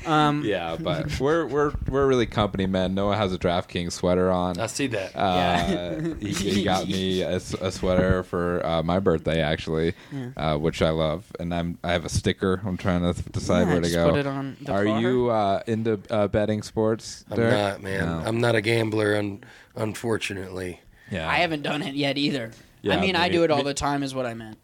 Um, 0.05 0.43
Yeah, 0.45 0.77
but 0.79 1.19
we're 1.19 1.45
we're 1.45 1.73
we're 1.89 2.07
really 2.07 2.25
company 2.25 2.65
men. 2.67 2.95
Noah 2.95 3.15
has 3.17 3.33
a 3.33 3.37
DraftKings 3.37 3.91
sweater 3.91 4.31
on. 4.31 4.59
I 4.59 4.67
see 4.67 4.87
that. 4.87 5.15
Uh, 5.15 6.15
he, 6.19 6.31
he 6.31 6.63
got 6.63 6.87
me 6.87 7.21
a 7.21 7.39
sweater 7.39 8.23
for 8.23 8.65
uh, 8.65 8.81
my 8.83 8.99
birthday, 8.99 9.41
actually, 9.41 9.93
uh, 10.37 10.57
which 10.57 10.81
I 10.81 10.89
love, 10.91 11.25
and 11.39 11.53
I'm 11.53 11.77
I 11.83 11.91
have 11.91 12.05
a 12.05 12.09
sticker. 12.09 12.61
I'm 12.65 12.77
trying 12.77 13.01
to 13.13 13.21
decide 13.31 13.61
Yeah, 13.61 13.73
where 13.73 13.75
to 13.81 13.81
just 13.81 13.95
go. 13.95 14.09
put 14.11 14.19
it 14.19 14.27
on 14.27 14.55
the 14.61 14.71
Are 14.71 14.85
car. 14.85 14.99
you 15.01 15.29
uh, 15.29 15.63
into 15.67 15.99
uh, 16.09 16.27
betting 16.29 16.61
sports? 16.63 17.25
I'm 17.29 17.35
Derek? 17.37 17.51
not, 17.53 17.83
man. 17.83 18.05
No. 18.05 18.23
I'm 18.25 18.39
not 18.39 18.55
a 18.55 18.61
gambler, 18.61 19.15
un- 19.17 19.43
unfortunately. 19.75 20.79
yeah, 21.11 21.29
I 21.29 21.35
haven't 21.35 21.63
done 21.63 21.81
it 21.81 21.93
yet 21.95 22.17
either. 22.17 22.51
Yeah, 22.87 22.95
I 22.97 23.01
mean, 23.01 23.15
I 23.15 23.29
do 23.29 23.43
it 23.43 23.51
all 23.51 23.63
the 23.63 23.73
time, 23.73 24.03
is 24.03 24.13
what 24.15 24.25
I 24.25 24.33
meant. 24.33 24.57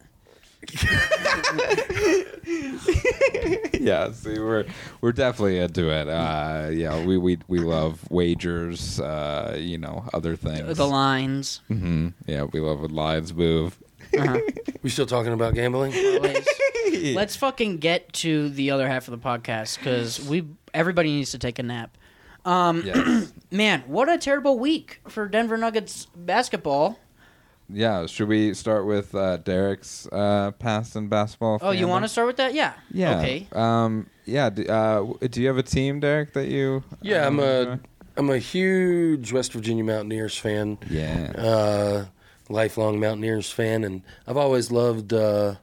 yeah, 3.74 4.10
see, 4.12 4.38
we're 4.38 4.64
we're 5.00 5.12
definitely 5.12 5.58
into 5.58 5.90
it. 5.90 6.08
Uh, 6.08 6.68
yeah, 6.72 7.04
we 7.04 7.18
we 7.18 7.38
we 7.48 7.58
love 7.58 8.00
wagers. 8.10 9.00
Uh, 9.00 9.56
you 9.58 9.78
know, 9.78 10.04
other 10.12 10.36
things. 10.36 10.76
The 10.76 10.86
lines. 10.86 11.60
hmm 11.68 12.08
Yeah, 12.26 12.44
we 12.44 12.60
love 12.60 12.80
when 12.80 12.94
lines 12.94 13.34
move. 13.34 13.78
Uh-huh. 14.16 14.38
We 14.82 14.90
still 14.90 15.06
talking 15.06 15.32
about 15.32 15.54
gambling? 15.54 15.94
Always. 15.94 16.46
Let's 17.14 17.36
fucking 17.36 17.78
get 17.78 18.12
to 18.14 18.50
the 18.50 18.70
other 18.70 18.86
half 18.86 19.08
of 19.08 19.12
the 19.12 19.26
podcast 19.28 19.78
because 19.78 20.20
we 20.28 20.44
everybody 20.74 21.10
needs 21.10 21.30
to 21.30 21.38
take 21.38 21.58
a 21.58 21.62
nap. 21.62 21.96
Um, 22.44 22.82
Yes. 22.84 23.32
man, 23.50 23.82
what 23.86 24.10
a 24.10 24.18
terrible 24.18 24.58
week 24.58 25.00
for 25.08 25.26
Denver 25.26 25.56
Nuggets 25.56 26.06
basketball. 26.14 26.98
Yeah. 27.68 28.06
Should 28.06 28.28
we 28.28 28.54
start 28.54 28.86
with 28.86 29.14
uh, 29.14 29.38
Derek's 29.38 30.06
uh, 30.12 30.52
past 30.58 30.96
in 30.96 31.08
basketball? 31.08 31.58
Oh, 31.62 31.70
you 31.70 31.88
want 31.88 32.04
to 32.04 32.08
start 32.08 32.26
with 32.26 32.36
that? 32.36 32.54
Yeah. 32.54 32.74
Yeah. 32.90 33.18
Okay. 33.18 33.46
Um. 33.52 34.08
Yeah. 34.24 34.50
Do, 34.50 34.62
uh, 34.66 34.94
w- 34.96 35.18
do 35.28 35.40
you 35.40 35.48
have 35.48 35.58
a 35.58 35.62
team, 35.62 36.00
Derek, 36.00 36.32
that 36.34 36.48
you? 36.48 36.82
Yeah, 37.02 37.26
I'm 37.26 37.38
uh, 37.40 37.42
a 37.42 37.80
I'm 38.16 38.30
a 38.30 38.38
huge 38.38 39.32
West 39.32 39.52
Virginia 39.52 39.84
Mountaineers 39.84 40.36
fan. 40.36 40.78
Yeah. 40.88 41.32
uh, 41.36 42.04
lifelong 42.48 43.00
Mountaineers 43.00 43.50
fan, 43.50 43.84
and 43.84 44.02
I've 44.26 44.36
always 44.36 44.70
loved 44.70 45.12
uh, 45.12 45.56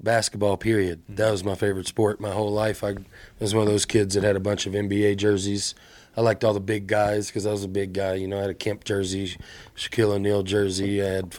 basketball. 0.00 0.56
Period. 0.56 1.02
That 1.08 1.30
was 1.30 1.44
my 1.44 1.54
favorite 1.54 1.86
sport 1.86 2.20
my 2.20 2.30
whole 2.32 2.52
life. 2.52 2.82
I 2.84 2.96
was 3.38 3.54
one 3.54 3.62
of 3.66 3.68
those 3.72 3.86
kids 3.86 4.14
that 4.14 4.24
had 4.24 4.36
a 4.36 4.40
bunch 4.40 4.66
of 4.66 4.72
NBA 4.72 5.16
jerseys. 5.16 5.74
I 6.16 6.20
liked 6.20 6.44
all 6.44 6.52
the 6.54 6.60
big 6.60 6.86
guys 6.86 7.28
because 7.28 7.46
I 7.46 7.52
was 7.52 7.64
a 7.64 7.68
big 7.68 7.92
guy. 7.92 8.14
You 8.14 8.28
know, 8.28 8.38
I 8.38 8.42
had 8.42 8.50
a 8.50 8.54
Kemp 8.54 8.84
jersey, 8.84 9.36
Shaquille 9.76 10.12
O'Neal 10.12 10.42
jersey. 10.42 11.02
I 11.02 11.06
had 11.06 11.34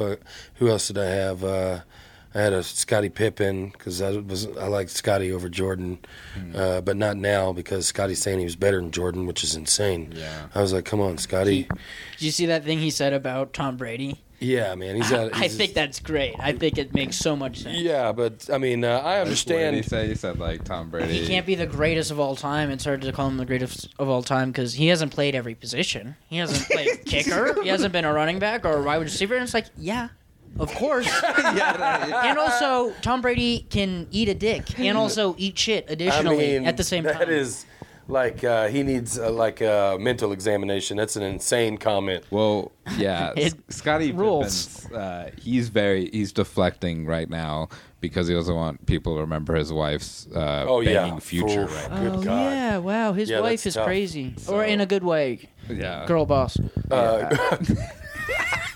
who 0.56 0.70
else 0.70 0.88
did 0.88 0.98
I 0.98 1.06
have? 1.06 1.44
Uh, 1.44 1.80
I 2.36 2.42
had 2.42 2.54
a 2.54 2.64
Scottie 2.64 3.10
Pippen 3.10 3.70
because 3.70 4.02
I 4.02 4.12
was 4.18 4.48
I 4.58 4.68
liked 4.68 4.90
Scottie 4.90 5.32
over 5.32 5.50
Jordan, 5.50 6.00
uh, 6.56 6.82
but 6.82 6.98
not 6.98 7.16
now 7.16 7.54
because 7.54 7.86
Scottie's 7.86 8.22
saying 8.22 8.40
he 8.40 8.46
was 8.46 8.56
better 8.56 8.78
than 8.78 8.90
Jordan, 8.90 9.28
which 9.28 9.44
is 9.44 9.56
insane. 9.56 10.14
Yeah. 10.16 10.48
I 10.56 10.62
was 10.62 10.74
like, 10.74 10.86
come 10.86 11.00
on, 11.00 11.20
Scottie. 11.20 11.68
Did 12.18 12.22
you 12.22 12.32
see 12.32 12.48
that 12.48 12.64
thing 12.64 12.80
he 12.80 12.90
said 12.90 13.14
about 13.14 13.54
Tom 13.54 13.78
Brady? 13.78 14.22
Yeah, 14.44 14.76
man, 14.76 14.96
he's 14.96 15.10
got. 15.10 15.34
I 15.34 15.40
he's- 15.40 15.56
think 15.56 15.74
that's 15.74 16.00
great. 16.00 16.36
I 16.40 16.52
think 16.52 16.78
it 16.78 16.94
makes 16.94 17.18
so 17.18 17.36
much 17.36 17.60
sense. 17.62 17.78
Yeah, 17.78 18.12
but 18.12 18.50
I 18.52 18.58
mean, 18.58 18.84
uh, 18.84 18.90
I 19.00 19.20
What 19.20 19.30
did 19.30 19.48
he 19.48 19.64
understand. 19.64 19.86
say? 19.86 20.08
He 20.10 20.16
said 20.16 20.40
like 20.40 20.64
Tom 20.64 20.90
Brady. 20.90 21.14
He 21.20 21.28
can't 21.28 21.46
be 21.46 21.56
the 21.56 21.66
greatest 21.66 22.12
of 22.12 22.20
all 22.20 22.36
time. 22.36 22.70
It's 22.70 22.84
hard 22.86 23.02
to 23.04 23.12
call 23.12 23.28
him 23.30 23.38
the 23.38 23.46
greatest 23.46 23.88
of 24.00 24.10
all 24.10 24.22
time 24.22 24.52
because 24.52 24.74
he 24.74 24.88
hasn't 24.88 25.12
played 25.14 25.34
every 25.36 25.56
position. 25.56 26.16
He 26.28 26.38
hasn't 26.38 26.70
played 26.70 26.90
kicker. 27.06 27.62
He 27.64 27.70
hasn't 27.70 27.94
been 27.94 28.06
a 28.06 28.14
running 28.14 28.40
back 28.40 28.66
or 28.66 28.78
a 28.78 28.84
wide 28.84 29.02
receiver. 29.02 29.36
And 29.36 29.44
it's 29.44 29.54
like, 29.54 29.68
yeah, 29.78 30.10
of 30.60 30.70
course. 30.76 31.10
and 31.38 32.38
also, 32.38 32.94
Tom 33.02 33.22
Brady 33.22 33.66
can 33.70 34.08
eat 34.12 34.30
a 34.30 34.36
dick 34.36 34.78
and 34.80 34.98
also 34.98 35.36
eat 35.38 35.58
shit 35.58 35.86
I 35.90 35.94
additionally 35.94 36.38
mean, 36.60 36.66
at 36.66 36.78
the 36.78 36.84
same 36.84 37.04
time. 37.06 37.18
That 37.20 37.30
is 37.30 37.66
like 38.08 38.44
uh, 38.44 38.68
he 38.68 38.84
needs 38.84 39.18
uh, 39.18 39.32
like 39.32 39.62
a 39.62 39.98
mental 40.00 40.32
examination. 40.32 40.98
That's 40.98 41.16
an 41.16 41.24
insane 41.24 41.78
comment. 41.78 42.26
Well, 42.32 42.72
yeah, 42.98 43.34
It 43.38 43.54
Scottie 43.70 44.12
rules. 44.12 44.82
Pippen's, 44.82 44.94
uh, 44.96 45.32
he's 45.38 45.70
very 45.70 46.10
he's 46.12 46.32
deflecting 46.34 47.06
right 47.06 47.30
now 47.30 47.70
because 48.02 48.28
he 48.28 48.34
doesn't 48.34 48.56
want 48.56 48.86
people 48.86 49.16
to 49.16 49.22
remember 49.22 49.56
his 49.56 49.72
wife's 49.72 50.28
uh, 50.36 50.66
Oh 50.68 50.82
yeah, 50.82 51.04
banging 51.06 51.20
future. 51.22 51.64
Oof, 51.64 51.76
Right 51.76 51.90
now. 51.92 52.00
Good 52.02 52.20
oh 52.20 52.24
God. 52.24 52.52
yeah, 52.52 52.78
wow, 52.80 53.14
his 53.14 53.30
Yeah, 53.30 53.40
wife 53.40 53.52
that's 53.52 53.66
is 53.68 53.74
tough. 53.76 53.86
crazy, 53.86 54.34
So- 54.38 54.56
or 54.56 54.64
in 54.66 54.82
a 54.82 54.86
good 54.86 55.04
way, 55.04 55.50
Yeah, 55.70 56.06
girl 56.06 56.26
boss. 56.26 56.58
Uh, 56.92 57.36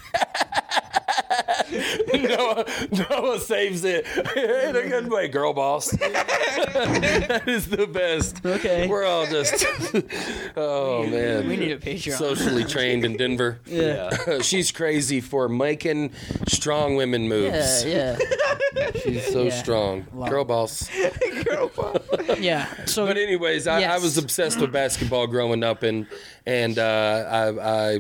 Noah, 2.14 2.66
Noah 3.10 3.40
saves 3.40 3.84
it 3.84 4.06
in 4.36 4.76
a 4.76 4.88
good 4.88 5.10
way, 5.12 5.28
girl 5.28 5.54
boss. 5.54 5.90
that 5.92 7.44
is 7.48 7.68
the 7.70 7.88
best. 7.88 8.46
Okay. 8.46 8.88
We're 8.88 9.06
all 9.06 9.26
just, 9.26 9.66
oh 10.56 11.06
man. 11.08 11.48
We 11.48 11.58
need 11.58 11.72
a 11.72 11.78
Patreon. 11.80 12.18
Socially 12.18 12.64
trained 12.64 13.06
in 13.06 13.18
Denver. 13.18 13.60
Yeah. 13.66 14.42
She's 14.42 14.72
crazy 14.72 15.22
for 15.22 15.50
making 15.50 16.12
strong 16.48 16.96
women 16.96 17.24
yeah, 17.24 17.30
moves. 17.30 17.86
yeah, 17.86 18.18
She's 19.04 19.26
so 19.28 19.44
Yeah. 19.44 19.62
strong. 19.62 20.08
Love 20.14 20.30
Girl 20.30 20.42
it. 20.44 20.48
boss. 20.48 20.90
yeah. 22.40 22.68
So 22.86 23.06
But 23.06 23.18
anyways, 23.18 23.68
I, 23.68 23.84
I 23.84 23.98
was 23.98 24.18
obsessed 24.18 24.60
with 24.60 24.72
basketball 24.72 25.28
growing 25.28 25.64
up, 25.64 25.84
and 25.84 26.08
and 26.46 26.78
uh, 26.80 27.26
I, 27.30 27.94
I 27.96 28.00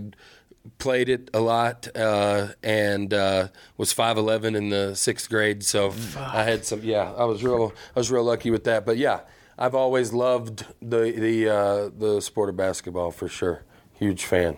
played 0.78 1.10
it 1.10 1.30
a 1.34 1.40
lot, 1.40 1.88
uh, 1.96 2.50
and 2.63 3.13
uh, 3.13 3.48
was 3.78 3.94
five 3.94 4.18
eleven 4.18 4.56
in 4.56 4.70
the 4.70 4.96
sixth 4.96 5.30
grade. 5.30 5.63
So 5.63 5.94
I 6.18 6.44
had 6.44 6.66
some. 6.66 6.82
Yeah, 6.84 7.13
I 7.13 7.26
was 7.26 7.44
real. 7.44 7.74
I 7.96 8.00
was 8.00 8.12
real 8.12 8.24
lucky 8.24 8.52
with 8.52 8.63
that. 8.66 8.86
But 8.86 8.98
yeah, 8.98 9.22
I've 9.58 9.76
always 9.76 10.13
loved 10.13 10.66
the 10.82 11.12
the 11.12 11.50
uh, 11.50 11.90
the 11.98 12.22
sport 12.22 12.50
of 12.50 12.58
basketball 12.58 13.12
for 13.12 13.28
sure. 13.28 13.63
Huge 13.94 14.26
fan. 14.26 14.58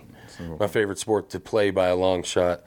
my 0.60 0.68
favorite 0.68 1.00
sport 1.00 1.30
to 1.30 1.40
play 1.40 1.72
by 1.72 1.88
a 1.88 1.96
long 1.96 2.24
shot. 2.24 2.62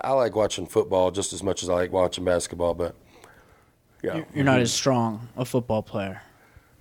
I 0.00 0.12
like 0.12 0.34
watching 0.34 0.66
football 0.66 1.10
just 1.10 1.32
as 1.32 1.42
much 1.42 1.62
as 1.62 1.68
I 1.68 1.74
like 1.74 1.92
watching 1.92 2.24
basketball, 2.24 2.74
but 2.74 2.94
yeah. 4.02 4.24
You're 4.34 4.44
not 4.44 4.60
as 4.60 4.72
strong 4.72 5.28
a 5.36 5.44
football 5.44 5.82
player. 5.82 6.22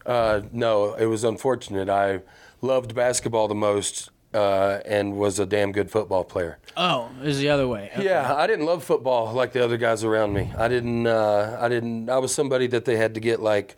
Uh, 0.06 0.41
no, 0.52 0.93
it 0.95 1.06
was 1.06 1.23
unfortunate. 1.23 1.89
I 1.89 2.21
loved 2.62 2.93
basketball 2.93 3.47
the 3.47 3.56
most 3.56 4.10
uh, 4.34 4.80
and 4.86 5.15
was 5.17 5.39
a 5.39 5.46
damn 5.46 5.72
good 5.72 5.91
football 5.91 6.24
player. 6.24 6.58
Oh, 6.76 7.10
is 7.22 7.39
the 7.39 7.50
other 7.50 7.67
way. 7.67 7.91
Okay. 7.93 8.06
Yeah, 8.06 8.34
I 8.34 8.48
didn't 8.48 8.65
love 8.65 8.84
football 8.84 9.34
like 9.34 9.54
the 9.54 9.63
other 9.63 9.78
guys 9.78 10.04
around 10.04 10.34
me. 10.34 10.52
I 10.58 10.67
didn't. 10.67 11.08
Uh, 11.08 11.58
I 11.60 11.69
didn't. 11.69 12.10
I 12.10 12.17
was 12.17 12.34
somebody 12.34 12.67
that 12.67 12.86
they 12.86 12.98
had 12.98 13.13
to 13.13 13.19
get 13.19 13.41
like 13.41 13.78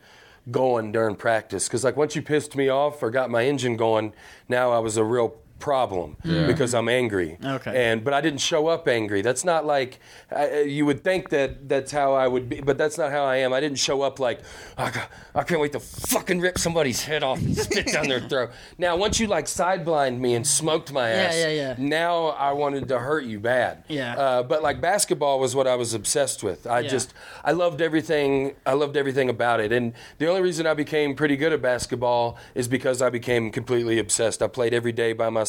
going 0.51 0.91
during 0.91 1.15
practice 1.15 1.67
because 1.67 1.83
like 1.83 1.97
once 1.97 2.15
you 2.15 2.21
pissed 2.21 2.55
me 2.55 2.69
off 2.69 3.01
or 3.01 3.09
got 3.09 3.29
my 3.29 3.45
engine 3.45 3.75
going, 3.77 4.13
now 4.47 4.71
I 4.71 4.79
was 4.79 4.97
a 4.97 5.03
real 5.03 5.35
problem 5.59 6.17
because 6.23 6.73
I'm 6.75 6.89
angry. 6.89 7.37
Okay. 7.43 7.89
And 7.91 8.03
but 8.03 8.13
I 8.13 8.21
didn't 8.21 8.41
show 8.41 8.67
up 8.67 8.87
angry. 8.87 9.21
That's 9.21 9.43
not 9.45 9.65
like 9.65 9.99
I, 10.35 10.61
you 10.61 10.85
would 10.85 11.03
think 11.03 11.29
that 11.29 11.67
that's 11.69 11.91
how 11.91 12.13
I 12.13 12.27
would 12.27 12.49
be, 12.49 12.59
but 12.61 12.77
that's 12.77 12.97
not 12.97 13.11
how 13.11 13.23
I 13.23 13.37
am. 13.37 13.53
I 13.53 13.59
didn't 13.61 13.79
show 13.79 14.01
up 14.01 14.19
like 14.19 14.41
I, 14.77 15.07
I 15.33 15.43
can't 15.43 15.61
wait 15.61 15.71
to 15.71 15.79
fucking 15.79 16.39
rip 16.41 16.57
somebody's 16.57 17.03
head 17.03 17.23
off 17.23 17.39
and 17.39 17.57
spit 17.57 17.87
down 17.87 18.07
their 18.09 18.19
throat. 18.19 18.51
Now 18.77 18.95
once 18.97 19.19
you 19.19 19.27
like 19.27 19.45
sideblind 19.45 20.19
me 20.19 20.35
and 20.35 20.45
smoked 20.45 20.91
my 20.91 21.09
Yeah, 21.09 21.15
ass, 21.23 21.35
yeah, 21.37 21.47
yeah. 21.49 21.75
now 21.77 22.25
I 22.27 22.51
wanted 22.51 22.87
to 22.89 22.99
hurt 22.99 23.23
you 23.23 23.39
bad. 23.39 23.85
Yeah. 23.87 24.15
Uh, 24.17 24.43
but 24.43 24.61
like 24.61 24.81
basketball 24.81 25.39
was 25.39 25.55
what 25.55 25.67
I 25.67 25.75
was 25.75 25.93
obsessed 25.93 26.43
with. 26.43 26.67
I 26.67 26.81
Yeah. 26.81 26.89
just 26.89 27.13
I 27.45 27.53
loved 27.53 27.81
everything. 27.81 28.55
I 28.65 28.73
loved 28.73 28.97
everything 28.97 29.29
about 29.29 29.61
it. 29.61 29.71
And 29.71 29.93
the 30.17 30.27
only 30.27 30.41
reason 30.41 30.67
I 30.67 30.73
became 30.73 31.15
pretty 31.15 31.37
good 31.37 31.53
at 31.53 31.61
basketball 31.61 32.37
is 32.53 32.67
because 32.67 33.01
I 33.01 33.09
became 33.09 33.51
completely 33.51 33.99
obsessed. 33.99 34.43
I 34.43 34.47
played 34.47 34.73
every 34.73 34.91
day 34.91 35.13
by 35.13 35.29
myself. 35.29 35.44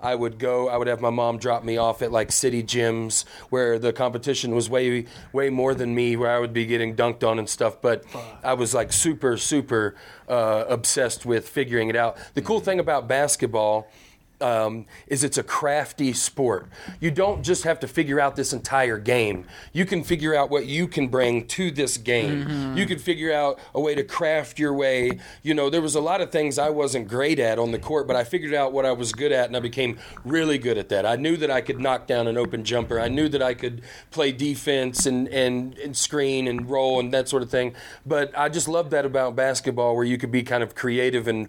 I 0.00 0.14
would 0.14 0.38
go. 0.38 0.68
I 0.68 0.76
would 0.76 0.88
have 0.88 1.00
my 1.00 1.10
mom 1.10 1.38
drop 1.38 1.62
me 1.64 1.76
off 1.76 2.02
at 2.02 2.10
like 2.10 2.32
city 2.32 2.62
gyms 2.62 3.24
where 3.50 3.78
the 3.78 3.92
competition 3.92 4.54
was 4.54 4.68
way 4.68 5.06
way 5.32 5.48
more 5.48 5.74
than 5.74 5.94
me, 5.94 6.16
where 6.16 6.30
I 6.30 6.38
would 6.38 6.52
be 6.52 6.66
getting 6.66 6.96
dunked 6.96 7.26
on 7.26 7.38
and 7.38 7.48
stuff. 7.48 7.80
But 7.80 8.04
I 8.42 8.54
was 8.54 8.74
like 8.74 8.92
super 8.92 9.36
super 9.36 9.94
uh, 10.28 10.64
obsessed 10.68 11.24
with 11.24 11.48
figuring 11.48 11.88
it 11.88 11.96
out. 11.96 12.16
The 12.34 12.42
cool 12.42 12.60
thing 12.60 12.80
about 12.80 13.06
basketball 13.06 13.88
um, 14.42 14.86
is 15.06 15.24
it's 15.24 15.38
a 15.38 15.42
crafty 15.42 16.12
sport. 16.12 16.68
You 17.00 17.10
don't 17.10 17.42
just 17.42 17.64
have 17.64 17.80
to 17.80 17.88
figure 17.88 18.20
out 18.20 18.36
this 18.36 18.52
entire 18.52 18.98
game. 18.98 19.46
You 19.72 19.86
can 19.86 20.02
figure 20.04 20.34
out 20.34 20.50
what 20.50 20.66
you 20.66 20.88
can 20.88 21.08
bring 21.08 21.46
to 21.48 21.70
this 21.70 21.96
game. 21.96 22.76
You 22.76 22.86
can 22.86 22.98
figure 22.98 23.32
out 23.32 23.58
a 23.74 23.80
way 23.80 23.94
to 23.94 24.02
craft 24.02 24.58
your 24.58 24.74
way. 24.74 25.20
You 25.42 25.54
know, 25.54 25.70
there 25.70 25.80
was 25.80 25.94
a 25.94 26.00
lot 26.00 26.20
of 26.20 26.30
things 26.30 26.58
I 26.58 26.70
wasn't 26.70 27.08
great 27.08 27.38
at 27.38 27.58
on 27.58 27.70
the 27.70 27.78
court, 27.78 28.06
but 28.06 28.16
I 28.16 28.24
figured 28.24 28.54
out 28.54 28.72
what 28.72 28.84
I 28.84 28.92
was 28.92 29.12
good 29.12 29.32
at, 29.32 29.46
and 29.46 29.56
I 29.56 29.60
became 29.60 29.98
really 30.24 30.58
good 30.58 30.78
at 30.78 30.88
that. 30.88 31.06
I 31.06 31.16
knew 31.16 31.36
that 31.36 31.50
I 31.50 31.60
could 31.60 31.80
knock 31.80 32.06
down 32.06 32.26
an 32.26 32.36
open 32.36 32.64
jumper. 32.64 33.00
I 33.00 33.08
knew 33.08 33.28
that 33.28 33.42
I 33.42 33.54
could 33.54 33.82
play 34.10 34.32
defense 34.32 35.06
and 35.06 35.28
and, 35.28 35.78
and 35.78 35.96
screen 35.96 36.48
and 36.48 36.68
roll 36.68 36.98
and 36.98 37.12
that 37.12 37.28
sort 37.28 37.42
of 37.42 37.50
thing. 37.50 37.74
But 38.04 38.36
I 38.36 38.48
just 38.48 38.68
loved 38.68 38.90
that 38.90 39.04
about 39.04 39.36
basketball, 39.36 39.94
where 39.94 40.04
you 40.04 40.18
could 40.18 40.32
be 40.32 40.42
kind 40.42 40.62
of 40.62 40.74
creative 40.74 41.28
and 41.28 41.48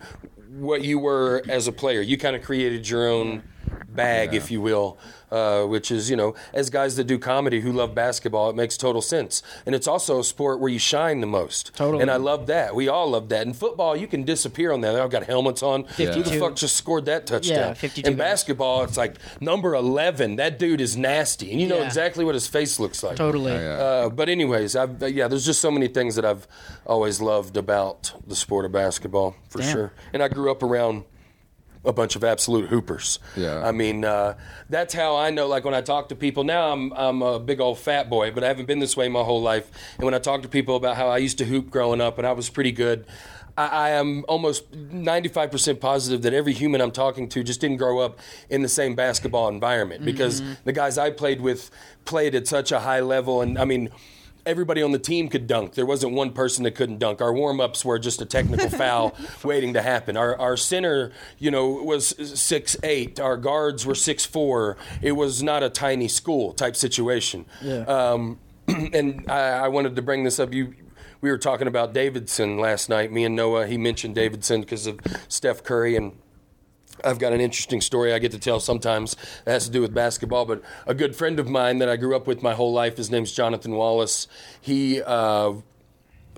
what 0.54 0.84
you 0.84 1.00
were 1.00 1.42
as 1.50 1.68
a 1.68 1.72
player. 1.72 2.02
You 2.02 2.18
kind 2.18 2.36
of 2.36 2.42
created 2.44 2.88
your 2.88 3.08
own 3.08 3.44
bag, 3.88 4.34
if 4.34 4.50
you 4.50 4.60
will, 4.62 4.98
uh, 5.32 5.64
which 5.66 5.92
is, 5.92 6.10
you 6.10 6.16
know, 6.16 6.34
as 6.54 6.70
guys 6.70 6.96
that 6.96 7.04
do 7.06 7.18
comedy 7.20 7.62
who 7.62 7.72
love 7.72 7.94
basketball, 7.94 8.50
it 8.50 8.56
makes 8.56 8.76
total 8.78 9.02
sense. 9.02 9.44
And 9.66 9.76
it's 9.76 9.88
also 9.88 10.20
a 10.20 10.24
sport 10.24 10.60
where 10.60 10.70
you 10.72 10.80
shine 10.80 11.22
the 11.22 11.28
most. 11.28 11.76
Totally. 11.76 12.02
And 12.02 12.10
I 12.12 12.16
love 12.18 12.48
that. 12.48 12.76
We 12.76 12.88
all 12.88 13.12
love 13.12 13.30
that. 13.30 13.46
In 13.46 13.54
football, 13.54 13.96
you 13.96 14.08
can 14.08 14.24
disappear 14.24 14.72
on 14.72 14.82
that. 14.82 14.94
They've 14.94 15.10
got 15.10 15.24
helmets 15.26 15.62
on. 15.62 15.84
Who 15.84 16.06
the 16.06 16.14
52. 16.14 16.40
fuck 16.40 16.56
just 16.56 16.76
scored 16.76 17.06
that 17.06 17.28
touchdown? 17.28 17.56
Yeah, 17.70 17.74
52 17.74 18.08
In 18.10 18.14
guys. 18.18 18.26
basketball, 18.26 18.84
it's 18.84 18.98
like 18.98 19.16
number 19.40 19.76
11. 19.76 20.38
That 20.38 20.58
dude 20.58 20.82
is 20.82 20.98
nasty. 20.98 21.52
And 21.52 21.62
you 21.62 21.68
know 21.68 21.78
Yeah. 21.78 21.86
exactly 21.86 22.26
what 22.26 22.34
his 22.36 22.48
face 22.48 22.80
looks 22.80 23.04
like. 23.04 23.16
Totally. 23.16 23.54
Uh, 23.56 24.10
but 24.10 24.30
anyways, 24.30 24.76
I've, 24.76 25.02
yeah, 25.14 25.28
there's 25.28 25.46
just 25.46 25.62
so 25.62 25.70
many 25.72 25.88
things 25.88 26.16
that 26.16 26.26
I've 26.26 26.48
always 26.86 27.22
loved 27.22 27.58
about 27.58 28.14
the 28.28 28.36
sport 28.36 28.66
of 28.66 28.72
basketball, 28.72 29.36
for 29.50 29.60
Damn. 29.60 29.72
sure. 29.72 29.94
And 30.14 30.24
I 30.24 30.28
grew 30.28 30.50
up 30.52 30.64
around 30.64 31.04
a 31.86 31.94
bunch 31.94 32.16
of 32.16 32.24
absolute 32.24 32.70
hoopers. 32.70 33.20
Yeah. 33.36 33.66
I 33.66 33.72
mean, 33.72 34.06
uh, 34.06 34.36
that's 34.70 34.94
how 34.94 35.16
I 35.16 35.30
know. 35.30 35.48
Like 35.48 35.66
when 35.66 35.74
I 35.74 35.82
talk 35.82 36.10
to 36.10 36.16
people 36.16 36.44
now, 36.44 36.72
I'm 36.72 36.92
I'm 36.94 37.22
a 37.22 37.40
big 37.40 37.60
old 37.60 37.80
fat 37.80 38.10
boy, 38.10 38.32
but 38.32 38.44
I 38.44 38.48
haven't 38.48 38.66
been 38.66 38.80
this 38.80 38.96
way 38.96 39.10
my 39.10 39.24
whole 39.24 39.42
life. 39.42 39.70
And 39.98 40.06
when 40.06 40.14
I 40.14 40.20
talk 40.20 40.42
to 40.44 40.48
people 40.48 40.76
about 40.76 40.96
how 40.96 41.08
I 41.10 41.18
used 41.18 41.38
to 41.40 41.46
hoop 41.46 41.70
growing 41.70 42.02
up 42.02 42.18
and 42.18 42.28
I 42.28 42.32
was 42.32 42.50
pretty 42.50 42.72
good. 42.72 43.06
I 43.58 43.68
I 43.68 43.90
am 43.90 44.26
almost 44.28 44.72
95% 44.72 45.80
positive 45.80 46.22
that 46.24 46.34
every 46.34 46.54
human 46.54 46.82
I'm 46.82 46.92
talking 46.92 47.30
to 47.30 47.44
just 47.44 47.62
didn't 47.62 47.78
grow 47.78 48.00
up 48.00 48.20
in 48.50 48.62
the 48.62 48.70
same 48.70 48.96
basketball 48.96 49.48
environment 49.48 50.04
because 50.06 50.42
the 50.64 50.74
guys 50.74 50.98
I 50.98 51.12
played 51.12 51.42
with 51.42 51.70
played 52.06 52.34
at 52.34 52.48
such 52.48 52.72
a 52.72 52.80
high 52.80 53.02
level. 53.02 53.42
And 53.42 53.60
I 53.60 53.66
mean, 53.66 53.90
everybody 54.46 54.82
on 54.82 54.92
the 54.92 55.00
team 55.00 55.30
could 55.30 55.48
dunk. 55.48 55.74
There 55.74 55.86
wasn't 55.86 56.14
one 56.14 56.32
person 56.32 56.64
that 56.64 56.72
couldn't 56.72 57.00
dunk. 57.00 57.22
Our 57.22 57.34
warm 57.34 57.60
ups 57.60 57.84
were 57.86 58.00
just 58.00 58.22
a 58.22 58.26
technical 58.26 58.70
foul 58.78 59.16
waiting 59.44 59.74
to 59.74 59.82
happen. 59.82 60.18
Our, 60.18 60.38
our 60.40 60.58
center, 60.58 61.12
you 61.38 61.52
know, 61.52 61.68
was 61.68 62.16
six 62.40 62.76
eight. 62.84 63.20
Our 63.20 63.38
guards 63.38 63.86
were 63.86 63.96
six 63.96 64.26
four. 64.26 64.78
It 65.02 65.14
was 65.14 65.44
not 65.44 65.64
a 65.64 65.70
tiny 65.70 66.08
school 66.08 66.54
type 66.54 66.76
situation. 66.76 67.46
Yeah. 67.62 67.82
Um, 67.82 68.40
and 68.68 69.30
I, 69.30 69.66
I 69.66 69.68
wanted 69.68 69.96
to 69.96 70.02
bring 70.02 70.24
this 70.24 70.40
up. 70.40 70.54
You, 70.54 70.74
we 71.22 71.30
were 71.32 71.38
talking 71.38 71.68
about 71.68 71.94
Davidson 71.94 72.58
last 72.58 72.90
night. 72.90 73.12
Me 73.12 73.24
and 73.24 73.36
Noah. 73.36 73.68
He 73.68 73.78
mentioned 73.78 74.16
Davidson 74.16 74.62
because 74.62 74.88
of 74.88 75.00
Steph 75.28 75.64
Curry 75.64 75.96
and. 75.96 76.14
I've 77.04 77.20
got 77.20 77.34
an 77.34 77.42
interesting 77.42 77.82
story 77.82 78.14
I 78.14 78.20
get 78.20 78.32
to 78.32 78.40
tell 78.40 78.60
sometimes 78.60 79.16
that 79.46 79.52
has 79.52 79.66
to 79.66 79.72
do 79.72 79.82
with 79.82 79.94
basketball. 79.94 80.46
But 80.46 80.62
a 80.88 80.94
good 80.94 81.16
friend 81.16 81.40
of 81.40 81.50
mine 81.50 81.80
that 81.80 81.90
I 81.90 81.98
grew 81.98 82.16
up 82.16 82.28
with 82.28 82.42
my 82.42 82.54
whole 82.54 82.74
life, 82.74 82.98
his 82.98 83.12
name's 83.12 83.32
Jonathan 83.32 83.76
Wallace. 83.76 84.28
He 84.62 85.02
uh, 85.02 85.54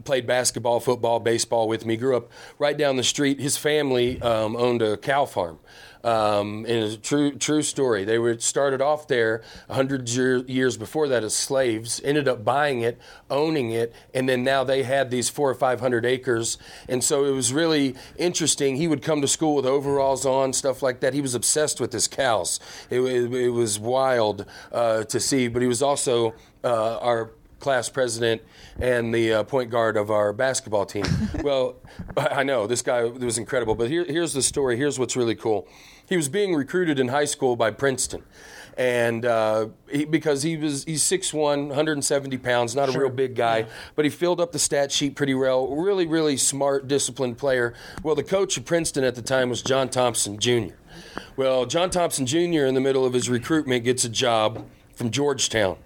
played 0.03 0.27
basketball, 0.27 0.79
football, 0.79 1.19
baseball 1.19 1.67
with 1.67 1.85
me. 1.85 1.97
Grew 1.97 2.17
up 2.17 2.31
right 2.59 2.77
down 2.77 2.95
the 2.95 3.03
street. 3.03 3.39
His 3.39 3.57
family 3.57 4.21
um, 4.21 4.55
owned 4.55 4.81
a 4.81 4.97
cow 4.97 5.25
farm. 5.25 5.59
Um, 6.05 6.65
a 6.67 6.97
true 6.97 7.31
true 7.35 7.63
story. 7.63 8.05
They 8.05 8.19
were 8.19 8.37
started 8.37 8.79
off 8.79 9.07
there 9.07 9.41
hundred 9.67 10.07
year, 10.07 10.37
years 10.45 10.77
before 10.77 11.07
that 11.07 11.23
as 11.23 11.33
slaves. 11.33 11.99
Ended 12.03 12.27
up 12.27 12.45
buying 12.45 12.81
it, 12.81 12.99
owning 13.31 13.71
it, 13.71 13.91
and 14.13 14.29
then 14.29 14.43
now 14.43 14.63
they 14.63 14.83
had 14.83 15.09
these 15.09 15.29
four 15.29 15.49
or 15.49 15.55
five 15.55 15.79
hundred 15.79 16.05
acres. 16.05 16.59
And 16.87 17.03
so 17.03 17.25
it 17.25 17.31
was 17.31 17.51
really 17.51 17.95
interesting. 18.17 18.75
He 18.75 18.87
would 18.87 19.01
come 19.01 19.19
to 19.21 19.27
school 19.27 19.55
with 19.55 19.65
overalls 19.65 20.27
on, 20.27 20.53
stuff 20.53 20.83
like 20.83 20.99
that. 20.99 21.15
He 21.15 21.21
was 21.21 21.33
obsessed 21.33 21.81
with 21.81 21.91
his 21.91 22.07
cows. 22.07 22.59
It, 22.91 22.99
it, 22.99 23.33
it 23.33 23.49
was 23.49 23.79
wild 23.79 24.45
uh, 24.71 25.05
to 25.05 25.19
see. 25.19 25.47
But 25.47 25.63
he 25.63 25.67
was 25.67 25.81
also 25.81 26.35
uh, 26.63 26.99
our 26.99 27.31
class 27.59 27.89
president 27.89 28.41
and 28.79 29.13
the 29.13 29.33
uh, 29.33 29.43
point 29.43 29.69
guard 29.69 29.97
of 29.97 30.11
our 30.11 30.33
basketball 30.33 30.85
team. 30.85 31.05
well, 31.43 31.75
I 32.17 32.43
know 32.43 32.67
this 32.67 32.81
guy 32.81 33.03
was 33.03 33.37
incredible, 33.37 33.75
but 33.75 33.89
here, 33.89 34.05
here's 34.05 34.33
the 34.33 34.41
story. 34.41 34.77
Here's 34.77 34.99
what's 34.99 35.15
really 35.15 35.35
cool. 35.35 35.67
He 36.07 36.15
was 36.17 36.29
being 36.29 36.53
recruited 36.53 36.99
in 36.99 37.07
high 37.07 37.25
school 37.25 37.55
by 37.55 37.71
Princeton. 37.71 38.23
And 38.77 39.25
uh, 39.25 39.67
he, 39.89 40.03
because 40.03 40.43
he 40.43 40.57
was 40.57 40.83
he's 40.83 41.01
6'1", 41.03 41.67
170 41.67 42.37
pounds, 42.39 42.75
not 42.75 42.93
a 42.93 42.99
real 42.99 43.09
big 43.09 43.33
guy, 43.35 43.67
but 43.95 44.03
he 44.03 44.11
filled 44.11 44.41
up 44.41 44.51
the 44.51 44.59
stat 44.59 44.91
sheet 44.91 45.15
pretty 45.15 45.33
well. 45.33 45.73
Really, 45.73 46.05
really 46.05 46.35
smart, 46.35 46.87
disciplined 46.87 47.37
player. 47.37 47.73
Well, 48.03 48.15
the 48.15 48.23
coach 48.23 48.57
of 48.57 48.65
Princeton 48.65 49.05
at 49.05 49.15
the 49.15 49.21
time 49.21 49.49
was 49.49 49.61
John 49.61 49.87
Thompson 49.87 50.37
Jr. 50.39 50.75
Well, 51.37 51.65
John 51.65 51.89
Thompson 51.89 52.25
Jr. 52.25 52.65
in 52.65 52.73
the 52.73 52.81
middle 52.81 53.05
of 53.05 53.13
his 53.13 53.29
recruitment 53.29 53.85
gets 53.85 54.03
a 54.03 54.09
job 54.09 54.65
from 54.93 55.09
Georgetown. 55.09 55.77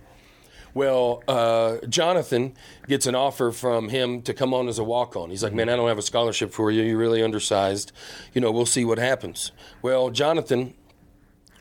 Well, 0.74 1.24
uh, 1.28 1.78
Jonathan 1.88 2.54
gets 2.88 3.08
an 3.08 3.16
offer 3.16 3.52
from 3.52 3.90
him 3.90 4.22
to 4.24 4.34
come 4.34 4.54
on 4.54 4.68
as 4.68 4.80
a 4.80 4.84
walk 4.84 5.16
on. 5.16 5.30
He's 5.30 5.44
like, 5.44 5.54
Man, 5.54 5.70
I 5.70 5.76
don't 5.76 5.88
have 5.88 5.98
a 5.98 6.04
scholarship 6.04 6.52
for 6.52 6.72
you. 6.72 6.84
You're 6.84 6.98
really 6.98 7.24
undersized. 7.24 7.92
You 8.34 8.42
know, 8.42 8.52
we'll 8.52 8.66
see 8.66 8.86
what 8.86 8.98
happens. 8.98 9.52
Well, 9.82 10.10
Jonathan 10.10 10.74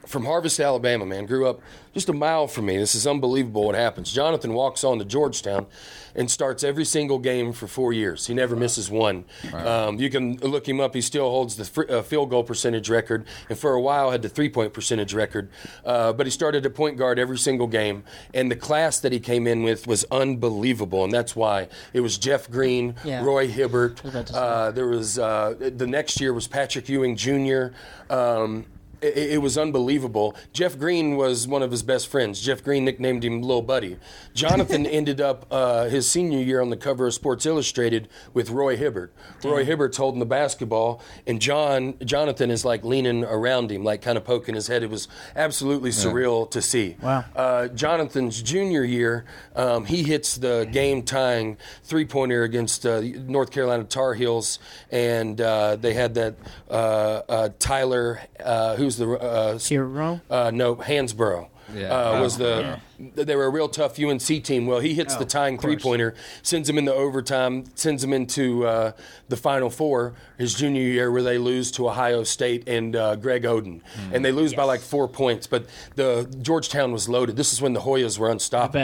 from 0.07 0.25
Harvest, 0.25 0.59
Alabama, 0.61 1.05
man, 1.05 1.27
grew 1.27 1.47
up 1.49 1.61
just 1.93 2.09
a 2.09 2.13
mile 2.13 2.47
from 2.47 2.67
me. 2.67 2.77
This 2.79 2.95
is 2.95 3.07
unbelievable 3.07 3.65
what 3.65 3.75
happens. 3.75 4.13
Jonathan 4.13 4.55
walks 4.55 4.85
on 4.85 4.99
to 5.01 5.05
Georgetown 5.05 5.67
and 6.15 6.31
starts 6.31 6.63
every 6.65 6.85
single 6.85 7.19
game 7.19 7.53
for 7.53 7.67
four 7.67 7.93
years. 7.93 8.27
He 8.27 8.35
never 8.35 8.57
misses 8.57 8.89
one. 8.91 9.25
Um, 9.53 9.99
you 9.99 10.09
can 10.09 10.37
look 10.39 10.67
him 10.69 10.81
up. 10.81 10.95
He 10.95 11.01
still 11.01 11.29
holds 11.29 11.57
the 11.57 11.65
fr- 11.65 11.83
uh, 11.91 12.03
field 12.03 12.31
goal 12.31 12.45
percentage 12.45 12.89
record, 12.89 13.27
and 13.49 13.59
for 13.59 13.73
a 13.75 13.81
while 13.81 14.11
had 14.11 14.23
the 14.23 14.29
three 14.29 14.49
point 14.49 14.73
percentage 14.73 15.13
record. 15.13 15.51
Uh, 15.85 16.13
but 16.13 16.27
he 16.27 16.31
started 16.31 16.65
at 16.65 16.75
point 16.75 16.96
guard 16.96 17.19
every 17.19 17.38
single 17.38 17.67
game, 17.67 18.05
and 18.33 18.51
the 18.51 18.57
class 18.57 19.01
that 19.01 19.13
he 19.13 19.21
came 19.21 19.46
in 19.46 19.63
with 19.63 19.87
was 19.87 20.05
unbelievable, 20.11 21.05
and 21.05 21.13
that's 21.13 21.35
why 21.37 21.69
it 21.92 22.01
was 22.01 22.17
Jeff 22.17 22.51
Green, 22.51 22.94
Yeah. 23.05 23.23
Roy 23.25 23.49
Hibbert. 23.49 24.03
about 24.05 24.27
to 24.29 24.33
say. 24.33 24.38
Uh, 24.38 24.71
there 24.71 24.87
was 24.88 25.19
uh, 25.19 25.55
the 25.59 25.87
next 25.87 26.21
year 26.21 26.33
was 26.33 26.46
Patrick 26.49 26.88
Ewing 26.88 27.17
Jr. 27.17 27.69
Um, 28.11 28.65
it, 29.01 29.17
it 29.17 29.42
was 29.42 29.57
unbelievable. 29.57 30.37
Jeff 30.53 30.79
Green 30.79 31.17
was 31.17 31.46
one 31.46 31.63
of 31.63 31.71
his 31.71 31.83
best 31.83 32.09
friends. 32.09 32.40
Jeff 32.40 32.63
Green 32.63 32.85
nicknamed 32.85 33.25
him 33.25 33.42
Lil 33.42 33.63
Buddy. 33.63 33.99
Jonathan 34.35 34.87
ended 34.99 35.21
up 35.21 35.46
uh, 35.51 35.85
his 35.85 36.09
senior 36.11 36.38
year 36.38 36.61
on 36.61 36.71
the 36.71 36.77
cover 36.77 37.07
of 37.07 37.15
Sports 37.15 37.46
Illustrated 37.46 38.09
with 38.35 38.51
Roy 38.51 38.77
Hibbert. 38.77 39.13
Roy 39.44 39.65
Hibbert's 39.65 39.96
holding 39.96 40.21
the 40.21 40.27
basketball, 40.27 41.01
and 41.27 41.40
John 41.40 41.94
Jonathan 42.05 42.51
is 42.51 42.65
like 42.65 42.85
leaning 42.85 43.25
around 43.25 43.71
him, 43.71 43.85
like 43.85 44.03
kind 44.03 44.19
of 44.19 44.25
poking 44.25 44.55
his 44.55 44.67
head. 44.67 44.83
It 44.83 44.90
was 44.90 45.09
absolutely 45.37 45.90
surreal 45.90 46.51
to 46.51 46.63
see. 46.63 46.96
Wow. 47.03 47.25
Uh, 47.35 47.69
Jonathan's 47.69 48.42
junior 48.42 48.85
year, 48.85 49.25
um, 49.55 49.85
he 49.85 50.03
hits 50.03 50.37
the 50.37 50.69
game 50.71 51.03
tying 51.03 51.57
three 51.85 52.05
pointer 52.05 52.42
against 52.42 52.85
uh, 52.87 53.01
North 53.01 53.51
Carolina 53.51 53.85
Tar 53.85 54.15
Heels, 54.15 54.59
and 54.90 55.40
uh, 55.40 55.77
they 55.77 55.94
had 55.94 56.15
that 56.15 56.35
uh, 56.71 57.23
uh, 57.29 57.49
Tyler, 57.59 58.21
uh, 58.40 58.77
who's 58.89 58.97
the 58.97 59.11
uh, 59.21 59.59
Hero. 59.59 60.21
uh, 60.31 60.51
no, 60.55 60.77
Hansbrough. 60.77 61.49
Yeah. 61.75 61.89
Uh, 61.95 62.13
Oh, 62.17 62.23
was 62.23 62.39
the 62.39 62.81
they 62.99 63.37
were 63.37 63.44
a 63.44 63.51
real 63.51 63.69
tough 63.69 63.99
UNC 63.99 64.21
team. 64.42 64.67
Well, 64.67 64.81
he 64.81 64.94
hits 64.94 65.15
Oh, 65.15 65.19
the 65.21 65.25
tying 65.25 65.59
three 65.59 65.77
pointer, 65.77 66.15
sends 66.42 66.69
him 66.69 66.79
into 66.79 66.92
overtime, 66.92 67.65
sends 67.75 68.03
him 68.03 68.13
into 68.13 68.67
uh, 68.67 68.92
the 69.29 69.37
Final 69.37 69.71
Four 69.71 70.15
his 70.37 70.55
junior 70.55 70.83
year, 70.83 71.11
where 71.11 71.23
they 71.23 71.38
lose 71.38 71.71
to 71.73 71.88
Ohio 71.88 72.23
State 72.25 72.69
and 72.69 72.94
uh, 72.96 73.17
Greg 73.17 73.42
Oden, 73.44 73.81
Hmm. 73.83 74.15
and 74.15 74.25
they 74.25 74.33
lose 74.33 74.55
by 74.55 74.65
like 74.65 74.81
four 74.81 75.09
points. 75.09 75.46
But 75.46 75.67
the 75.96 76.29
Georgetown 76.42 76.92
was 76.92 77.09
loaded. 77.09 77.37
This 77.37 77.53
is 77.53 77.61
when 77.63 77.73
the 77.73 77.81
Hoyas 77.81 78.19
were 78.19 78.31
unstoppable. 78.31 78.81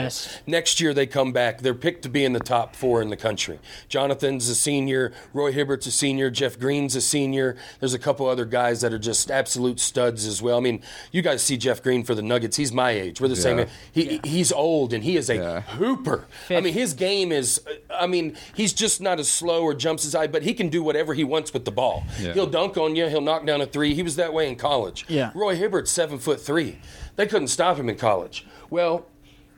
Next 0.47 0.79
year 0.81 0.93
they 0.93 1.07
come 1.07 1.31
back. 1.33 1.61
They're 1.61 1.73
picked 1.73 2.03
to 2.03 2.09
be 2.09 2.23
in 2.25 2.33
the 2.33 2.39
top 2.39 2.75
four 2.75 3.01
in 3.01 3.09
the 3.09 3.17
country. 3.17 3.59
Jonathan's 3.89 4.47
a 4.49 4.55
senior. 4.55 5.13
Roy 5.33 5.51
Hibbert's 5.53 5.87
a 5.87 5.91
senior. 5.91 6.29
Jeff 6.29 6.59
Green's 6.59 6.95
a 6.95 7.01
senior. 7.01 7.55
There's 7.79 7.93
a 7.93 7.99
couple 7.99 8.27
other 8.27 8.45
guys 8.45 8.81
that 8.81 8.91
are 8.93 8.99
just 8.99 9.29
absolute 9.31 9.79
studs 9.79 10.25
as 10.25 10.41
well. 10.41 10.57
I 10.57 10.61
mean, 10.61 10.81
you 11.11 11.21
guys 11.21 11.41
see 11.41 11.57
Jeff 11.57 11.81
Green 11.83 12.03
for 12.03 12.15
the 12.15 12.21
Nuggets. 12.21 12.57
He's 12.57 12.71
my 12.73 12.91
age. 12.91 13.19
We're 13.21 13.27
the 13.29 13.35
same. 13.35 13.59
Yeah. 13.59 13.65
Age. 14.09 14.19
He 14.23 14.29
he's 14.29 14.51
old 14.51 14.93
and 14.93 15.03
he 15.03 15.17
is 15.17 15.29
a 15.29 15.35
Yeah. 15.35 15.61
hooper. 15.61 16.25
I 16.49 16.61
mean, 16.61 16.73
his 16.73 16.93
game 16.93 17.31
is. 17.31 17.61
Uh, 17.67 17.73
I 17.93 18.07
mean, 18.07 18.35
he's 18.55 18.73
just 18.73 19.01
not 19.01 19.19
as 19.19 19.29
slow 19.29 19.63
or 19.63 19.73
jumps 19.73 20.05
as 20.05 20.13
high, 20.13 20.27
but 20.27 20.43
he 20.43 20.53
can 20.53 20.69
do 20.69 20.83
whatever 20.83 21.13
he 21.13 21.23
wants 21.23 21.53
with 21.53 21.65
the 21.65 21.71
ball. 21.71 22.03
Yeah. 22.19 22.33
He'll 22.33 22.45
dunk 22.47 22.77
on 22.77 22.95
you. 22.95 23.07
He'll 23.07 23.21
knock 23.21 23.45
down 23.45 23.61
a 23.61 23.65
three. 23.65 23.93
He 23.93 24.03
was 24.03 24.15
that 24.17 24.33
way 24.33 24.47
in 24.49 24.55
college. 24.55 25.05
Yeah. 25.07 25.31
Roy 25.33 25.55
Hibbert's 25.57 25.91
seven 25.91 26.19
foot 26.19 26.41
three. 26.41 26.77
They 27.15 27.25
couldn't 27.27 27.47
stop 27.47 27.77
him 27.77 27.87
in 27.89 27.95
college. 27.97 28.45
Well, 28.69 29.05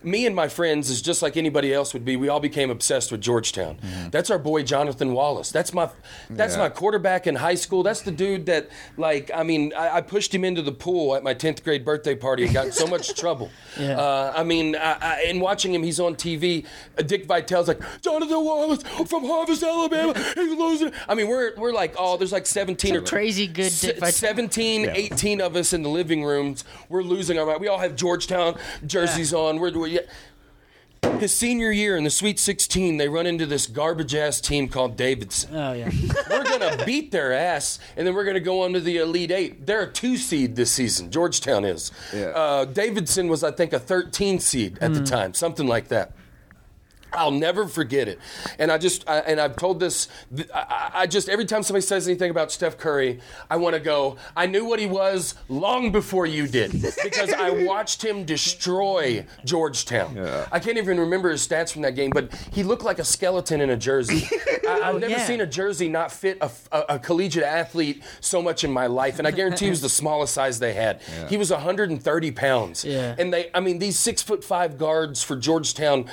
me 0.03 0.25
and 0.25 0.35
my 0.35 0.47
friends 0.47 0.89
is 0.89 1.01
just 1.01 1.21
like 1.21 1.35
anybody 1.37 1.73
else 1.73 1.93
would 1.93 2.05
be. 2.05 2.15
We 2.15 2.29
all 2.29 2.39
became 2.39 2.69
obsessed 2.69 3.11
with 3.11 3.19
Georgetown. 3.21 3.77
That's 4.11 4.29
our 4.29 4.37
boy 4.39 4.63
Jonathan 4.63 5.13
Wallace. 5.13 5.51
That's 5.51 5.73
my 5.73 5.89
that's 6.29 6.53
Mm-hmm. 6.53 6.61
Yeah. 6.61 6.67
my 6.67 6.69
quarterback 6.69 7.27
in 7.27 7.35
high 7.35 7.55
school. 7.55 7.83
That's 7.83 8.01
the 8.01 8.11
dude 8.11 8.45
that 8.45 8.69
like 8.97 9.31
I 9.33 9.43
mean 9.43 9.73
I, 9.75 9.97
I 9.97 10.01
pushed 10.01 10.33
him 10.33 10.43
into 10.45 10.61
the 10.61 10.71
pool 10.71 11.15
at 11.15 11.23
my 11.23 11.33
tenth 11.33 11.63
grade 11.63 11.83
birthday 11.83 12.15
party 12.15 12.45
and 12.45 12.53
got 12.53 12.67
in 12.67 12.71
so 12.71 12.87
much 12.95 13.13
trouble. 13.19 13.49
Yeah. 13.79 13.97
Uh, 13.99 14.33
I 14.35 14.43
mean, 14.43 14.75
I, 14.75 14.97
I, 15.01 15.21
in 15.23 15.39
watching 15.39 15.73
him, 15.73 15.83
he's 15.83 15.99
on 15.99 16.15
TV. 16.15 16.65
Uh, 16.97 17.01
Dick 17.01 17.25
Vitale's 17.25 17.67
like 17.67 17.81
Jonathan 18.01 18.43
Wallace 18.45 18.83
from 19.09 19.25
Harvest, 19.25 19.63
Alabama. 19.63 20.13
He's 20.35 20.57
losing. 20.57 20.91
I 21.09 21.15
mean, 21.15 21.27
we're 21.27 21.55
we're 21.55 21.73
like 21.73 21.95
oh, 21.97 22.17
there's 22.17 22.31
like 22.31 22.45
17 22.45 22.95
or 22.95 23.01
Crazy 23.01 23.47
good 23.47 23.71
Se- 23.71 23.87
Dick 23.87 23.95
Vitale. 23.99 24.11
17, 24.11 24.89
18 24.89 25.41
of 25.41 25.55
us 25.55 25.73
in 25.73 25.81
the 25.83 25.89
living 25.89 26.23
rooms. 26.23 26.63
We're 26.89 27.03
losing 27.03 27.39
our 27.39 27.45
mind. 27.45 27.61
We 27.61 27.67
all 27.67 27.79
have 27.79 27.95
Georgetown 27.95 28.57
jerseys 28.85 29.33
on. 29.33 29.59
We're, 29.59 29.86
we 29.87 29.99
his 31.19 31.35
senior 31.35 31.71
year 31.71 31.97
in 31.97 32.03
the 32.03 32.09
Sweet 32.09 32.39
16, 32.39 32.97
they 32.97 33.07
run 33.07 33.25
into 33.25 33.45
this 33.45 33.65
garbage 33.65 34.13
ass 34.13 34.39
team 34.41 34.67
called 34.67 34.97
Davidson. 34.97 35.55
Oh 35.55 35.73
yeah. 35.73 35.89
We're 36.29 36.43
gonna 36.43 36.83
beat 36.85 37.11
their 37.11 37.33
ass, 37.33 37.79
and 37.95 38.05
then 38.05 38.13
we're 38.13 38.25
gonna 38.25 38.39
go 38.39 38.63
on 38.63 38.73
to 38.73 38.79
the 38.79 38.97
Elite 38.97 39.31
Eight. 39.31 39.65
They're 39.65 39.83
a 39.83 39.91
two 39.91 40.17
seed 40.17 40.55
this 40.55 40.71
season. 40.71 41.11
Georgetown 41.11 41.65
is. 41.65 41.91
Yeah. 42.13 42.27
Uh, 42.27 42.65
Davidson 42.65 43.27
was, 43.27 43.43
I 43.43 43.51
think, 43.51 43.73
a 43.73 43.79
13 43.79 44.39
seed 44.39 44.77
at 44.79 44.93
the 44.93 45.03
time, 45.03 45.33
something 45.33 45.67
like 45.67 45.87
that. 45.89 46.13
I'll 47.13 47.31
never 47.31 47.67
forget 47.67 48.07
it, 48.07 48.19
and 48.59 48.71
I 48.71 48.77
just 48.77 49.07
I, 49.09 49.19
and 49.19 49.39
I've 49.39 49.55
told 49.55 49.79
this. 49.79 50.07
I, 50.53 50.91
I 50.93 51.07
just 51.07 51.29
every 51.29 51.45
time 51.45 51.63
somebody 51.63 51.85
says 51.85 52.07
anything 52.07 52.31
about 52.31 52.51
Steph 52.51 52.77
Curry, 52.77 53.19
I 53.49 53.57
want 53.57 53.75
to 53.75 53.79
go. 53.79 54.17
I 54.35 54.45
knew 54.45 54.65
what 54.65 54.79
he 54.79 54.85
was 54.87 55.35
long 55.49 55.91
before 55.91 56.25
you 56.25 56.47
did 56.47 56.71
because 57.03 57.33
I 57.33 57.49
watched 57.65 58.03
him 58.03 58.25
destroy 58.25 59.25
Georgetown. 59.45 60.15
Yeah. 60.15 60.47
I 60.51 60.59
can't 60.59 60.77
even 60.77 60.99
remember 60.99 61.31
his 61.31 61.47
stats 61.47 61.71
from 61.71 61.81
that 61.83 61.95
game, 61.95 62.11
but 62.11 62.33
he 62.51 62.63
looked 62.63 62.83
like 62.83 62.99
a 62.99 63.03
skeleton 63.05 63.61
in 63.61 63.69
a 63.69 63.77
jersey. 63.77 64.27
I, 64.67 64.81
I've 64.83 64.95
oh, 64.95 64.97
never 64.97 65.13
yeah. 65.13 65.25
seen 65.25 65.41
a 65.41 65.47
jersey 65.47 65.87
not 65.89 66.11
fit 66.11 66.37
a, 66.41 66.51
a- 66.71 66.85
a 66.95 66.99
collegiate 66.99 67.43
athlete 67.43 68.03
so 68.19 68.41
much 68.41 68.63
in 68.63 68.71
my 68.71 68.87
life, 68.87 69.17
and 69.19 69.27
I 69.27 69.31
guarantee 69.31 69.65
he 69.65 69.71
was 69.71 69.81
the 69.81 69.89
smallest 69.97 70.33
size 70.33 70.59
they 70.59 70.73
had. 70.73 71.01
He 71.29 71.37
was 71.37 71.51
130 71.51 72.31
pounds, 72.31 72.83
Yeah. 72.85 73.15
and 73.17 73.33
they, 73.33 73.49
I 73.53 73.59
mean, 73.59 73.79
these 73.79 73.97
six 73.97 74.21
foot 74.21 74.43
five 74.43 74.77
guards 74.77 75.23
for 75.23 75.35
Georgetown 75.35 76.05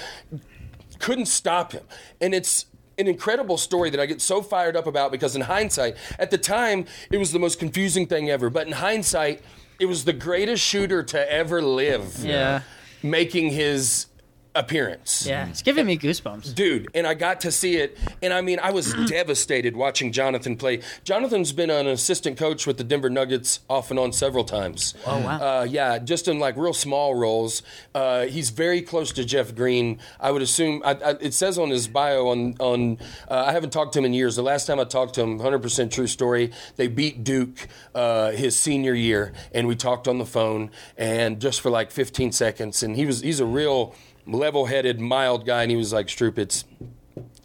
couldn't 0.99 1.27
stop 1.27 1.73
him. 1.73 1.85
And 2.21 2.35
it's 2.35 2.67
an 2.99 3.09
incredible 3.09 3.59
story 3.59 3.91
that 3.91 4.01
I 4.01 4.07
get 4.07 4.21
so 4.21 4.43
fired 4.43 4.77
up 4.77 4.87
about 4.87 5.11
because 5.11 5.35
in 5.35 5.43
hindsight, 5.43 5.97
at 6.19 6.31
the 6.31 6.39
time, 6.39 6.87
it 7.11 7.19
was 7.19 7.33
the 7.33 7.39
most 7.39 7.59
confusing 7.59 8.07
thing 8.07 8.31
ever. 8.31 8.51
But 8.51 8.67
in 8.67 8.75
hindsight, 8.75 9.43
it 9.81 9.87
was 9.87 10.05
the 10.05 10.13
greatest 10.13 10.63
shooter 10.65 11.03
to 11.03 11.33
ever 11.33 11.61
live. 11.61 12.25
Yeah. 12.25 12.63
Making 13.03 13.51
his 13.51 14.07
appearance. 14.55 15.27
Yeah. 15.27 15.49
It's 15.49 15.63
giving 15.63 15.87
me 15.87 15.99
goosebumps. 15.99 16.55
Dude, 16.55 16.89
and 16.95 17.07
I 17.07 17.15
got 17.15 17.41
to 17.41 17.53
see 17.53 17.77
it, 17.77 17.99
and 18.23 18.33
I 18.33 18.41
mean, 18.41 18.59
I 18.61 18.71
was 18.71 18.95
devastated 19.07 19.77
watching 19.77 20.13
Jonathan 20.13 20.57
play. 20.57 20.81
Jonathan's 21.03 21.53
been 21.53 21.71
an 21.71 21.87
assistant 21.87 22.39
coach 22.39 22.67
with 22.67 22.77
the 22.77 22.85
Denver 22.85 23.11
Nuggets 23.11 23.61
off 23.69 23.91
and 23.91 23.99
on 23.99 24.13
several 24.13 24.45
times. 24.45 24.95
Oh, 25.07 25.19
wow. 25.21 25.61
Uh, 25.61 25.65
yeah, 25.65 25.99
just 25.99 26.29
in 26.29 26.39
like 26.39 26.57
real 26.57 26.73
small 26.73 27.15
roles. 27.15 27.63
Uh, 27.95 28.27
he's 28.27 28.51
very 28.51 28.83
close 28.83 29.13
to 29.13 29.25
Jeff 29.25 29.55
Green. 29.55 29.99
I 30.21 30.31
would 30.31 30.43
assume. 30.43 30.83
I, 30.85 30.93
I, 30.93 31.11
it 31.21 31.35
says 31.35 31.59
on 31.59 31.71
his 31.71 31.89
bio 31.89 32.29
on 32.29 32.55
on. 32.59 32.99
Uh, 33.29 33.45
I 33.47 33.53
haven't 33.53 33.71
talked 33.71 33.93
to 33.95 33.99
him 33.99 34.05
in 34.05 34.15
years. 34.15 34.37
The 34.37 34.43
last 34.43 34.67
time 34.67 34.79
I 34.79 34.85
talked 34.85 35.15
to 35.15 35.23
him, 35.23 35.39
100% 35.39 35.91
true 35.91 36.07
story. 36.07 36.53
They 36.77 36.89
beat 36.89 37.25
Duke 37.25 37.69
uh, 37.95 38.31
his 38.31 38.57
senior 38.57 38.95
year, 38.95 39.33
and 39.53 39.67
we 39.67 39.77
talked 39.77 40.09
on 40.09 40.19
the 40.19 40.27
phone, 40.27 40.71
and 40.97 41.41
just 41.41 41.61
for 41.61 41.71
like 41.71 41.91
15 41.91 42.33
seconds. 42.33 42.83
And 42.83 42.97
he 42.97 43.07
was 43.07 43.21
he's 43.21 43.41
a 43.41 43.47
real 43.47 43.95
level-headed, 44.27 45.01
mild 45.01 45.47
guy, 45.47 45.63
and 45.63 45.71
he 45.71 45.77
was 45.77 45.93
like, 45.93 46.07
"Stroop, 46.07 46.39
it's." 46.39 46.65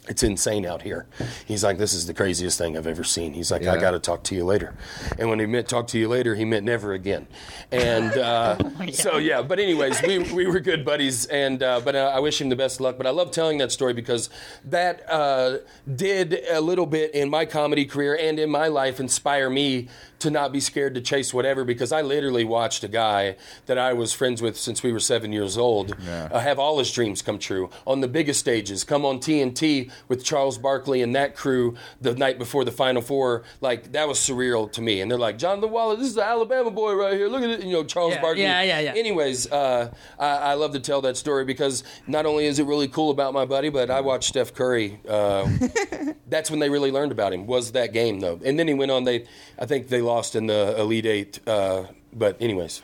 It's 0.08 0.24
insane 0.24 0.66
out 0.66 0.82
here. 0.82 1.06
He's 1.46 1.62
like, 1.62 1.78
this 1.78 1.92
is 1.92 2.06
the 2.06 2.14
craziest 2.14 2.58
thing 2.58 2.76
I've 2.76 2.88
ever 2.88 3.04
seen. 3.04 3.32
He's 3.32 3.52
like, 3.52 3.64
I 3.66 3.76
got 3.78 3.92
to 3.92 4.00
talk 4.00 4.24
to 4.24 4.34
you 4.34 4.44
later. 4.44 4.74
And 5.18 5.28
when 5.28 5.38
he 5.38 5.46
meant 5.46 5.68
talk 5.68 5.86
to 5.88 5.98
you 6.00 6.08
later, 6.08 6.34
he 6.34 6.44
meant 6.44 6.64
never 6.64 6.94
again. 6.94 7.28
And 7.70 8.10
uh, 8.18 8.90
so 8.90 9.18
yeah. 9.18 9.42
But 9.42 9.60
anyways, 9.60 10.02
we, 10.02 10.18
we 10.32 10.46
were 10.48 10.58
good 10.58 10.84
buddies. 10.84 11.26
And 11.26 11.62
uh, 11.62 11.80
but 11.84 11.94
uh, 11.94 12.12
I 12.12 12.18
wish 12.18 12.40
him 12.40 12.48
the 12.48 12.56
best 12.56 12.80
luck. 12.80 12.96
But 12.96 13.06
I 13.06 13.10
love 13.10 13.30
telling 13.30 13.58
that 13.58 13.70
story 13.70 13.92
because 13.92 14.30
that 14.64 15.08
uh, 15.08 15.58
did 15.94 16.40
a 16.50 16.60
little 16.60 16.86
bit 16.86 17.14
in 17.14 17.30
my 17.30 17.44
comedy 17.44 17.84
career 17.84 18.18
and 18.20 18.40
in 18.40 18.50
my 18.50 18.66
life 18.66 18.98
inspire 18.98 19.48
me 19.48 19.86
to 20.20 20.30
not 20.30 20.52
be 20.52 20.60
scared 20.60 20.94
to 20.94 21.00
chase 21.00 21.34
whatever 21.34 21.64
because 21.64 21.92
I 21.92 22.02
literally 22.02 22.44
watched 22.44 22.84
a 22.84 22.88
guy 22.88 23.36
that 23.66 23.78
I 23.78 23.92
was 23.92 24.12
friends 24.12 24.40
with 24.40 24.56
since 24.58 24.82
we 24.82 24.92
were 24.92 25.00
seven 25.00 25.32
years 25.32 25.58
old 25.58 25.94
Yeah. 26.04 26.28
uh, 26.30 26.38
have 26.40 26.58
all 26.58 26.78
his 26.78 26.90
dreams 26.92 27.22
come 27.22 27.38
true 27.38 27.70
on 27.86 28.00
the 28.00 28.08
biggest 28.08 28.40
stages. 28.40 28.84
Come 28.84 29.04
on 29.04 29.18
TNT 29.18 29.90
with 30.08 30.24
Charles 30.24 30.58
Barkley 30.58 31.02
and 31.02 31.14
that 31.16 31.34
crew 31.36 31.74
the 32.00 32.14
night 32.14 32.38
before 32.38 32.64
the 32.64 32.72
Final 32.72 33.02
Four. 33.02 33.42
Like 33.60 33.92
that 33.92 34.06
was 34.08 34.18
surreal 34.18 34.70
to 34.72 34.80
me. 34.82 35.00
And 35.00 35.10
they're 35.10 35.18
like, 35.18 35.38
Jonathan 35.38 35.70
Waller, 35.70 35.96
this 35.96 36.06
is 36.08 36.14
the 36.14 36.24
Alabama 36.24 36.70
boy 36.70 36.94
right 36.94 37.14
here. 37.14 37.28
Look 37.28 37.42
at 37.42 37.50
it, 37.50 37.62
you 37.64 37.72
know 37.72 37.84
Charles 37.84 38.14
Yeah, 38.14 38.20
Barkley. 38.20 38.42
yeah, 38.42 38.62
yeah, 38.62 38.80
yeah. 38.80 38.92
Anyways, 38.94 39.50
uh, 39.50 39.90
I, 40.18 40.28
I 40.28 40.54
love 40.54 40.72
to 40.72 40.80
tell 40.80 41.00
that 41.02 41.16
story 41.16 41.44
because 41.44 41.82
not 42.06 42.26
only 42.26 42.46
is 42.46 42.58
it 42.58 42.66
really 42.66 42.88
cool 42.88 43.10
about 43.10 43.32
my 43.34 43.44
buddy, 43.44 43.68
but 43.70 43.90
I 43.90 44.00
watched 44.00 44.28
Steph 44.28 44.54
Curry. 44.54 45.00
Uh, 45.08 45.48
that's 46.28 46.50
when 46.50 46.60
they 46.60 46.70
really 46.70 46.90
learned 46.90 47.12
about 47.12 47.32
him. 47.32 47.46
Was 47.46 47.72
that 47.72 47.92
game 47.92 48.20
though? 48.20 48.38
And 48.44 48.58
then 48.58 48.68
he 48.68 48.74
went 48.74 48.90
on. 48.90 49.04
They, 49.04 49.26
I 49.58 49.66
think 49.66 49.88
they 49.88 50.00
lost 50.10 50.34
in 50.36 50.46
the 50.46 50.74
Elite 50.78 51.06
Eight. 51.06 51.40
Uh, 51.46 51.84
but 52.12 52.36
anyways, 52.42 52.82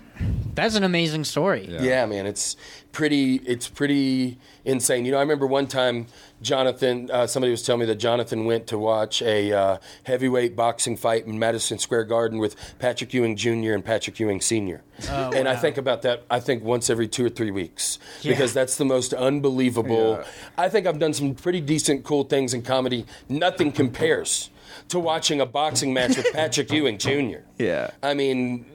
That's 0.55 0.77
an 0.77 0.85
amazing 0.85 1.25
story. 1.25 1.67
Yeah. 1.69 1.83
yeah, 1.83 2.07
man, 2.07 2.27
it's 2.27 2.57
pretty. 2.93 3.37
It's 3.45 3.69
pretty 3.69 4.39
insane. 4.65 5.05
You 5.05 5.11
know, 5.11 5.19
I 5.19 5.21
remember 5.23 5.49
one 5.49 5.67
time, 5.67 6.07
Jonathan. 6.41 7.11
Uh, 7.13 7.27
somebody 7.27 7.51
was 7.51 7.63
telling 7.65 7.81
me 7.81 7.87
that 7.87 7.97
Jonathan 7.97 8.45
went 8.45 8.69
to 8.69 8.79
watch 8.79 9.23
a 9.23 9.53
uh, 9.53 9.77
heavyweight 10.05 10.55
boxing 10.55 10.97
fight 10.97 11.27
in 11.27 11.41
Madison 11.41 11.79
Square 11.81 12.05
Garden 12.05 12.39
with 12.39 12.55
Patrick 12.79 13.13
Ewing 13.15 13.35
Jr. 13.35 13.73
and 13.75 13.85
Patrick 13.85 14.21
Ewing 14.21 14.41
Sr. 14.41 14.83
Oh, 15.11 15.33
and 15.35 15.49
I 15.49 15.57
think 15.57 15.77
about 15.77 16.03
that. 16.03 16.23
I 16.31 16.39
think 16.39 16.63
once 16.63 16.89
every 16.89 17.09
two 17.09 17.27
or 17.27 17.29
three 17.31 17.51
weeks 17.51 17.99
Yeah. 18.23 18.31
because 18.33 18.55
that's 18.55 18.77
the 18.77 18.85
most 18.85 19.13
unbelievable. 19.13 20.21
Yeah. 20.21 20.27
I 20.57 20.69
think 20.69 20.87
I've 20.87 21.01
done 21.01 21.13
some 21.15 21.35
pretty 21.35 21.61
decent, 21.61 22.05
cool 22.05 22.23
things 22.23 22.55
in 22.55 22.63
comedy. 22.63 23.07
Nothing 23.29 23.73
compares 23.73 24.51
to 24.89 24.99
watching 25.01 25.41
a 25.41 25.47
boxing 25.47 25.93
match 25.93 26.17
with 26.17 26.33
Patrick 26.33 26.71
Ewing 26.73 26.99
Jr. 26.99 27.39
Yeah. 27.59 27.91
I 28.03 28.15
mean, 28.15 28.67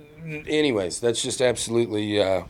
anyways, 0.47 0.99
that's 0.99 1.21
just 1.21 1.41
absolutely 1.41 2.21
uh, 2.21 2.43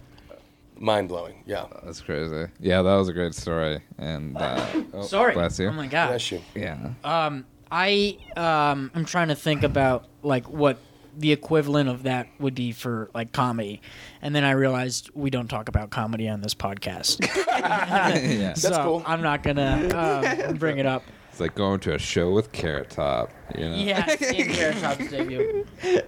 mind 0.77 1.07
blowing. 1.09 1.43
Yeah. 1.45 1.65
That's 1.83 2.01
crazy. 2.01 2.47
Yeah, 2.59 2.81
that 2.81 2.95
was 2.95 3.07
a 3.07 3.13
great 3.13 3.35
story. 3.35 3.81
And 3.97 4.37
uh, 4.37 4.65
oh, 4.93 5.01
Sorry. 5.07 5.33
bless 5.33 5.59
you. 5.59 5.69
Oh 5.69 5.73
my 5.73 5.87
god. 5.87 6.07
Bless 6.09 6.31
you. 6.31 6.41
yeah. 6.55 6.91
Um, 7.03 7.45
I 7.71 8.17
um, 8.35 8.91
I'm 8.93 9.05
trying 9.05 9.29
to 9.29 9.35
think 9.35 9.63
about 9.63 10.05
like 10.23 10.49
what 10.49 10.77
the 11.17 11.31
equivalent 11.31 11.89
of 11.89 12.03
that 12.03 12.27
would 12.39 12.55
be 12.55 12.71
for 12.71 13.09
like 13.13 13.31
comedy, 13.31 13.81
and 14.21 14.35
then 14.35 14.43
I 14.43 14.51
realized 14.51 15.09
we 15.13 15.29
don't 15.29 15.47
talk 15.47 15.69
about 15.69 15.89
comedy 15.89 16.27
on 16.27 16.41
this 16.41 16.53
podcast. 16.53 17.21
yeah. 17.47 18.47
That's 18.47 18.61
so 18.61 18.83
cool. 18.83 19.03
I'm 19.05 19.21
not 19.21 19.43
gonna 19.43 20.47
um, 20.49 20.55
bring 20.57 20.79
it 20.79 20.85
up. 20.85 21.03
It's 21.41 21.49
like 21.49 21.55
going 21.55 21.79
to 21.79 21.95
a 21.95 21.97
show 21.97 22.31
with 22.31 22.51
Carrot 22.51 22.91
Top. 22.91 23.31
You 23.57 23.69
know? 23.69 23.75
Yeah, 23.75 24.05
seeing 24.15 24.49
Carrot 24.49 24.77
Top's 24.77 25.09
debut. 25.09 25.65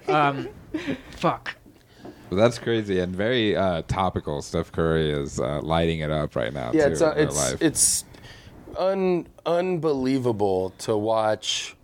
Um, 0.08 0.50
fuck. 1.10 1.56
But 2.30 2.36
that's 2.36 2.60
crazy 2.60 3.00
and 3.00 3.16
very 3.16 3.56
uh, 3.56 3.82
topical. 3.88 4.44
Steph 4.44 4.72
Curry 4.72 5.12
is 5.12 5.40
uh, 5.40 5.62
lighting 5.64 6.02
it 6.02 6.12
up 6.12 6.36
right 6.36 6.54
now. 6.54 6.70
Yeah, 6.72 6.86
too, 6.86 6.92
it's 6.92 7.02
uh, 7.02 7.14
in 7.14 7.28
it's 7.28 7.36
life. 7.36 7.62
it's 7.64 8.06
un, 8.78 9.28
unbelievable 9.48 10.70
to 10.80 10.96
watch 10.96 11.76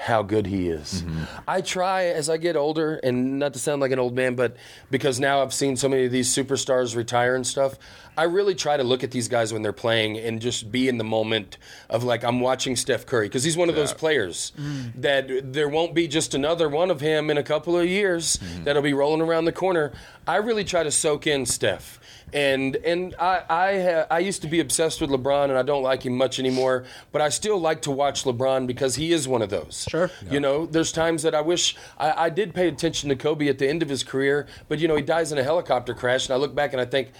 how 0.00 0.22
good 0.22 0.46
he 0.46 0.68
is. 0.68 1.02
Mm-hmm. 1.02 1.24
I 1.48 1.60
try 1.60 2.04
as 2.04 2.30
I 2.30 2.36
get 2.36 2.54
older, 2.56 2.96
and 3.02 3.40
not 3.40 3.52
to 3.54 3.58
sound 3.58 3.80
like 3.80 3.90
an 3.90 3.98
old 3.98 4.14
man, 4.14 4.36
but 4.36 4.56
because 4.92 5.18
now 5.18 5.42
I've 5.42 5.52
seen 5.52 5.76
so 5.76 5.88
many 5.88 6.04
of 6.06 6.12
these 6.12 6.32
superstars 6.32 6.94
retire 6.94 7.34
and 7.34 7.44
stuff, 7.44 7.76
I 8.16 8.22
really 8.24 8.54
try 8.54 8.76
to 8.76 8.84
look 8.84 9.02
at 9.02 9.10
these 9.10 9.26
guys 9.26 9.52
when 9.52 9.62
they're 9.62 9.72
playing 9.72 10.16
and 10.16 10.40
just 10.40 10.70
be 10.70 10.88
in 10.88 10.98
the 10.98 11.04
moment 11.04 11.58
of 11.90 12.04
like 12.04 12.22
I'm 12.22 12.38
watching 12.40 12.76
Steph 12.76 13.06
Curry 13.06 13.26
because 13.26 13.42
he's 13.42 13.56
one 13.56 13.68
of 13.68 13.74
those 13.74 13.90
Yeah. 13.90 13.96
players 13.98 14.52
that 14.96 15.52
there 15.52 15.68
won't 15.68 15.94
be 15.94 16.06
just 16.08 16.32
another 16.34 16.68
one 16.68 16.90
of 16.90 17.00
him 17.00 17.28
in 17.30 17.36
a 17.38 17.42
couple 17.42 17.76
of 17.78 17.86
years 17.86 18.38
that'll 18.64 18.82
be 18.82 18.92
rolling 18.92 19.20
around 19.20 19.46
the 19.46 19.52
corner. 19.52 19.92
I 20.26 20.36
really 20.36 20.64
try 20.64 20.82
to 20.84 20.90
soak 20.92 21.26
in 21.26 21.44
Steph. 21.46 21.98
And 22.32 22.76
and 22.76 23.14
I 23.18 23.42
I, 23.48 23.80
ha- 23.80 24.06
I 24.10 24.18
used 24.18 24.42
to 24.42 24.48
be 24.48 24.60
obsessed 24.60 25.00
with 25.00 25.10
LeBron 25.10 25.44
and 25.44 25.58
I 25.58 25.62
don't 25.62 25.82
like 25.82 26.04
him 26.04 26.16
much 26.16 26.38
anymore, 26.38 26.84
but 27.12 27.22
I 27.22 27.28
still 27.28 27.58
like 27.58 27.82
to 27.82 27.90
watch 27.90 28.24
LeBron 28.24 28.66
because 28.66 28.96
he 28.96 29.12
is 29.12 29.26
one 29.26 29.42
of 29.42 29.50
those. 29.50 29.86
Sure. 29.88 30.10
You 30.30 30.40
know, 30.40 30.66
there's 30.66 30.92
times 30.92 31.22
that 31.22 31.34
I 31.34 31.40
wish 31.40 31.76
I, 31.98 32.26
I 32.26 32.30
did 32.30 32.54
pay 32.54 32.68
attention 32.68 33.08
to 33.08 33.16
Kobe 33.16 33.48
at 33.48 33.58
the 33.58 33.68
end 33.68 33.82
of 33.82 33.88
his 33.88 34.02
career, 34.02 34.46
but 34.68 34.78
you 34.78 34.88
know 34.88 34.96
he 34.96 35.02
dies 35.02 35.32
in 35.32 35.38
a 35.38 35.42
helicopter 35.42 35.94
crash, 35.94 36.26
and 36.28 36.34
I 36.34 36.36
look 36.36 36.54
back 36.54 36.72
and 36.72 36.80
I 36.80 36.84
think. 36.84 37.12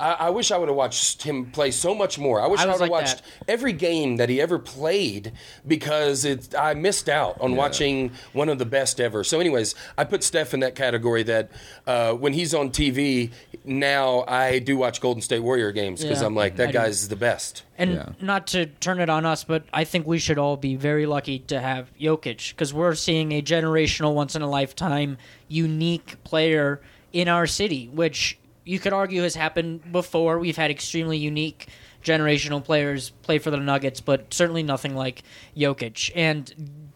I, 0.00 0.12
I 0.12 0.30
wish 0.30 0.50
I 0.50 0.56
would 0.58 0.68
have 0.68 0.74
watched 0.76 1.22
him 1.22 1.52
play 1.52 1.70
so 1.70 1.94
much 1.94 2.18
more. 2.18 2.40
I 2.40 2.46
wish 2.48 2.58
I 2.60 2.64
I, 2.64 2.66
was 2.66 2.80
would 2.80 2.86
have 2.86 2.90
like 2.90 3.02
watched 3.02 3.22
that. 3.22 3.50
every 3.52 3.72
game 3.72 4.16
that 4.16 4.28
he 4.28 4.40
ever 4.40 4.58
played 4.58 5.32
because 5.68 6.24
it 6.24 6.54
I 6.58 6.74
missed 6.74 7.08
out 7.08 7.40
on 7.40 7.54
watching 7.54 8.10
one 8.32 8.48
of 8.48 8.58
the 8.58 8.64
best 8.66 9.00
ever. 9.00 9.22
So, 9.22 9.38
anyways, 9.38 9.76
I 9.96 10.04
put 10.04 10.24
Steph 10.24 10.54
in 10.54 10.60
that 10.60 10.74
category. 10.74 11.22
That 11.22 11.50
uh, 11.86 12.14
when 12.14 12.32
he's 12.32 12.52
on 12.52 12.70
TV 12.70 13.30
now, 13.64 14.24
I 14.26 14.58
do 14.58 14.76
watch 14.76 15.00
Golden 15.00 15.22
State 15.22 15.40
Warrior 15.40 15.72
games 15.72 16.02
because 16.02 16.20
Yeah. 16.20 16.26
I'm 16.26 16.34
like 16.34 16.56
that 16.56 16.68
I 16.68 16.72
do. 16.72 16.78
guy's 16.78 17.08
the 17.08 17.16
best. 17.16 17.62
And 17.78 17.92
Yeah. 17.94 18.08
not 18.20 18.46
to 18.48 18.66
turn 18.66 18.98
it 19.00 19.08
on 19.08 19.24
us, 19.24 19.44
but 19.44 19.64
I 19.72 19.84
think 19.84 20.06
we 20.06 20.18
should 20.18 20.38
all 20.38 20.56
be 20.56 20.74
very 20.76 21.06
lucky 21.06 21.38
to 21.40 21.60
have 21.60 21.90
Jokic 22.00 22.50
because 22.50 22.74
we're 22.74 22.94
seeing 22.94 23.32
a 23.32 23.42
generational, 23.42 24.14
once 24.14 24.34
in 24.34 24.42
a 24.42 24.48
lifetime, 24.50 25.16
unique 25.48 26.22
player 26.24 26.80
in 27.12 27.28
our 27.28 27.46
city, 27.46 27.88
which 27.92 28.38
you 28.64 28.78
could 28.78 28.92
argue 28.92 29.22
has 29.22 29.34
happened 29.34 29.92
before. 29.92 30.38
We've 30.38 30.56
had 30.56 30.70
extremely 30.70 31.18
unique 31.18 31.68
generational 32.04 32.62
players 32.64 33.10
play 33.22 33.38
for 33.38 33.50
the 33.50 33.56
Nuggets, 33.58 34.00
but 34.00 34.32
certainly 34.34 34.62
nothing 34.62 34.94
like 34.96 35.22
Jokic. 35.56 36.10
And 36.16 36.52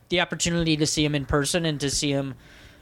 the 0.09 0.21
opportunity 0.21 0.77
to 0.77 0.87
see 0.87 1.05
him 1.05 1.15
in 1.15 1.27
person 1.27 1.65
and 1.65 1.79
to 1.81 1.91
see 1.91 2.11
him 2.11 2.35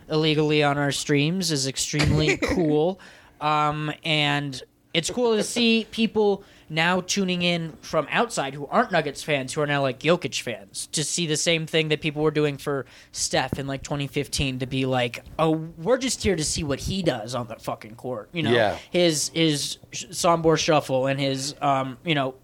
illegally 0.08 0.62
on 0.62 0.76
our 0.78 0.92
streams 0.92 1.50
is 1.50 1.66
extremely 1.66 2.36
cool. 2.42 3.00
Um, 3.40 3.92
and 4.04 4.62
it's 4.92 5.10
cool 5.10 5.36
to 5.36 5.42
see 5.42 5.86
people 5.90 6.44
now 6.70 7.00
tuning 7.02 7.42
in 7.42 7.72
from 7.82 8.06
outside 8.10 8.54
who 8.54 8.66
aren't 8.68 8.90
Nuggets 8.92 9.22
fans, 9.22 9.52
who 9.52 9.60
are 9.60 9.66
now 9.66 9.82
like 9.82 9.98
Jokic 10.00 10.40
fans, 10.40 10.86
to 10.92 11.02
see 11.04 11.26
the 11.26 11.36
same 11.36 11.66
thing 11.66 11.88
that 11.88 12.00
people 12.00 12.22
were 12.22 12.30
doing 12.30 12.56
for 12.56 12.86
Steph 13.12 13.58
in 13.58 13.66
like 13.66 13.82
2015 13.82 14.60
to 14.60 14.66
be 14.66 14.86
like, 14.86 15.24
oh, 15.38 15.68
we're 15.78 15.98
just 15.98 16.22
here 16.22 16.36
to 16.36 16.44
see 16.44 16.62
what 16.64 16.78
he 16.80 17.02
does 17.02 17.34
on 17.34 17.48
the 17.48 17.56
fucking 17.56 17.96
court. 17.96 18.28
You 18.32 18.44
know, 18.44 18.52
Yeah. 18.52 18.78
his 18.90 19.30
his 19.34 19.78
Sombor 19.92 20.56
shuffle 20.56 21.06
and 21.06 21.18
his 21.20 21.54
um, 21.60 21.98
you 22.04 22.14
know, 22.14 22.34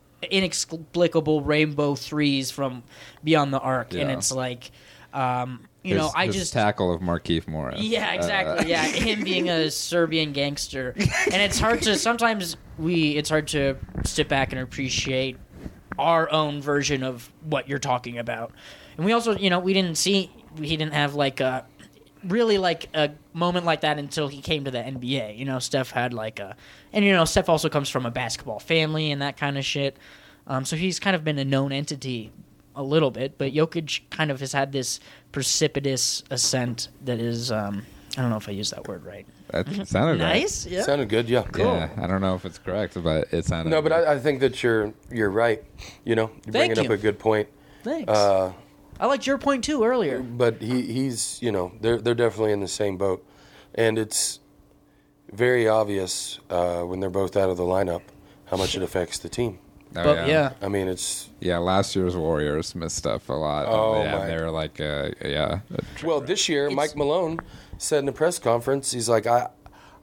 inexplicable 0.54 1.42
rainbow 1.42 1.94
threes 1.94 2.50
from 2.50 2.82
beyond 3.24 3.52
the 3.54 3.60
arc, 3.60 3.94
and 3.94 4.10
it's 4.10 4.32
like, 4.32 4.70
um, 5.14 5.66
you 5.82 5.94
His- 5.94 6.02
know, 6.02 6.10
I 6.14 6.28
just 6.28 6.52
tackle 6.52 6.92
of 6.92 7.00
Markieff 7.00 7.48
Morris. 7.48 7.80
yeah, 7.80 8.10
Uh, 8.10 8.14
exactly. 8.14 8.70
yeah, 8.70 8.82
him 8.84 9.24
being 9.24 9.48
a 9.48 9.70
Serbian 9.70 10.32
gangster, 10.32 10.94
and 10.96 11.42
it's 11.42 11.58
hard 11.58 11.82
to 11.82 11.96
sometimes 11.96 12.56
we 12.78 13.16
it's 13.16 13.30
hard 13.30 13.48
to 13.48 13.76
sit 14.04 14.28
back 14.28 14.52
and 14.52 14.60
appreciate 14.60 15.36
our 15.98 16.30
own 16.30 16.62
version 16.62 17.02
of 17.02 17.30
what 17.42 17.68
you're 17.68 17.78
talking 17.78 18.18
about. 18.18 18.52
And 18.96 19.04
we 19.06 19.12
also, 19.12 19.36
you 19.36 19.50
know, 19.50 19.58
we 19.58 19.72
didn't 19.72 19.96
see 19.96 20.30
he 20.58 20.76
didn't 20.76 20.94
have 20.94 21.14
like 21.14 21.40
a 21.40 21.64
really 22.24 22.58
like 22.58 22.88
a 22.94 23.10
moment 23.32 23.64
like 23.64 23.80
that 23.80 23.98
until 23.98 24.28
he 24.28 24.40
came 24.42 24.64
to 24.64 24.70
the 24.70 24.78
NBA. 24.78 25.38
You 25.38 25.44
know, 25.46 25.58
Steph 25.58 25.90
had 25.90 26.12
like 26.12 26.38
a, 26.38 26.56
and 26.92 27.04
you 27.04 27.12
know, 27.12 27.24
Steph 27.24 27.48
also 27.48 27.68
comes 27.70 27.88
from 27.88 28.04
a 28.04 28.10
basketball 28.10 28.58
family 28.60 29.10
and 29.10 29.22
that 29.22 29.36
kind 29.38 29.56
of 29.56 29.64
shit. 29.64 29.96
Um, 30.46 30.64
so 30.64 30.76
he's 30.76 30.98
kind 31.00 31.14
of 31.16 31.24
been 31.24 31.38
a 31.38 31.44
known 31.44 31.72
entity 31.72 32.32
a 32.80 32.82
little 32.82 33.10
bit, 33.10 33.36
but 33.36 33.52
Jokic 33.52 34.00
kind 34.10 34.30
of 34.30 34.40
has 34.40 34.52
had 34.52 34.72
this 34.72 35.00
precipitous 35.32 36.22
ascent 36.30 36.88
that 37.04 37.20
is, 37.20 37.52
um, 37.52 37.84
I 38.16 38.22
don't 38.22 38.30
know 38.30 38.38
if 38.38 38.48
I 38.48 38.52
used 38.52 38.72
that 38.74 38.88
word 38.88 39.04
right. 39.04 39.26
That 39.50 39.66
sounded 39.86 40.22
right. 40.22 40.40
Nice, 40.40 40.64
yeah. 40.66 40.82
Sounded 40.82 41.08
good, 41.10 41.28
yeah. 41.28 41.44
Yeah, 41.56 41.90
I 41.98 42.06
don't 42.06 42.20
know 42.22 42.34
if 42.34 42.44
it's 42.46 42.58
correct, 42.58 42.96
but 43.02 43.32
it 43.32 43.44
sounded. 43.44 43.70
No, 43.70 43.82
but 43.82 43.90
good. 43.90 44.08
I, 44.08 44.14
I 44.14 44.18
think 44.18 44.40
that 44.40 44.62
you're 44.62 44.94
you're 45.10 45.28
right. 45.30 45.62
You 46.04 46.14
know, 46.14 46.30
you're 46.46 46.52
Thank 46.52 46.74
bringing 46.74 46.84
you. 46.84 46.90
up 46.90 46.98
a 46.98 47.02
good 47.02 47.18
point. 47.18 47.48
Thanks. 47.82 48.10
Uh, 48.10 48.52
I 48.98 49.06
liked 49.06 49.26
your 49.26 49.38
point 49.38 49.64
too 49.64 49.84
earlier. 49.84 50.20
but 50.22 50.62
he, 50.62 50.82
he's 50.82 51.38
you 51.42 51.50
know 51.52 51.72
they're 51.80 52.00
they're 52.00 52.14
definitely 52.14 52.52
in 52.52 52.60
the 52.60 52.68
same 52.68 52.96
boat, 52.96 53.26
and 53.74 53.98
it's 53.98 54.40
very 55.32 55.68
obvious 55.68 56.38
uh, 56.48 56.82
when 56.82 57.00
they're 57.00 57.10
both 57.10 57.36
out 57.36 57.50
of 57.50 57.56
the 57.56 57.64
lineup 57.64 58.02
how 58.46 58.56
much 58.56 58.74
it 58.76 58.82
affects 58.82 59.18
the 59.18 59.28
team. 59.28 59.58
Oh, 59.96 60.04
But 60.04 60.28
yeah. 60.28 60.52
I 60.62 60.68
mean, 60.68 60.88
it's 60.88 61.28
Yeah, 61.40 61.58
last 61.58 61.96
year's 61.96 62.16
Warriors 62.16 62.74
missed 62.74 62.96
stuff 62.96 63.28
a 63.28 63.32
lot. 63.32 63.66
Oh, 63.68 64.02
yeah, 64.02 64.18
my. 64.18 64.26
they 64.26 64.36
were 64.36 64.50
like, 64.50 64.80
uh, 64.80 65.10
yeah. 65.24 65.60
well 66.04 66.20
this 66.20 66.48
year. 66.48 66.70
Mike 66.70 66.96
Malone 66.96 67.38
said 67.78 68.04
in 68.04 68.08
a 68.08 68.12
press 68.12 68.38
conference, 68.38 68.92
he's 68.92 69.08
like, 69.08 69.26
I, 69.26 69.48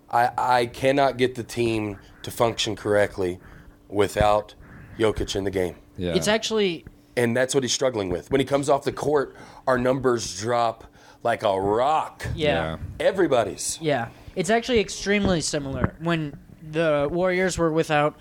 I, 0.09 0.29
I 0.37 0.65
cannot 0.65 1.17
get 1.17 1.35
the 1.35 1.43
team 1.43 1.99
to 2.23 2.31
function 2.31 2.75
correctly 2.75 3.39
without 3.87 4.55
Jokic 4.97 5.35
in 5.35 5.43
the 5.43 5.51
game. 5.51 5.75
yeah. 5.95 6.13
It's 6.13 6.27
actually 6.27 6.85
and 7.17 7.35
that's 7.35 7.55
what 7.55 7.63
he's 7.63 7.73
struggling 7.73 8.09
with. 8.09 8.31
When 8.31 8.39
he 8.39 8.45
comes 8.45 8.69
off 8.69 8.83
the 8.83 8.91
court, 8.91 9.35
our 9.65 9.77
numbers 9.77 10.39
drop 10.39 10.85
like 11.23 11.43
a 11.43 11.59
rock. 11.59 12.25
yeah. 12.35 12.77
Everybody's. 12.99 13.79
Yeah, 13.81 14.09
it's 14.35 14.49
actually 14.51 14.79
extremely 14.79 15.41
similar. 15.41 15.95
When 15.99 16.39
the 16.71 17.09
Warriors 17.11 17.57
were 17.57 17.71
without 17.71 18.17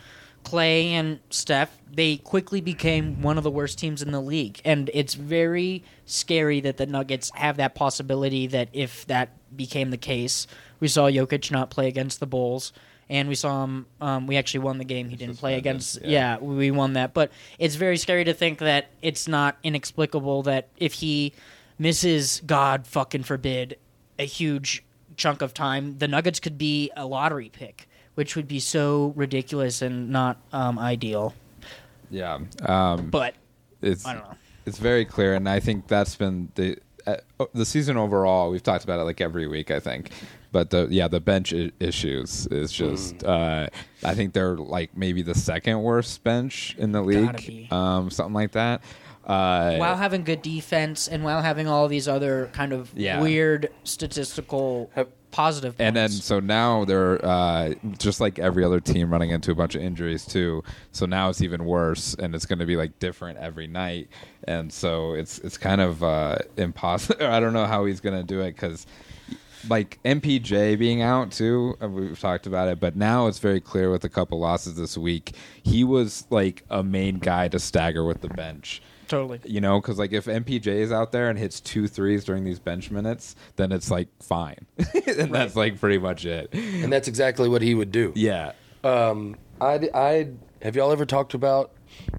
Clay 0.47 0.93
and 0.93 1.19
Steph, 1.31 1.77
they 1.93 2.19
quickly 2.19 2.61
became 2.61 3.21
one 3.21 3.37
of 3.37 3.43
the 3.43 3.51
worst 3.51 3.81
teams 3.81 4.01
in 4.01 4.13
the 4.13 4.21
league, 4.21 4.61
and 4.65 4.89
it's 4.95 5.15
very 5.15 5.83
scary 6.05 6.61
that 6.61 6.77
the 6.77 6.87
Nuggets 6.87 7.33
have 7.35 7.57
that 7.57 7.75
possibility. 7.75 8.47
That 8.47 8.69
if 8.73 9.05
that 9.07 9.31
became 9.57 9.91
the 9.91 9.97
case, 9.97 10.47
we 10.79 10.87
saw 10.87 11.11
Jokic 11.11 11.51
not 11.51 11.71
play 11.71 11.89
against 11.89 12.21
the 12.21 12.27
Bulls. 12.27 12.73
And 13.09 13.29
we 13.29 13.37
saw 13.37 13.63
him. 13.63 13.87
Um, 14.01 14.27
we 14.27 14.37
actually 14.37 14.61
won 14.61 14.79
the 14.79 14.85
game. 14.85 15.09
He 15.09 15.15
didn't 15.17 15.37
play 15.37 15.57
against. 15.57 16.01
Yeah. 16.05 16.39
we 16.39 16.73
won 16.73 16.95
that. 16.95 17.15
But 17.15 17.31
it's 17.57 17.77
very 17.77 17.99
scary 17.99 18.25
to 18.25 18.35
think 18.35 18.59
that 18.59 18.91
it's 19.01 19.29
not 19.29 19.57
inexplicable 19.63 20.43
that 20.43 20.69
if 20.77 20.95
he 20.95 21.33
misses, 21.79 22.43
God 22.45 22.85
fucking 22.85 23.23
forbid, 23.23 23.79
a 24.19 24.25
huge 24.25 24.85
chunk 25.17 25.41
of 25.41 25.55
time, 25.55 25.99
the 25.99 26.09
Nuggets 26.09 26.41
could 26.41 26.59
be 26.59 26.91
a 26.97 27.07
lottery 27.07 27.49
pick, 27.49 27.89
which 28.17 28.35
would 28.37 28.49
be 28.49 28.59
so 28.61 29.13
ridiculous 29.17 29.81
and 29.81 30.11
not 30.11 30.37
um, 30.53 30.79
ideal. 30.79 31.33
yeah. 32.11 32.39
Um, 32.67 33.09
But 33.11 33.35
it's 33.81 34.05
I 34.05 34.15
don't 34.15 34.25
know. 34.25 34.35
it's 34.67 34.79
very 34.79 35.05
clear, 35.05 35.35
and 35.35 35.49
I 35.49 35.61
think 35.61 35.87
that's 35.87 36.17
been 36.17 36.51
the 36.57 36.77
uh, 37.07 37.17
the 37.55 37.65
season 37.65 37.97
overall. 37.97 38.51
We've 38.51 38.63
talked 38.63 38.83
about 38.85 38.99
it 38.99 39.05
like 39.05 39.21
every 39.21 39.47
week, 39.47 39.71
I 39.71 39.79
think. 39.81 40.11
But 40.51 40.71
the 40.71 40.89
yeah, 40.91 41.09
the 41.09 41.21
bench 41.21 41.53
I- 41.55 41.71
issues 41.79 42.47
is 42.49 42.73
just. 42.73 43.23
Uh, 43.23 43.69
I 44.03 44.15
think 44.15 44.33
they're 44.33 44.57
like 44.57 44.97
maybe 44.97 45.23
the 45.23 45.35
second 45.35 45.83
worst 45.83 46.25
bench 46.25 46.75
in 46.79 46.93
the 46.93 47.03
league, 47.03 47.71
um, 47.73 48.11
something 48.11 48.35
like 48.35 48.53
that. 48.53 48.83
Uh, 49.27 49.77
while 49.77 49.97
having 49.97 50.23
good 50.23 50.41
defense 50.41 51.09
and 51.09 51.25
while 51.25 51.43
having 51.43 51.67
all 51.67 51.89
these 51.89 52.07
other 52.09 52.49
kind 52.53 52.73
of 52.73 52.93
Yeah. 52.95 53.21
weird 53.21 53.69
statistical 53.85 54.89
Have- 54.95 55.09
positive 55.37 55.77
points. 55.77 55.87
And 55.87 55.95
then 55.95 56.09
so 56.09 56.41
now 56.41 56.87
they're 56.87 57.23
uh, 57.25 57.75
just 57.99 58.23
like 58.23 58.39
every 58.39 58.65
other 58.65 58.81
team 58.81 59.13
running 59.13 59.31
into 59.31 59.51
a 59.51 59.55
bunch 59.55 59.75
of 59.75 59.83
injuries 59.83 60.25
too. 60.25 60.65
So 60.93 61.05
now 61.05 61.29
it's 61.29 61.43
even 61.43 61.67
worse, 61.67 62.15
and 62.15 62.35
it's 62.35 62.47
going 62.47 62.59
to 62.59 62.65
be 62.65 62.75
like 62.75 62.99
different 62.99 63.39
every 63.39 63.67
night. 63.67 64.09
And 64.45 64.73
so 64.73 65.13
it's 65.13 65.39
it's 65.41 65.59
kind 65.59 65.83
of 65.83 66.03
uh, 66.03 66.39
impossible. 66.57 67.27
I 67.27 67.39
don't 67.39 67.53
know 67.53 67.67
how 67.67 67.85
he's 67.85 68.01
going 68.01 68.17
to 68.17 68.25
do 68.25 68.41
it 68.41 68.53
because 68.53 68.87
like 69.69 69.99
MPJ 70.05 70.79
being 70.79 71.03
out 71.03 71.33
too. 71.33 71.77
We've 71.83 72.19
talked 72.19 72.47
about 72.47 72.69
it, 72.69 72.81
but 72.81 72.97
now 72.97 73.27
it's 73.27 73.39
very 73.39 73.61
clear 73.61 73.91
with 73.91 74.05
a 74.05 74.09
couple 74.09 74.39
losses 74.39 74.77
this 74.77 74.97
week. 74.97 75.35
He 75.63 75.85
was 75.85 76.27
like 76.31 76.65
a 76.71 76.83
main 76.83 77.19
guy 77.19 77.49
to 77.49 77.59
stagger 77.59 78.05
with 78.05 78.23
the 78.23 78.29
bench. 78.29 78.81
Totally. 79.09 79.41
You 79.45 79.61
know, 79.61 79.81
because 79.81 79.99
like 79.99 80.13
if 80.13 80.27
MPJ 80.27 80.67
is 80.67 80.93
out 80.93 81.13
there 81.13 81.29
and 81.29 81.39
hits 81.39 81.61
two 81.61 81.87
threes 81.89 82.25
during 82.25 82.45
these 82.45 82.59
bench 82.59 82.91
minutes, 82.91 83.37
then 83.57 83.73
it's 83.73 83.91
like 83.91 84.09
fine, 84.21 84.67
and 85.07 85.35
that's 85.35 85.57
like 85.57 85.81
pretty 85.81 85.99
much 85.99 86.25
it. 86.25 86.53
And 86.53 86.93
that's 86.93 87.09
exactly 87.09 87.49
what 87.49 87.63
he 87.63 87.75
would 87.75 87.93
do. 87.93 88.13
Yeah. 88.15 88.53
Um, 88.85 89.37
I, 89.61 89.89
I 89.95 90.29
have 90.63 90.77
y'all 90.77 90.93
ever 90.93 91.07
talked 91.07 91.35
about 91.35 91.73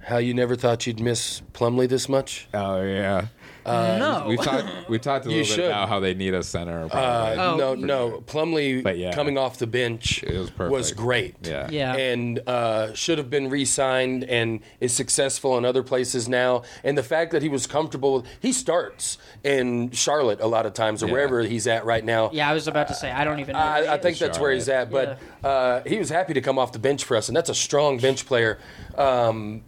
how 0.03 0.17
you 0.17 0.33
never 0.33 0.55
thought 0.55 0.87
you'd 0.87 0.99
miss 0.99 1.41
Plumlee 1.53 1.89
this 1.89 2.09
much? 2.09 2.47
Oh 2.53 2.81
yeah. 2.81 3.27
No. 3.67 4.25
We 4.27 4.37
talked. 4.37 4.89
We 4.89 4.99
talked 4.99 5.25
a 5.25 5.29
You 5.29 5.37
little 5.37 5.55
bit 5.55 5.61
should. 5.63 5.65
about 5.71 5.89
how 5.89 5.99
they 5.99 6.13
need 6.13 6.33
a 6.33 6.43
center. 6.43 6.87
Uh, 6.91 7.35
Oh. 7.37 7.55
no, 7.57 7.75
no. 7.75 8.21
Plumlee 8.25 8.81
But 8.83 8.97
yeah. 8.97 9.13
coming 9.13 9.37
off 9.37 9.57
the 9.57 9.67
bench 9.67 10.23
It 10.23 10.37
was 10.37 10.49
perfect. 10.49 10.95
great. 10.97 11.35
yeah. 11.43 11.69
Yeah. 11.69 11.95
And 11.95 12.39
uh, 12.47 12.93
should 12.93 13.17
have 13.17 13.29
been 13.29 13.49
re-signed 13.49 14.23
and 14.23 14.61
is 14.79 14.93
successful 14.93 15.57
in 15.57 15.65
other 15.65 15.83
places 15.83 16.27
now. 16.29 16.63
And 16.83 16.97
the 16.97 17.03
fact 17.03 17.31
that 17.31 17.41
he 17.41 17.49
was 17.49 17.67
comfortable, 17.67 18.25
he 18.39 18.51
starts 18.51 19.17
in 19.43 19.91
Charlotte 19.91 20.39
a 20.41 20.47
lot 20.47 20.65
of 20.65 20.73
times 20.73 21.03
or 21.03 21.07
Yeah. 21.07 21.11
wherever 21.13 21.41
he's 21.43 21.67
at 21.67 21.85
right 21.85 22.03
now. 22.03 22.29
yeah, 22.33 22.49
I 22.49 22.53
was 22.53 22.67
about 22.67 22.87
to 22.89 22.93
say 22.93 23.11
I 23.11 23.23
don't 23.23 23.39
even 23.39 23.53
know. 23.53 23.59
I, 23.59 23.93
I 23.93 23.97
think 23.97 24.17
that's 24.17 24.39
where 24.39 24.51
he's 24.51 24.69
at, 24.69 24.89
but 24.89 25.19
uh, 25.43 25.81
he 25.85 25.97
was 25.97 26.09
happy 26.09 26.33
to 26.33 26.41
come 26.41 26.57
off 26.57 26.71
the 26.71 26.79
bench 26.79 27.03
for 27.03 27.15
us, 27.17 27.27
and 27.29 27.35
that's 27.35 27.49
a 27.49 27.55
strong 27.55 27.97
bench 27.97 28.25
player. 28.25 28.59
Um, 28.97 29.63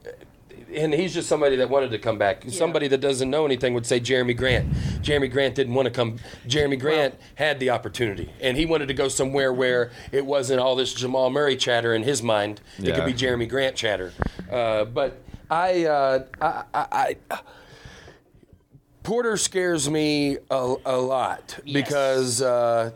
and 0.76 0.94
he's 0.94 1.14
just 1.14 1.28
somebody 1.28 1.56
that 1.58 1.70
wanted 1.70 1.92
to 1.92 2.00
come 2.00 2.18
back. 2.18 2.44
Somebody 2.50 2.88
that 2.90 3.00
doesn't 3.00 3.30
know 3.30 3.46
anything 3.46 3.74
would 3.74 3.86
say 3.86 4.00
Jerami 4.00 4.36
Grant. 4.36 4.72
Jerami 5.02 5.32
Grant 5.32 5.56
didn't 5.56 5.74
want 5.74 5.86
to 5.88 5.92
come. 5.92 6.18
Jerami 6.48 6.80
Grant 6.80 7.16
had 7.36 7.60
the 7.60 7.70
opportunity, 7.72 8.32
and 8.42 8.58
he 8.58 8.66
wanted 8.66 8.88
to 8.88 8.94
go 8.94 9.08
somewhere 9.08 9.52
where 9.54 9.92
it 10.12 10.26
wasn't 10.26 10.60
all 10.60 10.76
this 10.76 10.94
Jamal 10.94 11.30
Murray 11.30 11.56
chatter 11.56 11.94
in 11.94 12.04
his 12.04 12.22
mind. 12.24 12.62
It 12.78 12.86
Yeah. 12.86 12.96
could 12.96 13.06
be 13.06 13.14
Jerami 13.14 13.48
Grant 13.50 13.76
chatter. 13.76 14.14
Uh, 14.52 14.86
but 14.86 15.22
I, 15.50 15.86
uh, 15.86 16.24
I, 16.42 16.64
I, 16.74 17.16
I 17.32 17.40
Porter 19.04 19.38
scares 19.38 19.90
me 19.90 20.38
a, 20.52 20.76
a 20.86 20.98
lot 20.98 21.60
Yes. 21.64 21.74
because 21.74 22.42
uh, 22.42 22.92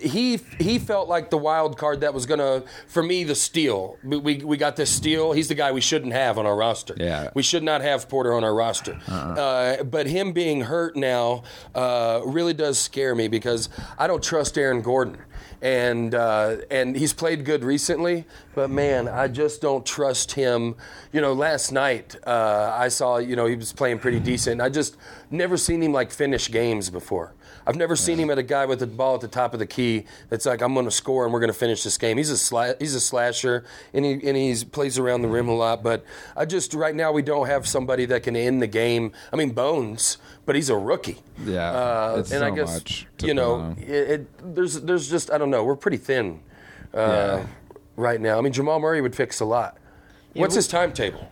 he 0.00 0.40
he 0.58 0.78
felt 0.78 1.08
like 1.08 1.30
the 1.30 1.38
wild 1.38 1.78
card 1.78 2.00
that 2.00 2.12
was 2.12 2.26
gonna 2.26 2.62
for 2.88 3.02
me 3.02 3.24
the 3.24 3.34
steal. 3.34 3.98
We, 4.02 4.16
we 4.16 4.36
we 4.38 4.56
got 4.56 4.76
this 4.76 4.90
steal. 4.90 5.32
He's 5.32 5.48
the 5.48 5.54
guy 5.54 5.72
we 5.72 5.80
shouldn't 5.80 6.12
have 6.12 6.38
on 6.38 6.46
our 6.46 6.56
roster. 6.56 6.94
Yeah. 6.98 7.30
we 7.34 7.42
should 7.42 7.62
not 7.62 7.80
have 7.80 8.08
Porter 8.08 8.32
on 8.34 8.42
our 8.44 8.54
roster. 8.54 8.98
uh 9.08 9.82
but 9.84 10.06
him 10.06 10.32
being 10.32 10.62
hurt 10.62 10.96
now 10.96 11.42
uh, 11.74 12.20
really 12.24 12.52
does 12.54 12.78
scare 12.78 13.14
me 13.14 13.28
because 13.28 13.68
I 13.98 14.06
don't 14.06 14.22
trust 14.22 14.58
Aaron 14.58 14.82
Gordon. 14.82 15.18
And 15.62 16.14
uh, 16.14 16.56
and 16.70 16.94
he's 16.94 17.14
played 17.14 17.44
good 17.46 17.64
recently, 17.64 18.26
but 18.54 18.68
man, 18.68 19.08
I 19.08 19.28
just 19.28 19.62
don't 19.62 19.86
trust 19.86 20.32
him. 20.32 20.74
You 21.10 21.22
know, 21.22 21.32
last 21.32 21.72
night 21.72 22.16
uh, 22.26 22.74
I 22.76 22.88
saw 22.88 23.16
you 23.16 23.34
know 23.34 23.46
he 23.46 23.56
was 23.56 23.72
playing 23.72 23.98
pretty 24.00 24.20
decent. 24.20 24.60
I 24.60 24.68
just 24.68 24.96
never 25.30 25.56
seen 25.56 25.82
him 25.82 25.92
like 25.92 26.10
finish 26.10 26.50
games 26.50 26.90
before. 26.90 27.32
I've 27.66 27.76
never 27.76 27.96
seen 27.96 28.18
him 28.18 28.30
at 28.30 28.38
a 28.38 28.42
guy 28.42 28.66
with 28.66 28.82
a 28.82 28.86
ball 28.86 29.14
at 29.14 29.20
the 29.20 29.28
top 29.28 29.54
of 29.54 29.58
the 29.58 29.66
key 29.66 30.04
that's 30.28 30.44
like 30.46 30.60
I'm 30.62 30.74
going 30.74 30.84
to 30.84 30.90
score 30.90 31.24
and 31.24 31.32
we're 31.32 31.40
going 31.40 31.52
to 31.52 31.58
finish 31.58 31.82
this 31.82 31.96
game. 31.96 32.16
He's 32.18 32.30
a 32.30 32.34
sla- 32.34 32.78
he's 32.80 32.94
a 32.94 33.00
slasher 33.00 33.64
and 33.92 34.04
he 34.04 34.12
and 34.12 34.36
he's 34.36 34.64
plays 34.64 34.98
around 34.98 35.22
the 35.22 35.28
rim 35.28 35.48
a 35.48 35.54
lot. 35.54 35.82
But 35.82 36.04
I 36.36 36.44
just 36.44 36.74
right 36.74 36.94
now 36.94 37.12
we 37.12 37.22
don't 37.22 37.46
have 37.46 37.66
somebody 37.66 38.04
that 38.06 38.22
can 38.22 38.36
end 38.36 38.60
the 38.60 38.66
game. 38.66 39.12
I 39.32 39.36
mean 39.36 39.50
Bones, 39.50 40.18
but 40.46 40.54
he's 40.54 40.68
a 40.70 40.76
rookie. 40.76 41.18
Yeah, 41.44 41.70
uh, 41.70 42.16
it's 42.18 42.30
and 42.30 42.40
so 42.40 42.46
I 42.46 42.50
guess 42.50 42.74
much 42.74 43.06
you 43.22 43.34
know 43.34 43.74
it, 43.78 43.88
it, 43.90 44.54
there's 44.54 44.80
there's 44.82 45.08
just 45.08 45.30
I 45.30 45.38
don't 45.38 45.50
know 45.50 45.64
we're 45.64 45.76
pretty 45.76 45.96
thin 45.96 46.40
uh, 46.94 46.98
Yeah. 47.40 47.46
right 47.96 48.20
now. 48.20 48.38
I 48.38 48.40
mean 48.42 48.52
Jamal 48.52 48.78
Murray 48.80 49.00
would 49.00 49.16
fix 49.16 49.40
a 49.40 49.44
lot. 49.44 49.78
What's 50.34 50.54
we- 50.54 50.58
his 50.58 50.68
timetable? 50.68 51.28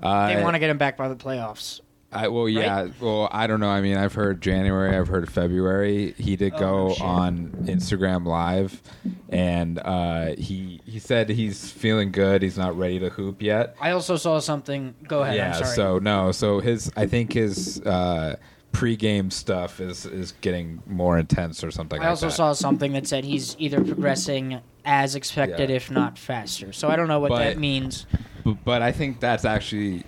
They 0.00 0.42
want 0.42 0.54
to 0.54 0.58
get 0.58 0.68
him 0.70 0.76
back 0.78 0.96
by 0.96 1.08
the 1.08 1.16
playoffs. 1.16 1.80
I, 2.14 2.28
well, 2.28 2.48
yeah. 2.48 2.88
Well, 3.00 3.28
I 3.32 3.46
don't 3.46 3.60
know. 3.60 3.68
I 3.68 3.80
mean, 3.80 3.96
I've 3.96 4.14
heard 4.14 4.40
January. 4.40 4.96
I've 4.96 5.08
heard 5.08 5.30
February. 5.30 6.12
He 6.16 6.36
did 6.36 6.54
Oh, 6.54 6.58
go 6.58 6.94
on 7.04 7.48
Instagram 7.64 8.24
Live, 8.26 8.80
and 9.28 9.78
uh, 9.78 10.34
he 10.38 10.80
he 10.86 10.98
said 10.98 11.28
he's 11.28 11.70
feeling 11.70 12.12
good. 12.12 12.42
He's 12.42 12.56
not 12.58 12.76
ready 12.78 12.98
to 13.00 13.08
hoop 13.10 13.42
yet. 13.42 13.76
I 13.80 13.90
also 13.90 14.16
saw 14.16 14.38
something. 14.38 14.94
Go 15.08 15.22
ahead. 15.22 15.36
yeah. 15.36 15.48
I'm 15.56 15.64
sorry. 15.64 15.76
So 15.76 15.98
no. 15.98 16.32
So 16.32 16.60
his 16.60 16.90
I 16.96 17.06
think 17.06 17.32
his 17.32 17.80
uh, 17.82 18.36
pregame 18.72 19.32
stuff 19.32 19.80
is 19.80 20.06
is 20.06 20.32
getting 20.40 20.82
more 20.86 21.18
intense 21.18 21.62
or 21.64 21.70
something. 21.70 22.00
I 22.00 22.04
like 22.04 22.10
also 22.10 22.26
that. 22.26 22.32
saw 22.32 22.52
something 22.52 22.92
that 22.92 23.06
said 23.06 23.24
he's 23.24 23.56
either 23.58 23.82
progressing 23.82 24.60
as 24.84 25.14
expected, 25.14 25.70
Yeah. 25.70 25.76
if 25.76 25.90
not 25.90 26.18
faster. 26.18 26.72
So 26.72 26.88
I 26.88 26.96
don't 26.96 27.08
know 27.08 27.18
what 27.20 27.30
But- 27.30 27.38
that 27.44 27.58
means. 27.58 28.06
but, 28.44 28.62
but 28.64 28.82
I 28.82 28.92
think 28.92 29.18
that's 29.20 29.44
actually 29.44 30.04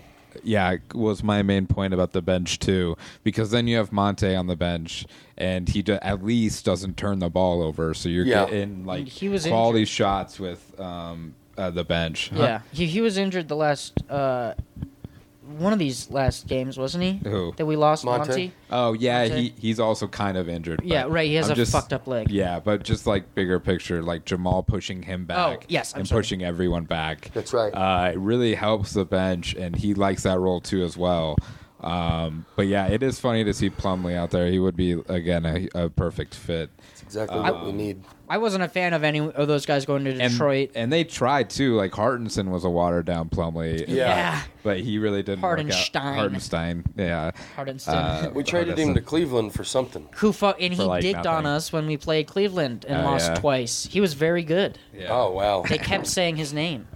yeah 0.47 0.76
was 0.94 1.22
my 1.22 1.42
main 1.42 1.66
point 1.66 1.92
about 1.92 2.12
the 2.12 2.22
bench 2.22 2.59
too 2.59 2.97
because 3.24 3.51
then 3.51 3.66
you 3.66 3.76
have 3.76 3.90
Monte 3.92 4.34
on 4.34 4.47
the 4.47 4.57
bench 4.57 5.05
and 5.36 5.68
he 5.68 5.82
do, 5.82 5.94
at 6.03 6.24
least 6.24 6.64
doesn't 6.64 6.97
turn 6.97 7.18
the 7.18 7.28
ball 7.28 7.62
over 7.62 7.92
so 7.94 8.09
you're 8.09 8.24
Yeah. 8.24 8.44
getting 8.47 8.86
like 8.86 9.09
He 9.09 9.28
was 9.28 9.44
quality 9.47 9.84
shots 9.84 10.38
with 10.40 10.78
um, 10.80 11.34
uh, 11.59 11.70
the 11.70 11.84
bench 11.84 12.30
Huh? 12.32 12.42
Yeah, 12.42 12.61
he 12.72 12.86
he 12.86 13.01
was 13.01 13.16
injured 13.18 13.49
the 13.49 13.57
last 13.57 14.03
uh, 14.11 14.55
one 15.59 15.72
of 15.72 15.78
these 15.78 16.11
last 16.11 16.47
games, 16.47 16.76
wasn't 16.78 17.05
he? 17.05 17.20
Who? 17.28 17.53
That 17.57 17.66
we 17.66 17.76
lost, 17.76 18.05
Monte? 18.05 18.28
Monty. 18.28 18.53
oh 18.70 18.92
yeah 18.94 19.28
Monte? 19.28 19.42
he 19.42 19.55
he's 19.59 19.78
also 19.80 20.07
kind 20.09 20.36
of 20.36 20.49
injured 20.49 20.80
Yeah, 20.84 21.05
but 21.05 21.12
right. 21.12 21.28
He 21.28 21.34
has 21.36 21.47
I'm 21.47 21.53
a 21.53 21.57
just- 21.57 21.72
fucked 21.72 21.92
up 21.92 22.07
leg. 22.07 22.30
yeah 22.30 22.61
but 22.61 22.82
just 22.82 23.07
like 23.07 23.34
bigger 23.34 23.61
picture 23.61 24.03
like 24.03 24.24
Jamal 24.24 24.62
pushing 24.62 25.03
him 25.03 25.24
back 25.24 25.38
Oh, 25.38 25.64
yes, 25.68 25.94
I'm 25.94 26.01
and 26.01 26.09
sorry. 26.09 26.20
pushing 26.20 26.42
everyone 26.44 26.84
back 26.84 27.30
That's 27.34 27.53
right. 27.53 27.70
uh, 27.72 28.11
it 28.12 28.18
really 28.18 28.55
helps 28.55 28.92
the 28.92 29.05
bench, 29.05 29.55
and 29.55 29.76
he 29.76 29.94
likes 29.94 30.24
that 30.24 30.38
role 30.38 30.61
too 30.61 30.82
as 30.84 30.97
well. 30.97 31.36
Um, 31.80 32.47
but 32.57 32.66
yeah, 32.66 32.86
it 32.86 33.03
is 33.03 33.20
funny 33.20 33.44
to 33.44 33.53
see 33.53 33.68
Plumlee 33.70 34.16
out 34.16 34.30
there. 34.30 34.49
He 34.51 34.59
would 34.59 34.76
be 34.76 34.92
again 35.09 35.44
a, 35.44 35.68
a 35.84 35.90
perfect 35.90 36.34
fit. 36.34 36.70
Exactly 37.03 37.38
what 37.38 37.64
we 37.66 37.72
need. 37.72 38.03
I 38.28 38.38
wasn't 38.38 38.64
a 38.64 38.68
fan 38.68 38.92
of 38.92 39.04
any 39.04 39.20
of 39.20 39.46
those 39.48 39.66
guys 39.66 39.86
going 39.86 40.04
to 40.04 40.12
Detroit. 40.14 40.70
and 40.74 40.92
they 40.92 41.04
tried 41.04 41.50
too. 41.50 41.74
Like 41.76 41.92
Hartenson 41.94 42.50
was 42.50 42.64
a 42.64 42.70
watered 42.70 43.06
down 43.06 43.28
Plumlee. 43.28 43.84
Yeah. 43.88 43.94
yeah, 44.06 44.42
but 44.62 44.80
he 44.80 44.98
really 44.98 45.22
didn't. 45.22 45.42
work 45.42 45.58
out. 45.58 45.64
Hartenstein. 45.66 46.14
Hartenstein. 46.16 46.84
Yeah. 46.96 47.30
Hartenstein. 47.54 47.94
Uh, 47.94 48.30
We 48.34 48.42
traded 48.42 48.78
him 48.78 48.94
to 48.94 49.00
Cleveland 49.00 49.52
for 49.54 49.64
something. 49.64 50.08
who 50.16 50.32
fu- 50.32 50.46
and 50.46 50.72
he 50.72 50.76
for, 50.76 50.84
like, 50.84 51.02
digged 51.02 51.26
on 51.26 51.46
us 51.46 51.72
when 51.72 51.86
we 51.86 51.96
played 51.96 52.26
Cleveland 52.26 52.84
and 52.88 52.98
Oh, 53.02 53.10
lost 53.10 53.28
yeah. 53.30 53.34
twice. 53.36 53.86
He 53.90 54.00
was 54.00 54.14
very 54.14 54.42
good. 54.42 54.78
Yeah. 54.94 55.08
Oh 55.10 55.30
wow. 55.32 55.62
They 55.68 55.78
kept 55.78 56.06
saying 56.06 56.36
his 56.36 56.52
name, 56.52 56.86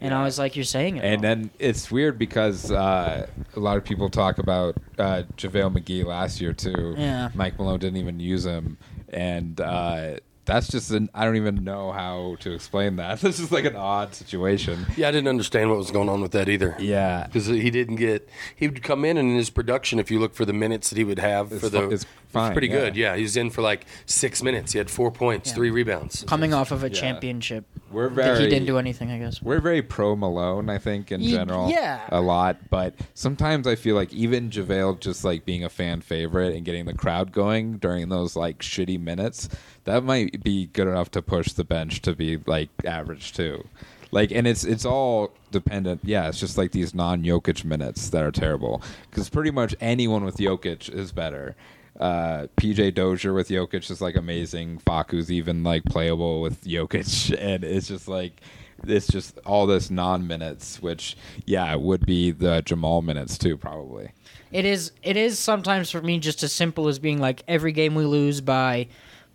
and 0.00 0.12
I 0.14 0.22
was 0.24 0.38
like, 0.38 0.56
"You're 0.56 0.64
saying 0.64 0.96
it." 0.96 1.00
Uh-huh. 1.00 1.06
And 1.08 1.22
wrong." 1.22 1.40
then 1.40 1.50
it's 1.58 1.90
weird 1.90 2.18
because 2.18 2.70
uh, 2.70 3.26
a 3.54 3.60
lot 3.60 3.76
of 3.76 3.84
people 3.84 4.08
talk 4.10 4.38
about 4.38 4.76
uh, 4.98 5.22
JaVale 5.36 5.78
McGee 5.78 6.04
last 6.04 6.40
year 6.40 6.52
too. 6.52 6.94
Yeah. 6.96 7.30
Mike 7.34 7.58
Malone 7.58 7.78
didn't 7.78 7.96
even 7.98 8.20
use 8.20 8.44
him, 8.44 8.76
and 9.08 9.60
uh, 9.60 10.16
that's 10.46 10.68
just 10.68 10.90
an 10.92 11.10
I 11.12 11.24
don't 11.24 11.36
even 11.36 11.62
know 11.64 11.92
how 11.92 12.36
to 12.40 12.52
explain 12.52 12.96
that. 12.96 13.20
This 13.26 13.40
is 13.40 13.50
like 13.52 13.64
an 13.64 13.76
odd 13.76 14.14
situation. 14.14 14.86
Yeah, 14.96 15.08
I 15.08 15.10
didn't 15.10 15.28
understand 15.28 15.68
what 15.68 15.78
was 15.78 15.90
going 15.90 16.08
on 16.08 16.20
with 16.22 16.32
that 16.32 16.48
either. 16.48 16.76
Yeah. 16.78 17.26
because 17.26 17.46
he 17.46 17.70
didn't 17.70 17.96
get. 17.96 18.28
He 18.54 18.68
would 18.68 18.82
come 18.82 19.04
in 19.04 19.16
and 19.16 19.30
in 19.30 19.36
his 19.36 19.50
production, 19.50 19.98
if 19.98 20.10
you 20.10 20.18
look 20.20 20.34
for 20.34 20.44
the 20.44 20.52
minutes 20.52 20.88
that 20.90 20.96
he 20.96 21.04
would 21.04 21.18
have 21.18 21.52
It's 21.52 21.60
for 21.60 21.68
the, 21.68 21.80
fu- 21.80 21.90
it's 21.90 22.06
fine, 22.28 22.52
pretty 22.52 22.68
yeah. 22.68 22.74
good. 22.74 22.96
Yeah, 22.96 23.16
he 23.16 23.22
was 23.22 23.36
in 23.36 23.50
for 23.50 23.62
like 23.62 23.86
six 24.06 24.42
minutes. 24.42 24.72
He 24.72 24.78
had 24.78 24.90
four 24.90 25.10
points, 25.10 25.50
Yeah. 25.50 25.54
three 25.56 25.70
rebounds. 25.70 26.24
coming 26.26 26.52
off 26.54 26.70
of 26.72 26.82
a 26.84 26.88
Yeah. 26.88 26.94
championship, 26.94 27.64
We're 27.90 28.08
very 28.08 28.40
he 28.40 28.48
didn't 28.48 28.66
do 28.66 28.78
anything. 28.78 29.10
I 29.10 29.18
guess. 29.18 29.40
We're 29.42 29.60
very 29.60 29.82
pro 29.82 30.16
Malone, 30.16 30.68
I 30.68 30.78
think, 30.78 31.10
in 31.12 31.20
Ye- 31.20 31.32
general. 31.32 31.70
yeah. 31.70 32.00
A 32.10 32.20
lot. 32.20 32.56
But 32.70 32.94
sometimes 33.14 33.66
I 33.66 33.74
feel 33.76 33.94
like 33.94 34.12
even 34.12 34.50
JaVale 34.50 35.00
just 35.00 35.24
like 35.24 35.44
being 35.44 35.64
a 35.64 35.68
fan 35.68 36.00
favorite 36.00 36.54
and 36.54 36.64
getting 36.64 36.84
the 36.84 36.94
crowd 36.94 37.32
going 37.32 37.78
during 37.78 38.08
those 38.08 38.36
like 38.36 38.58
shitty 38.58 39.00
minutes, 39.00 39.48
that 39.84 40.04
might 40.04 40.42
be 40.42 40.66
good 40.66 40.88
enough 40.88 41.10
to 41.12 41.22
push 41.22 41.52
the 41.52 41.64
bench 41.64 42.02
to 42.02 42.14
be 42.14 42.38
like 42.46 42.68
average 42.84 43.32
too. 43.32 43.64
Like 44.12 44.30
and 44.30 44.46
it's 44.46 44.64
it's 44.64 44.84
all 44.84 45.32
dependent. 45.50 46.00
Yeah, 46.04 46.28
it's 46.28 46.38
just 46.38 46.56
like 46.56 46.70
these 46.72 46.94
non 46.94 47.22
Jokic 47.24 47.64
minutes 47.64 48.08
that 48.10 48.22
are 48.22 48.30
terrible. 48.30 48.80
Because 49.10 49.28
pretty 49.28 49.50
much 49.50 49.74
anyone 49.80 50.24
with 50.24 50.36
Jokic 50.36 50.88
is 50.92 51.10
better. 51.12 51.56
Uh, 51.98 52.46
PJ 52.56 52.94
Dozier 52.94 53.32
with 53.32 53.48
Jokic 53.48 53.90
is 53.90 54.00
like 54.00 54.16
amazing. 54.16 54.78
Facu's 54.78 55.30
even 55.30 55.62
like 55.62 55.84
playable 55.84 56.42
with 56.42 56.62
Jokic, 56.64 57.36
and 57.38 57.64
it's 57.64 57.88
just 57.88 58.08
like 58.08 58.40
it's 58.84 59.06
just 59.06 59.38
all 59.46 59.66
this 59.66 59.90
non 59.90 60.26
minutes, 60.26 60.80
which 60.82 61.16
yeah, 61.44 61.72
it 61.72 61.80
would 61.80 62.04
be 62.04 62.30
the 62.30 62.62
Jamal 62.62 63.02
minutes 63.02 63.38
too, 63.38 63.56
probably. 63.56 64.10
It 64.52 64.64
is. 64.64 64.92
It 65.02 65.16
is 65.16 65.38
sometimes 65.38 65.90
for 65.90 66.02
me 66.02 66.18
just 66.18 66.42
as 66.42 66.52
simple 66.52 66.88
as 66.88 66.98
being 66.98 67.18
like 67.18 67.42
every 67.48 67.72
game 67.72 67.94
we 67.94 68.04
lose 68.04 68.40
by 68.40 68.88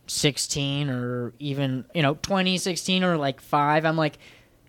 16 0.07 0.89
or 0.89 1.33
even 1.39 1.85
you 1.93 2.01
know 2.01 2.15
20, 2.21 2.57
16 2.57 3.03
or 3.03 3.17
like 3.17 3.41
five. 3.41 3.85
I'm 3.85 3.97
like, 3.97 4.17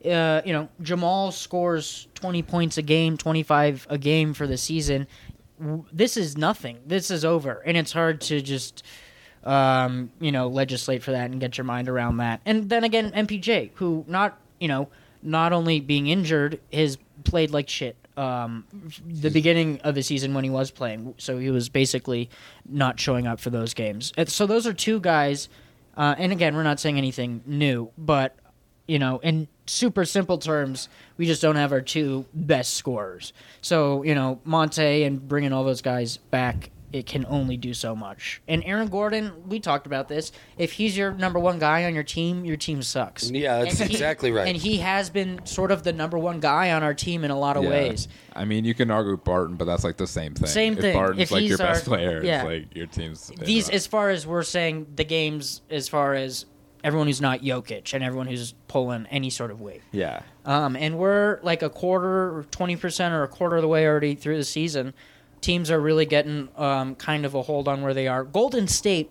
uh, 0.05 0.43
you 0.45 0.53
know, 0.53 0.69
Jamal 0.81 1.31
scores 1.33 2.09
20 2.15 2.43
points 2.43 2.79
a 2.79 2.83
game, 2.83 3.17
25 3.17 3.87
a 3.91 3.99
game 3.99 4.35
for 4.35 4.47
the 4.47 4.57
season. 4.57 5.07
This 5.93 6.17
is 6.17 6.37
nothing. 6.37 6.79
This 6.87 7.11
is 7.11 7.25
over, 7.25 7.63
and 7.65 7.77
it's 7.77 7.93
hard 7.93 8.21
to 8.23 8.41
just. 8.41 8.85
Um, 9.45 10.13
you 10.21 10.31
know, 10.31 10.47
legislate 10.47 11.03
for 11.03 11.11
that 11.11 11.33
and 11.33 11.41
get 11.41 11.59
your 11.59 11.65
mind 11.65 11.89
around 11.89 12.19
that. 12.19 12.41
And 12.47 12.69
then 12.69 12.85
again, 12.85 13.11
MPJ, 13.11 13.73
who 13.75 14.05
not, 14.07 14.41
you 14.61 14.69
know, 14.69 14.87
not 15.21 15.53
only 15.53 15.81
being 15.81 16.07
injured, 16.07 16.61
has 16.73 16.97
played 17.25 17.51
like 17.51 17.69
shit 17.69 17.97
um, 18.17 18.67
the 19.07 19.31
beginning 19.31 19.81
of 19.83 19.95
the 19.95 20.03
season 20.03 20.35
when 20.35 20.45
he 20.45 20.51
was 20.51 20.71
playing. 20.71 21.15
So 21.19 21.39
he 21.39 21.51
was 21.51 21.69
basically 21.69 22.29
not 22.69 23.01
showing 23.01 23.27
up 23.27 23.41
for 23.41 23.51
those 23.51 23.75
games. 23.75 24.13
And 24.17 24.29
so 24.29 24.47
those 24.47 24.67
are 24.67 24.73
two 24.73 25.01
guys. 25.01 25.49
Uh, 25.97 26.15
and 26.19 26.33
again, 26.33 26.55
we're 26.55 26.63
not 26.63 26.81
saying 26.81 26.99
anything 26.99 27.43
new, 27.47 27.91
but 27.97 28.37
you 28.87 28.99
know, 28.99 29.19
in 29.21 29.49
super 29.73 30.05
simple 30.05 30.39
terms, 30.39 30.89
we 31.17 31.27
just 31.27 31.43
don't 31.43 31.57
have 31.57 31.73
our 31.73 31.81
two 31.81 32.27
best 32.35 32.75
scorers. 32.75 33.33
So 33.61 34.03
you 34.03 34.15
know, 34.15 34.41
Monte 34.45 35.03
and 35.05 35.27
bringing 35.27 35.53
all 35.53 35.65
those 35.65 35.83
guys 35.83 36.17
back 36.19 36.71
it 36.93 37.07
can 37.07 37.25
only 37.27 37.57
do 37.57 37.73
so 37.73 37.97
much. 37.97 38.43
And 38.47 38.63
Aaron 38.65 38.89
Gordon, 38.89 39.49
we 39.49 39.61
talked 39.61 39.87
about 39.87 40.09
this. 40.09 40.31
If 40.59 40.73
he's 40.73 40.95
your 40.95 41.13
number 41.13 41.39
one 41.39 41.59
guy 41.59 41.85
on 41.87 41.95
your 41.95 42.03
team, 42.05 42.45
your 42.45 42.59
team 42.59 42.83
sucks. 42.83 43.31
Yeah, 43.31 43.61
that's 43.65 43.81
And 43.81 43.89
he- 43.89 43.95
exactly 43.97 44.31
right. 44.31 44.47
And 44.47 44.57
he 44.57 44.77
has 44.77 45.09
been 45.09 45.41
sort 45.47 45.71
of 45.71 45.85
the 45.85 45.93
number 45.95 46.19
one 46.19 46.39
guy 46.39 46.73
on 46.73 46.83
our 46.83 46.93
team 46.93 47.25
in 47.25 47.31
a 47.31 47.39
lot 47.39 47.57
of 47.57 47.65
Yeah. 47.65 47.71
ways. 47.71 48.09
I 48.35 48.45
mean, 48.45 48.67
you 48.67 48.75
can 48.75 48.91
argue 48.91 49.13
with 49.13 49.25
Barton, 49.25 49.57
but 49.57 49.65
that's 49.65 49.85
like 49.85 49.97
the 49.97 50.07
same 50.07 50.35
thing. 50.35 50.47
Same 50.49 50.75
if 50.75 50.81
thing. 50.81 50.95
Barton's 50.95 51.21
If 51.23 51.31
like 51.31 51.41
he's 51.41 51.49
your 51.49 51.59
best 51.59 51.87
player, 51.87 52.23
yeah. 52.23 52.43
it's 52.43 52.45
like 52.45 52.77
your 52.77 52.87
team's. 52.89 53.33
These, 53.41 53.71
as 53.71 53.87
far 53.87 54.11
as 54.11 54.27
we're 54.27 54.43
saying, 54.43 54.87
the 54.95 55.05
games, 55.05 55.63
as 55.71 55.89
far 55.89 56.13
as 56.13 56.45
everyone 56.85 57.07
who's 57.07 57.21
not 57.21 57.41
Jokic 57.41 57.95
and 57.95 58.03
everyone 58.05 58.27
who's 58.27 58.55
pulling 58.69 59.07
any 59.07 59.31
sort 59.31 59.51
of 59.51 59.61
weight. 59.61 59.83
yeah. 59.93 60.23
Um, 60.45 60.75
and 60.77 60.99
we're 60.99 61.39
like 61.43 61.63
a 61.63 61.71
quarter, 61.71 62.37
or 62.39 62.45
twenty 62.51 62.77
percent, 62.77 63.15
or 63.15 63.23
a 63.23 63.29
quarter 63.29 63.57
of 63.57 63.63
the 63.63 63.69
way 63.69 63.87
already 63.87 64.15
through 64.17 64.37
the 64.39 64.45
season. 64.45 64.93
Teams 65.41 65.71
are 65.71 65.81
really 65.81 66.07
getting 66.07 66.49
um, 66.57 66.95
kind 66.97 67.25
of 67.25 67.35
a 67.35 67.43
hold 67.43 67.69
on 67.69 67.83
where 67.83 67.95
they 67.95 68.07
are. 68.09 68.23
Golden 68.25 68.67
State, 68.69 69.11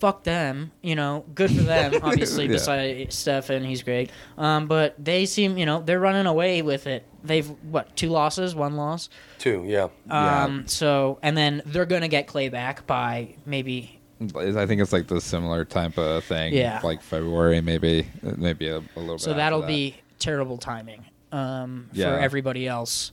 fuck 0.00 0.22
them. 0.24 0.70
You 0.82 0.94
know, 0.96 1.24
good 1.34 1.50
for 1.50 1.62
them. 1.62 1.94
Obviously, 2.02 2.44
Yeah. 2.46 2.52
besides 2.52 3.14
Stephen, 3.16 3.64
he's 3.64 3.82
great. 3.82 4.10
Um, 4.38 4.66
but 4.66 4.94
they 4.98 5.26
seem, 5.26 5.56
you 5.58 5.66
know, 5.66 5.80
they're 5.80 6.00
running 6.00 6.26
away 6.26 6.62
with 6.62 6.86
it. 6.86 7.04
They've 7.24 7.48
what 7.62 7.94
two 7.96 8.08
losses, 8.08 8.54
one 8.54 8.76
loss. 8.76 9.08
Two, 9.38 9.64
yeah. 9.66 9.88
Yeah. 10.06 10.44
Um, 10.44 10.66
so 10.68 11.18
and 11.22 11.36
then 11.36 11.62
they're 11.66 11.86
gonna 11.86 12.08
get 12.08 12.26
Clay 12.28 12.48
back 12.48 12.86
by 12.86 13.34
maybe 13.46 14.00
I 14.36 14.66
think 14.66 14.80
it's 14.80 14.92
like 14.92 15.06
the 15.08 15.20
similar 15.20 15.64
type 15.64 15.98
of 15.98 16.24
thing. 16.24 16.54
Yeah. 16.54 16.80
Like 16.82 17.02
February, 17.02 17.60
maybe, 17.60 18.06
maybe 18.22 18.68
a, 18.68 18.78
a 18.78 19.00
little 19.00 19.14
bit. 19.16 19.20
so 19.20 19.34
that'll 19.34 19.60
that. 19.62 19.66
be 19.66 19.96
terrible 20.18 20.58
timing 20.58 21.04
um, 21.32 21.88
Yeah. 21.92 22.14
for 22.16 22.18
everybody 22.20 22.66
else. 22.68 23.12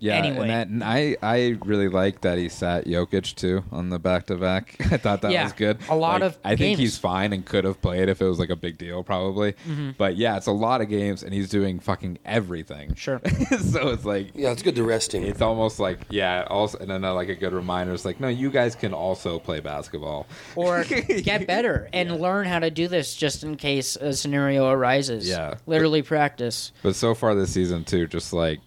Yeah, 0.00 0.14
Anyway. 0.16 0.42
and, 0.48 0.50
that, 0.50 0.68
and 0.68 0.84
I 0.84 1.16
I 1.22 1.58
really 1.64 1.88
like 1.88 2.20
that 2.22 2.38
he 2.38 2.48
sat 2.48 2.86
Jokic 2.86 3.34
too 3.34 3.64
on 3.72 3.90
the 3.90 3.98
back 3.98 4.26
to 4.26 4.36
back. 4.36 4.76
I 4.92 4.96
thought 4.96 5.22
that 5.22 5.32
Yeah, 5.32 5.44
was 5.44 5.52
good. 5.52 5.78
a 5.88 5.96
lot 5.96 6.20
Like, 6.20 6.22
of 6.22 6.38
I 6.44 6.50
think 6.50 6.58
games. 6.58 6.72
Mm-hmm. 6.76 6.80
he's 6.82 6.98
fine 6.98 7.32
and 7.32 7.44
could 7.44 7.64
have 7.64 7.80
played 7.82 8.08
if 8.08 8.20
it 8.22 8.24
was 8.26 8.38
like 8.38 8.50
a 8.50 8.56
big 8.56 8.78
deal, 8.78 9.02
probably. 9.02 9.54
But 9.96 10.16
yeah, 10.16 10.36
it's 10.36 10.46
a 10.46 10.52
lot 10.52 10.80
of 10.80 10.88
games, 10.88 11.22
and 11.22 11.32
he's 11.34 11.48
doing 11.48 11.80
fucking 11.80 12.18
everything. 12.24 12.94
Sure. 12.94 13.20
so 13.60 13.88
it's 13.88 14.04
like 14.04 14.30
Yeah, 14.34 14.50
it's 14.52 14.62
good 14.62 14.76
to 14.76 14.82
rest 14.84 15.14
him. 15.14 15.24
it's 15.24 15.42
almost 15.42 15.78
like 15.80 15.98
yeah. 16.10 16.44
Also, 16.48 16.78
and 16.78 16.90
then 16.90 17.04
uh, 17.04 17.14
like 17.14 17.28
a 17.28 17.34
good 17.34 17.52
reminder. 17.52 17.92
It's 17.92 18.04
like 18.04 18.20
no, 18.20 18.28
you 18.28 18.50
guys 18.50 18.74
can 18.74 18.92
also 18.94 19.38
play 19.38 19.60
basketball. 19.60 20.26
or 20.56 20.84
get 21.22 21.46
better 21.46 21.88
and 21.92 22.20
learn 22.20 22.46
how 22.46 22.58
to 22.58 22.70
do 22.70 22.88
this 22.88 23.14
just 23.16 23.42
in 23.42 23.56
case 23.56 23.96
a 23.96 24.12
scenario 24.12 24.68
arises. 24.68 25.28
Yeah. 25.28 25.54
Literally 25.66 26.02
practice. 26.02 26.72
But 26.82 26.94
so 26.96 27.14
far 27.14 27.34
this 27.34 27.52
season 27.52 27.84
too, 27.84 28.06
just 28.06 28.32
like 28.32 28.60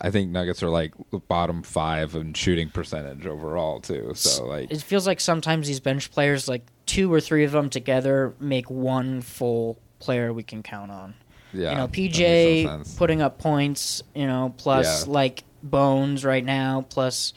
I 0.00 0.10
think 0.10 0.30
Nuggets 0.30 0.62
are 0.62 0.68
like 0.68 0.92
bottom 1.28 1.62
five 1.62 2.14
in 2.14 2.34
shooting 2.34 2.68
percentage 2.70 3.26
overall 3.26 3.80
too. 3.80 4.12
So 4.14 4.44
like 4.46 4.70
It 4.70 4.82
feels 4.82 5.06
like 5.06 5.20
sometimes 5.20 5.66
these 5.66 5.80
bench 5.80 6.10
players, 6.10 6.48
like 6.48 6.66
two 6.84 7.12
or 7.12 7.20
three 7.20 7.44
of 7.44 7.52
them 7.52 7.70
together, 7.70 8.34
make 8.38 8.70
one 8.70 9.20
full 9.22 9.78
player 9.98 10.32
we 10.32 10.42
can 10.42 10.62
count 10.62 10.90
on. 10.90 11.14
yeah, 11.52 11.70
you 11.70 11.76
know, 11.78 11.88
PJ 11.88 12.96
putting 12.98 13.22
up 13.22 13.38
points, 13.38 14.02
you 14.14 14.26
know, 14.26 14.54
plus 14.58 15.06
Yeah. 15.06 15.12
like 15.12 15.44
Bones 15.62 16.24
right 16.24 16.44
now, 16.44 16.84
plus 16.90 17.32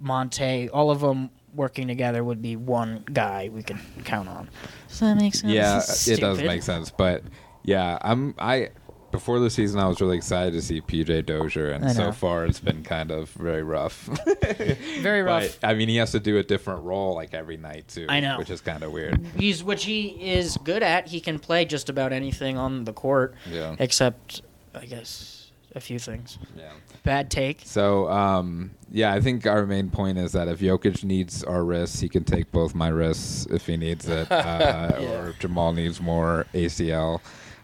Monte, 0.00 0.68
all 0.70 0.90
of 0.90 1.00
them 1.00 1.30
working 1.54 1.86
together 1.88 2.24
would 2.24 2.40
be 2.40 2.56
one 2.56 3.04
guy 3.12 3.50
we 3.52 3.62
could 3.62 3.78
count 4.04 4.28
on. 4.28 4.48
Does 4.88 5.00
that 5.00 5.16
make 5.16 5.34
sense? 5.34 5.52
Yeah, 5.52 5.82
it 6.14 6.20
does 6.20 6.38
make 6.42 6.62
sense. 6.62 6.90
But 6.90 7.22
yeah, 7.62 7.98
I'm 8.00 8.34
I 8.38 8.70
before 9.12 9.38
the 9.38 9.50
season 9.50 9.78
I 9.78 9.86
was 9.86 10.00
really 10.00 10.16
excited 10.16 10.52
to 10.54 10.62
see 10.62 10.80
PJ 10.80 11.26
Dozier, 11.26 11.70
and 11.70 11.90
so 11.92 12.10
far 12.10 12.44
it's 12.46 12.58
been 12.60 12.82
kind 12.82 13.10
of 13.10 13.28
very 13.30 13.62
rough. 13.62 13.92
Very 15.00 15.22
rough. 15.22 15.58
But 15.60 15.68
I 15.68 15.74
mean, 15.74 15.88
he 15.88 15.96
has 15.96 16.12
to 16.12 16.20
do 16.20 16.38
a 16.38 16.42
different 16.42 16.82
role 16.84 17.14
like 17.14 17.34
every 17.34 17.56
night 17.56 17.88
too. 17.88 18.06
I 18.08 18.20
know. 18.20 18.38
which 18.38 18.50
is 18.50 18.60
kind 18.60 18.82
of 18.82 18.92
weird. 18.92 19.24
He's 19.36 19.62
which 19.62 19.84
he 19.84 20.08
is 20.08 20.56
good 20.64 20.82
at. 20.82 21.06
He 21.08 21.20
can 21.20 21.38
play 21.38 21.64
just 21.64 21.88
about 21.88 22.12
anything 22.12 22.56
on 22.56 22.84
the 22.84 22.92
court, 22.92 23.34
Yeah, 23.50 23.76
except 23.78 24.42
I 24.74 24.86
guess 24.86 25.50
a 25.74 25.80
few 25.80 25.98
things. 25.98 26.38
yeah. 26.56 26.72
Bad 27.04 27.30
take. 27.30 27.62
So, 27.64 28.08
um, 28.08 28.70
yeah, 28.90 29.12
I 29.12 29.20
think 29.20 29.46
our 29.46 29.66
main 29.66 29.90
point 29.90 30.18
is 30.18 30.32
that 30.32 30.46
if 30.46 30.60
Jokic 30.60 31.02
needs 31.02 31.42
our 31.42 31.64
wrists, 31.64 31.98
he 31.98 32.08
can 32.08 32.22
take 32.24 32.52
both 32.52 32.74
my 32.74 32.88
wrists 32.88 33.46
if 33.46 33.66
he 33.66 33.76
needs 33.76 34.06
it, 34.08 34.28
uh, 34.30 34.92
or 35.00 35.28
if 35.30 35.38
Jamal 35.40 35.72
needs 35.72 36.00
more 36.00 36.46
ACL. 36.54 37.20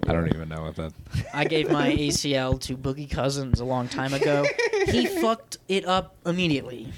I 0.07 0.13
don't 0.13 0.29
even 0.29 0.49
know 0.49 0.63
what 0.63 0.77
that. 0.77 0.93
I 1.35 1.45
gave 1.45 1.71
my 1.71 1.91
ACL 1.97 2.61
to 2.63 2.77
Boogie 2.77 3.11
Cousins 3.11 3.61
a 3.61 3.65
long 3.65 3.89
time 3.89 4.15
ago. 4.15 4.45
He 4.87 5.07
fucked 5.07 5.59
it 5.69 5.85
up 5.85 6.15
immediately. 6.25 6.93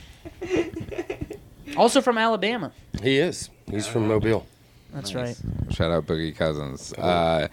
Also 1.76 2.00
from 2.00 2.18
Alabama. 2.18 2.72
He 3.02 3.18
is. 3.18 3.48
He's 3.70 3.86
from 3.86 4.08
Mobile. 4.08 4.46
That's 4.92 5.14
Nice. 5.14 5.42
right. 5.44 5.72
Shout 5.72 5.90
out 5.92 6.06
Boogie 6.06 6.34
Cousins. 6.34 6.92
Uh, 6.94 7.48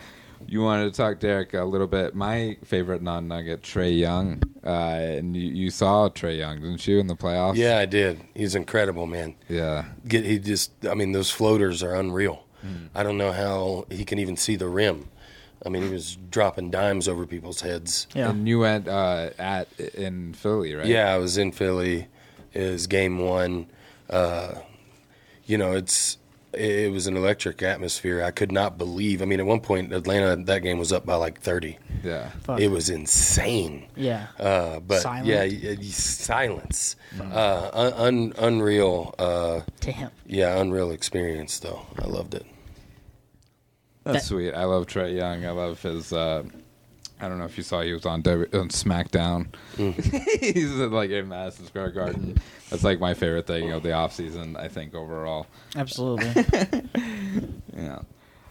you 0.47 0.61
wanted 0.61 0.91
to 0.91 0.97
talk, 0.97 1.19
Derek, 1.19 1.53
a 1.53 1.63
little 1.63 1.87
bit. 1.87 2.15
My 2.15 2.57
favorite 2.63 3.01
non-nugget, 3.01 3.61
Trae 3.61 3.97
Young, 3.97 4.41
uh, 4.65 4.69
and 4.69 5.35
you, 5.35 5.51
you 5.51 5.69
saw 5.69 6.09
Trae 6.09 6.37
Young, 6.37 6.61
didn't 6.61 6.87
you, 6.87 6.99
in 6.99 7.07
the 7.07 7.15
playoffs? 7.15 7.55
Yeah, 7.57 7.77
I 7.77 7.85
did. 7.85 8.21
He's 8.33 8.55
incredible, 8.55 9.05
man. 9.07 9.35
yeah. 9.49 9.85
Get 10.07 10.25
he 10.25 10.39
just. 10.39 10.71
I 10.89 10.93
mean, 10.95 11.11
those 11.11 11.29
floaters 11.29 11.83
are 11.83 11.95
unreal. 11.95 12.43
I 12.93 13.03
don't 13.03 13.17
know 13.17 13.31
how 13.31 13.85
he 13.89 14.03
can 14.03 14.19
even 14.19 14.35
see 14.35 14.57
the 14.57 14.67
rim. 14.67 15.07
I 15.65 15.69
mean, 15.69 15.83
he 15.83 15.89
was 15.89 16.17
dropping 16.29 16.69
dimes 16.71 17.07
over 17.07 17.25
people's 17.25 17.61
heads. 17.61 18.07
Yeah. 18.13 18.29
And 18.29 18.47
you 18.47 18.59
went 18.59 18.87
uh, 18.87 19.31
at 19.39 19.67
in 19.79 20.33
Philly, 20.33 20.75
right? 20.75 20.85
Yeah, 20.85 21.13
I 21.13 21.17
was 21.17 21.37
in 21.37 21.51
Philly. 21.51 22.07
Is 22.53 22.87
game 22.87 23.19
one. 23.19 23.67
Uh, 24.09 24.55
you 25.45 25.57
know, 25.57 25.73
it's 25.73 26.17
it 26.53 26.91
was 26.91 27.05
an 27.07 27.15
electric 27.17 27.61
atmosphere. 27.61 28.23
I 28.23 28.31
could 28.31 28.51
not 28.51 28.77
believe. 28.77 29.21
I 29.21 29.25
mean, 29.25 29.39
at 29.39 29.45
one 29.45 29.59
point, 29.59 29.93
Atlanta 29.93 30.35
that 30.45 30.63
game 30.63 30.79
was 30.79 30.91
up 30.93 31.05
by 31.05 31.15
like 31.15 31.39
thirty. 31.41 31.77
Yeah. 32.03 32.29
Fuck. 32.43 32.59
It 32.59 32.69
was 32.69 32.89
insane. 32.89 33.87
yeah. 33.95 34.27
Uh, 34.39 34.79
but 34.79 35.01
Silent. 35.01 35.25
yeah, 35.27 35.41
y- 35.43 35.77
y- 35.79 35.83
silence, 35.85 36.95
uh, 37.19 37.69
un- 37.73 37.93
un- 37.93 38.33
unreal. 38.37 39.13
Uh, 39.19 39.61
Damn. 39.81 40.09
yeah, 40.25 40.59
unreal 40.59 40.91
experience 40.91 41.59
though. 41.59 41.85
I 41.99 42.05
loved 42.07 42.33
it. 42.33 42.45
That's 44.07 44.19
That- 44.23 44.27
sweet. 44.27 44.53
I 44.53 44.63
love 44.65 44.87
Trae 44.87 45.15
Young. 45.15 45.45
I 45.45 45.51
love 45.51 45.81
his. 45.81 46.11
Uh, 46.13 46.43
I 47.19 47.27
don't 47.27 47.39
know 47.39 47.45
if 47.45 47.57
you 47.57 47.63
saw 47.63 47.81
he 47.81 47.93
was 47.93 48.05
on, 48.05 48.21
w- 48.21 48.47
on 48.53 48.69
SmackDown. 48.69 49.47
He's 49.75 50.79
in, 50.79 50.91
like 50.91 51.09
in 51.09 51.27
Madison 51.27 51.65
Square 51.65 51.91
Garden. 51.91 52.37
That's 52.69 52.83
like 52.83 52.99
my 52.99 53.15
favorite 53.15 53.47
thing 53.47 53.71
of 53.71 53.81
the 53.81 53.91
off 53.93 54.13
season. 54.13 54.55
I 54.55 54.67
think 54.67 54.93
overall. 54.93 55.47
Absolutely. 55.75 56.31
Yeah. 57.75 57.99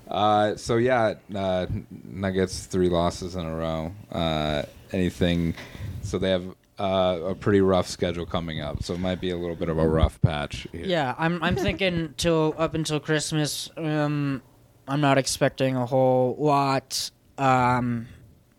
Uh, 0.09 0.55
so 0.57 0.77
yeah, 0.77 1.15
uh, 1.35 1.67
Nuggets 2.05 2.67
three 2.67 2.89
losses 2.89 3.35
in 3.35 3.45
a 3.45 3.57
row. 3.57 3.93
Uh, 4.13 4.63
anything? 4.93 5.55
So 6.03 6.19
they 6.19 6.31
have 6.31 6.45
uh, 6.79 7.19
a 7.25 7.35
pretty 7.35 7.61
rough 7.61 7.89
schedule 7.89 8.25
coming 8.25 8.61
up. 8.61 8.85
So 8.85 8.95
it 8.95 9.01
might 9.01 9.21
be 9.21 9.31
a 9.31 9.37
little 9.37 9.57
bit 9.57 9.69
of 9.69 9.79
a 9.79 9.89
rough 9.89 10.21
patch. 10.23 10.69
Here. 10.71 10.85
yeah, 10.87 11.15
I'm 11.19 11.43
I'm 11.43 11.57
thinking 11.57 12.15
till 12.17 12.55
up 12.57 12.75
until 12.75 13.01
Christmas, 13.01 13.69
um 13.77 14.43
I'm 14.89 15.01
not 15.01 15.19
expecting 15.19 15.77
a 15.77 15.87
whole 15.87 16.37
lot 16.39 17.11
um 17.39 18.07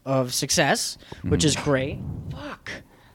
of 0.06 0.34
success, 0.34 0.98
which 1.24 1.44
is 1.44 1.56
great. 1.56 2.00
Fuck. 2.32 2.72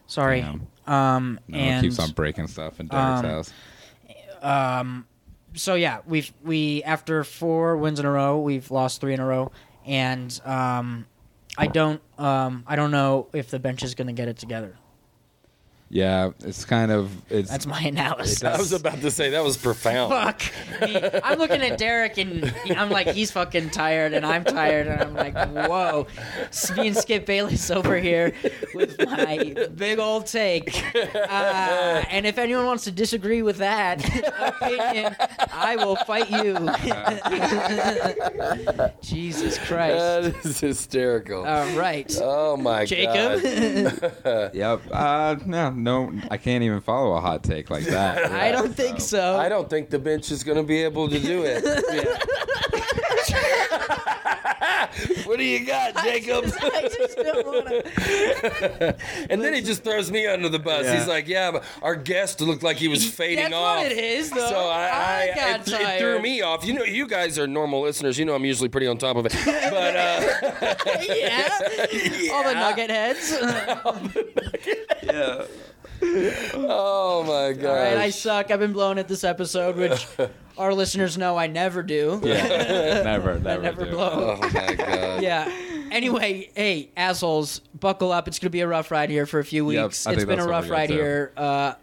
Sorry. 0.07 0.41
Damn. 0.41 0.67
Um 0.85 1.39
No, 1.47 1.57
and 1.57 1.85
it 1.85 1.89
keeps 1.89 1.99
on 1.99 2.11
breaking 2.11 2.47
stuff 2.47 2.79
in 2.79 2.87
Derek's 2.87 3.19
um, 3.19 3.25
house. 3.25 3.53
um 4.41 5.07
so 5.55 5.75
yeah 5.75 5.99
we've 6.05 6.33
we 6.43 6.83
after 6.83 7.23
four 7.23 7.77
wins 7.77 7.99
in 7.99 8.05
a 8.05 8.11
row 8.11 8.39
we've 8.39 8.69
lost 8.71 8.99
three 8.99 9.13
in 9.13 9.19
a 9.19 9.25
row 9.25 9.51
and 9.85 10.41
um 10.45 11.05
i 11.57 11.67
don't 11.67 12.01
um 12.17 12.63
i 12.65 12.75
don't 12.75 12.89
know 12.91 13.27
if 13.33 13.49
the 13.51 13.59
bench 13.59 13.83
is 13.83 13.93
going 13.93 14.07
to 14.07 14.13
get 14.13 14.27
it 14.27 14.35
together 14.37 14.75
Yeah, 15.93 16.31
it's 16.39 16.65
kind 16.65 16.91
of 16.91 17.11
it's 17.29 17.51
That's 17.51 17.67
my 17.67 17.79
analysis. 17.79 18.43
I 18.43 18.57
was 18.57 18.73
about 18.73 19.01
to 19.01 19.11
say 19.11 19.29
that 19.29 19.43
was 19.43 19.57
profound. 19.57 20.11
Fuck 20.11 20.41
me. 20.81 20.99
I'm 21.23 21.37
looking 21.37 21.61
at 21.61 21.77
Derek 21.77 22.17
and 22.17 22.51
I'm 22.75 22.89
like, 22.89 23.09
he's 23.09 23.29
fucking 23.29 23.69
tired 23.69 24.13
and 24.13 24.25
I'm 24.25 24.43
tired 24.43 24.87
and 24.87 24.99
I'm 24.99 25.13
like, 25.13 25.35
whoa. 25.35 26.07
Me 26.75 26.87
and 26.87 26.97
Skip 26.97 27.27
Bayless 27.27 27.69
over 27.69 27.99
here 27.99 28.33
with 28.73 29.05
my 29.05 29.53
big 29.75 29.99
old 29.99 30.25
take. 30.25 30.83
Uh, 31.13 32.03
and 32.09 32.25
if 32.25 32.39
anyone 32.39 32.65
wants 32.65 32.85
to 32.85 32.91
disagree 32.91 33.43
with 33.43 33.57
that 33.57 34.03
opinion, 34.39 35.15
I 35.51 35.75
will 35.75 35.95
fight 35.95 36.27
you. 36.31 36.53
Jesus 39.03 39.59
Christ. 39.59 39.97
That 39.97 40.43
is 40.43 40.59
hysterical. 40.59 41.45
All 41.45 41.69
right. 41.77 42.11
oh 42.19 42.57
my 42.57 42.87
god. 42.87 42.87
Jacob? 42.87 43.43
yep. 44.55 44.81
Uh, 44.91 45.35
no, 45.45 45.82
no, 45.83 46.13
I 46.31 46.37
can't 46.37 46.63
even 46.63 46.79
follow 46.79 47.15
a 47.15 47.21
hot 47.21 47.43
take 47.43 47.69
like 47.69 47.83
that. 47.85 48.31
I 48.31 48.51
don't 48.51 48.73
think 48.73 49.01
so. 49.01 49.37
I 49.37 49.49
don't 49.49 49.69
think 49.69 49.89
the 49.89 49.99
bench 49.99 50.31
is 50.31 50.43
going 50.43 50.57
to 50.57 50.63
be 50.63 50.81
able 50.81 51.09
to 51.09 51.19
do 51.19 51.43
it. 51.45 51.63
what 55.25 55.37
do 55.37 55.43
you 55.43 55.65
got, 55.65 55.95
Jacob? 56.03 56.45
I 56.45 56.89
just 56.97 57.17
don't 57.17 57.45
want 57.45 57.67
to. 57.67 58.95
and 59.29 59.41
then 59.41 59.53
he 59.53 59.61
just 59.61 59.83
throws 59.83 60.11
me 60.11 60.27
under 60.27 60.49
the 60.49 60.59
bus. 60.59 60.85
Yeah. 60.85 60.97
He's 60.97 61.07
like, 61.07 61.27
"Yeah, 61.27 61.51
but 61.51 61.63
our 61.81 61.95
guest 61.95 62.41
looked 62.41 62.63
like 62.63 62.77
he 62.77 62.87
was 62.87 63.09
fading 63.09 63.45
That's 63.45 63.53
off." 63.53 63.77
what 63.77 63.91
it 63.91 63.97
is, 63.97 64.29
though. 64.29 64.49
So 64.49 64.69
I, 64.69 64.87
I, 64.87 65.31
I 65.31 65.35
got 65.35 65.49
it, 65.49 65.61
it 65.61 65.65
threw 65.65 65.77
tired. 65.77 66.21
me 66.21 66.41
off. 66.41 66.65
You 66.65 66.73
know, 66.73 66.83
you 66.83 67.07
guys 67.07 67.39
are 67.39 67.47
normal 67.47 67.81
listeners. 67.81 68.17
You 68.17 68.25
know, 68.25 68.35
I'm 68.35 68.45
usually 68.45 68.69
pretty 68.69 68.87
on 68.87 68.97
top 68.97 69.17
of 69.17 69.25
it. 69.25 69.35
But 69.45 69.95
uh, 69.95 70.75
yeah. 71.13 71.49
All 72.33 72.43
the 72.43 72.53
nugget 72.53 72.89
heads. 72.89 73.33
Yeah. 75.03 75.45
Oh 76.55 77.23
my 77.23 77.53
god! 77.53 77.69
All 77.69 77.75
right, 77.75 77.97
I 77.97 78.09
suck. 78.09 78.51
I've 78.51 78.59
been 78.59 78.73
blown 78.73 78.97
at 78.97 79.07
this 79.07 79.23
episode, 79.23 79.75
which 79.75 80.05
our 80.57 80.73
listeners 80.73 81.17
know 81.17 81.37
I 81.37 81.47
never 81.47 81.83
do. 81.83 82.19
Yeah. 82.23 82.43
never, 83.03 83.39
never, 83.39 83.61
never 83.63 83.85
do. 83.85 83.91
blow. 83.91 84.39
oh 84.41 84.49
my 84.53 84.73
god! 84.75 85.23
Yeah. 85.23 85.51
Anyway, 85.91 86.49
hey, 86.55 86.89
assholes, 86.97 87.59
buckle 87.79 88.11
up. 88.11 88.27
It's 88.27 88.39
going 88.39 88.47
to 88.47 88.51
be 88.51 88.61
a 88.61 88.67
rough 88.67 88.89
ride 88.91 89.09
here 89.09 89.25
for 89.25 89.39
a 89.39 89.45
few 89.45 89.63
weeks. 89.65 90.07
I 90.07 90.11
it's 90.13 90.19
think 90.19 90.27
been 90.29 90.39
a 90.39 90.47
rough 90.47 90.69
ride 90.69 90.87
do. 90.87 90.95
here 90.95 91.31
uh, 91.37 91.73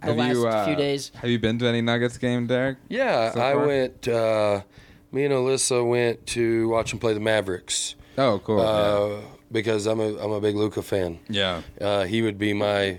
the 0.00 0.06
Have 0.08 0.16
last 0.16 0.34
you, 0.34 0.48
uh, 0.48 0.66
few 0.66 0.74
days. 0.76 1.12
Have 1.14 1.30
you 1.30 1.38
been 1.38 1.58
to 1.60 1.66
any 1.66 1.80
Nuggets 1.80 2.18
game, 2.18 2.46
Derek? 2.48 2.78
Yeah, 2.88 3.30
So 3.32 3.40
I 3.40 3.54
went. 3.54 4.08
Uh, 4.08 4.62
me 5.12 5.24
and 5.26 5.32
Alyssa 5.34 5.86
went 5.88 6.26
to 6.28 6.68
watch 6.70 6.90
them 6.90 6.98
play 6.98 7.12
the 7.14 7.20
Mavericks 7.20 7.94
Oh, 8.18 8.40
cool. 8.42 8.60
uh, 8.60 9.20
because 9.52 9.86
I'm 9.86 10.00
a 10.00 10.16
I'm 10.18 10.32
a 10.32 10.40
big 10.40 10.56
Luka 10.56 10.82
fan. 10.82 11.18
yeah. 11.28 11.62
Uh, 11.80 12.02
he 12.04 12.20
would 12.22 12.38
be 12.38 12.52
my 12.54 12.98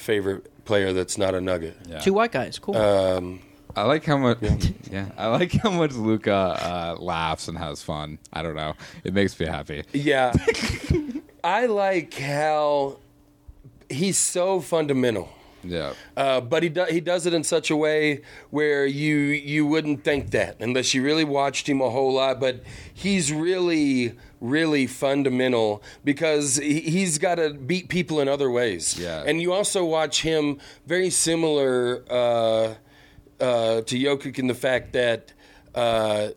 favorite 0.00 0.64
player 0.64 0.92
that's 0.92 1.16
not 1.18 1.34
a 1.34 1.40
Nugget. 1.40 1.76
Yeah. 1.88 1.98
Two 1.98 2.12
white 2.14 2.32
guys. 2.32 2.58
Cool. 2.58 2.76
Um, 2.76 3.40
I 3.76 3.84
like 3.84 4.04
how 4.04 4.16
much. 4.16 4.38
Yeah. 4.90 5.06
I 5.18 5.28
like 5.28 5.52
how 5.52 5.70
much 5.70 5.92
Luka 5.92 6.32
uh, 6.32 6.96
laughs 6.98 7.48
and 7.48 7.56
has 7.58 7.82
fun. 7.82 8.18
I 8.32 8.42
don't 8.42 8.56
know. 8.56 8.74
It 9.04 9.14
makes 9.14 9.38
me 9.38 9.46
happy. 9.46 9.84
yeah, 9.92 10.32
I 11.44 11.66
like 11.66 12.14
how 12.14 12.98
he's 13.88 14.18
so 14.18 14.60
fundamental. 14.60 15.28
Yeah. 15.62 15.92
Uh, 16.16 16.40
but 16.40 16.62
he 16.62 16.68
do, 16.70 16.84
he 16.84 17.00
does 17.00 17.26
it 17.26 17.34
in 17.34 17.44
such 17.44 17.70
a 17.70 17.76
way 17.76 18.22
where 18.50 18.86
you 18.86 19.14
you 19.16 19.66
wouldn't 19.66 20.04
think 20.04 20.30
that 20.30 20.56
unless 20.60 20.94
you 20.94 21.02
really 21.02 21.24
watched 21.24 21.68
him 21.68 21.80
a 21.80 21.90
whole 21.90 22.14
lot. 22.14 22.40
But 22.40 22.62
he's 22.94 23.32
really 23.32 24.14
really 24.40 24.86
fundamental 24.86 25.82
because 26.04 26.56
he, 26.56 26.80
he's 26.80 27.18
got 27.18 27.36
to 27.36 27.54
beat 27.54 27.88
people 27.88 28.20
in 28.20 28.28
other 28.28 28.50
ways. 28.50 28.98
Yeah. 28.98 29.22
And 29.24 29.40
you 29.40 29.52
also 29.52 29.84
watch 29.84 30.22
him 30.22 30.58
very 30.86 31.10
similar 31.10 32.04
uh, 32.10 32.74
uh, 33.40 33.80
to 33.82 33.98
Jokic 33.98 34.38
in 34.38 34.46
the 34.46 34.54
fact 34.54 34.92
that. 34.94 35.32
Uh, 35.74 36.30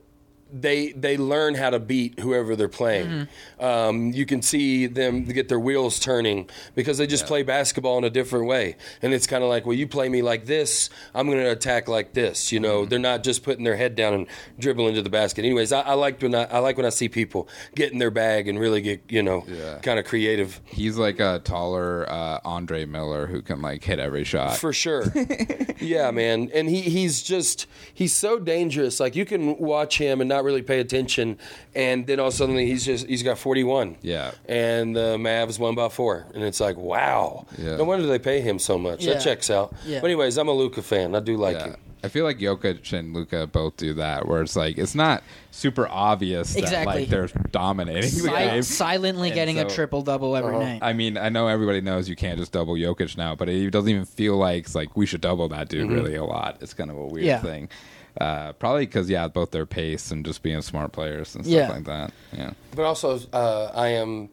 they 0.54 0.92
they 0.92 1.18
learn 1.18 1.56
how 1.56 1.70
to 1.72 1.80
beat 1.80 2.20
whoever 2.20 2.56
they're 2.56 2.68
playing. 2.70 3.28
Um, 3.60 4.12
you 4.14 4.26
can 4.26 4.42
see 4.42 4.86
them 4.88 5.24
get 5.24 5.50
their 5.50 5.60
wheels 5.60 6.00
turning 6.00 6.50
because 6.76 6.98
they 7.00 7.08
just 7.08 7.26
play 7.26 7.42
basketball 7.44 7.98
in 7.98 8.04
a 8.04 8.10
different 8.10 8.46
way. 8.46 8.76
And 9.02 9.14
it's 9.14 9.26
kind 9.26 9.44
of 9.44 9.50
like, 9.50 9.66
well, 9.66 9.76
you 9.76 9.88
play 9.88 10.10
me 10.10 10.22
like 10.22 10.46
this, 10.46 10.90
I'm 11.16 11.26
going 11.28 11.40
to 11.40 11.50
attack 11.52 11.88
like 11.88 12.14
this. 12.14 12.52
You 12.52 12.60
know, 12.60 12.86
they're 12.86 13.00
not 13.00 13.24
just 13.24 13.44
putting 13.44 13.64
their 13.64 13.76
head 13.76 13.96
down 13.96 14.14
and 14.14 14.28
dribbling 14.60 14.94
to 14.96 15.02
the 15.02 15.10
basket. 15.10 15.44
Anyways, 15.44 15.72
I, 15.72 15.82
I 15.82 15.94
like 15.96 16.22
when 16.22 16.36
I, 16.36 16.44
I 16.46 16.60
like 16.60 16.78
when 16.78 16.86
I 16.86 16.90
see 16.90 17.10
people 17.10 17.48
get 17.76 17.92
in 17.92 17.98
their 17.98 18.12
bag 18.12 18.48
and 18.48 18.60
really 18.60 18.82
get 18.82 19.02
you 19.10 19.24
know 19.24 19.44
Yeah. 19.48 19.80
kind 19.80 19.98
of 20.00 20.06
creative. 20.06 20.62
He's 20.66 20.98
like 20.98 21.20
a 21.20 21.40
taller 21.44 22.06
uh, 22.10 22.40
Andre 22.46 22.86
Miller 22.86 23.28
who 23.28 23.42
can 23.42 23.62
like 23.62 23.84
hit 23.84 23.98
every 24.00 24.24
shot. 24.24 24.58
For 24.58 24.72
sure. 24.74 25.06
yeah, 25.80 26.12
man. 26.12 26.50
And 26.54 26.70
he, 26.70 26.82
he's 26.82 27.24
just, 27.24 27.66
he's 27.94 28.14
so 28.14 28.40
dangerous. 28.40 29.00
Like, 29.00 29.16
you 29.16 29.26
can 29.26 29.58
watch 29.58 29.98
him 29.98 30.22
and 30.22 30.28
not 30.30 30.43
really 30.44 30.62
pay 30.62 30.80
attention, 30.80 31.38
and 31.74 32.06
then 32.06 32.20
all 32.20 32.28
of 32.28 32.34
a 32.34 32.38
sudden 32.38 32.58
he's 32.58 32.86
just, 32.86 33.08
he's 33.08 33.24
got 33.24 33.38
41. 33.38 33.98
Yeah. 34.02 34.32
And 34.48 34.96
the 34.96 35.18
Mavs 35.18 35.58
won 35.60 35.76
by 35.76 35.90
four. 35.90 36.26
And 36.34 36.44
it's 36.44 36.60
like, 36.60 36.78
wow. 36.78 37.48
Yeah. 37.58 37.78
No 37.78 37.86
wonder 37.86 38.06
they 38.06 38.20
pay 38.20 38.42
him 38.42 38.60
so 38.60 38.78
much. 38.78 39.04
Yeah. 39.04 39.14
That 39.14 39.24
checks 39.24 39.50
out. 39.50 39.74
Yeah. 39.86 40.00
But, 40.02 40.08
anyways, 40.08 40.38
I'm 40.38 40.48
a 40.48 40.54
Luka 40.54 40.82
fan. 40.82 41.16
I 41.16 41.20
do 41.20 41.38
like 41.38 41.58
Yeah. 41.58 41.66
him. 41.68 41.76
I 42.06 42.10
feel 42.10 42.26
like 42.26 42.38
Jokic 42.38 42.92
and 42.92 43.14
Luka 43.14 43.48
both 43.48 43.78
do 43.78 43.94
that, 43.94 44.28
where 44.28 44.42
it's 44.42 44.58
like 44.58 44.78
it's 44.78 44.94
not 44.94 45.24
super 45.52 45.88
obvious 45.88 46.54
that 46.54 46.60
Exactly. 46.60 47.02
like 47.02 47.10
they're 47.10 47.30
dominating 47.52 48.02
the 48.02 48.10
Si- 48.10 48.28
game. 48.30 48.62
silently 48.62 49.30
And 49.30 49.36
getting 49.36 49.60
a 49.60 49.70
triple 49.70 50.02
double 50.02 50.36
every 50.36 50.54
uh-huh. 50.54 50.66
night. 50.66 50.80
I 50.82 50.92
mean, 50.92 51.18
I 51.18 51.30
know 51.30 51.48
everybody 51.48 51.80
knows 51.80 52.10
you 52.10 52.18
can't 52.18 52.38
just 52.38 52.52
double 52.52 52.74
Jokic 52.74 53.16
now, 53.16 53.36
but 53.36 53.48
it 53.48 53.70
doesn't 53.72 53.90
even 53.90 54.04
feel 54.04 54.36
like 54.36 54.66
it's 54.66 54.76
like 54.76 54.98
we 54.98 55.06
should 55.06 55.22
double 55.22 55.48
that 55.48 55.70
dude 55.70 55.86
mm-hmm. 55.86 55.96
really 55.96 56.16
a 56.16 56.26
lot. 56.26 56.58
It's 56.60 56.74
kind 56.74 56.92
of 56.92 56.98
a 56.98 57.06
weird 57.06 57.26
Yeah. 57.26 57.40
thing. 57.40 57.70
Uh, 58.20 58.54
probably 58.54 58.86
because 58.86 59.10
yeah, 59.10 59.28
both 59.28 59.52
their 59.52 59.66
pace 59.66 60.12
and 60.12 60.24
just 60.26 60.44
being 60.44 60.62
smart 60.62 60.92
players 60.92 61.34
and 61.36 61.44
stuff 61.46 61.54
Yeah. 61.56 61.70
like 61.72 61.86
that. 61.86 62.12
Yeah, 62.32 62.52
But 62.76 62.84
also, 62.84 63.20
uh, 63.34 63.72
I 63.74 63.88
am 63.90 64.30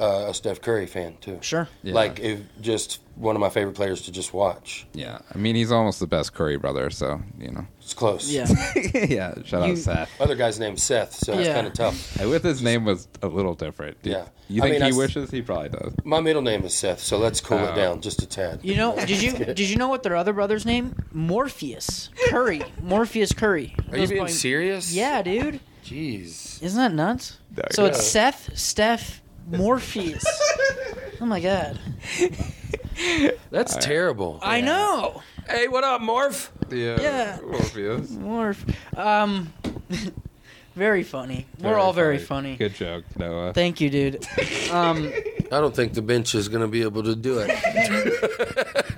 uh, 0.00 0.26
a 0.28 0.34
Steph 0.34 0.60
Curry 0.60 0.86
fan, 0.86 1.16
too. 1.20 1.38
Sure. 1.42 1.68
Yeah. 1.82 1.94
Like, 1.94 2.20
if 2.20 2.40
just 2.60 3.00
one 3.16 3.36
of 3.36 3.40
my 3.40 3.48
favorite 3.48 3.76
players 3.76 4.02
to 4.02 4.12
just 4.12 4.34
watch. 4.34 4.86
yeah. 4.92 5.18
I 5.32 5.38
mean, 5.38 5.54
he's 5.54 5.70
almost 5.70 6.00
the 6.00 6.06
best 6.08 6.34
Curry 6.34 6.56
brother, 6.56 6.90
so 6.90 7.20
you 7.38 7.50
know. 7.52 7.66
It's 7.80 7.94
close. 7.94 8.28
Yeah. 8.30 8.46
yeah, 8.94 9.34
shout 9.44 9.66
You- 9.66 9.72
out 9.74 9.78
Seth. 9.78 10.20
Other 10.20 10.34
guy's 10.34 10.58
name's 10.58 10.82
Seth, 10.82 11.12
so 11.14 11.38
it's 11.38 11.48
kind 11.48 11.66
of 11.66 11.74
tough. 11.74 12.20
I 12.20 12.26
with 12.26 12.42
his 12.42 12.60
name 12.62 12.84
was 12.84 13.06
a 13.22 13.28
little 13.28 13.54
different. 13.54 14.02
Do- 14.02 14.10
Yeah. 14.10 14.26
You 14.48 14.62
I 14.62 14.66
think 14.68 14.72
mean, 14.74 14.80
he 14.82 14.86
I 14.88 14.90
s- 14.90 14.96
wishes? 14.96 15.30
He 15.30 15.40
probably 15.42 15.70
does. 15.70 15.94
My 16.04 16.20
middle 16.20 16.42
name 16.42 16.64
is 16.64 16.74
Seth, 16.74 17.00
so 17.00 17.16
let's 17.16 17.40
cool 17.40 17.58
Oh. 17.58 17.72
it 17.72 17.76
down 17.76 18.00
just 18.02 18.20
a 18.20 18.26
tad. 18.26 18.60
You 18.62 18.76
know, 18.76 18.94
did 19.06 19.22
you 19.22 19.32
did 19.54 19.60
you 19.60 19.76
know 19.76 19.88
what 19.88 20.02
their 20.02 20.16
other 20.16 20.32
brother's 20.34 20.66
name? 20.66 20.94
Morpheus 21.12 22.10
Curry. 22.28 22.62
Morpheus 22.82 23.32
Curry. 23.32 23.74
Are 23.92 23.96
you 23.98 24.08
being 24.08 24.20
point- 24.22 24.32
serious? 24.32 24.92
Yeah, 24.94 25.22
dude. 25.22 25.60
Jeez. 25.84 26.62
Isn't 26.62 26.78
that 26.78 26.92
nuts? 26.94 27.38
No, 27.56 27.62
so 27.70 27.84
it's 27.86 27.98
yeah. 27.98 28.30
Seth, 28.32 28.56
Steph, 28.58 29.20
Morpheus. 29.46 30.24
oh 31.20 31.26
my 31.26 31.40
god. 31.40 31.78
That's 33.50 33.76
terrible. 33.76 34.38
I 34.42 34.60
know. 34.60 35.22
Hey, 35.48 35.68
what 35.68 35.84
up, 35.84 36.00
Morph? 36.00 36.48
Yeah. 36.70 37.00
Yeah. 37.00 37.38
Morpheus. 37.44 38.10
Morph. 38.10 38.74
Um 38.96 39.52
very 40.74 41.02
funny. 41.02 41.46
We're 41.60 41.78
all 41.78 41.92
very 41.92 42.18
funny. 42.18 42.56
Good 42.56 42.74
joke, 42.74 43.04
Noah. 43.16 43.52
Thank 43.52 43.80
you, 43.80 43.90
dude. 43.90 44.26
Um 44.70 45.12
I 45.52 45.60
don't 45.60 45.74
think 45.76 45.94
the 45.94 46.02
bench 46.02 46.34
is 46.34 46.48
going 46.48 46.62
to 46.62 46.68
be 46.68 46.82
able 46.82 47.02
to 47.04 47.14
do 47.14 47.38
it. 47.38 47.50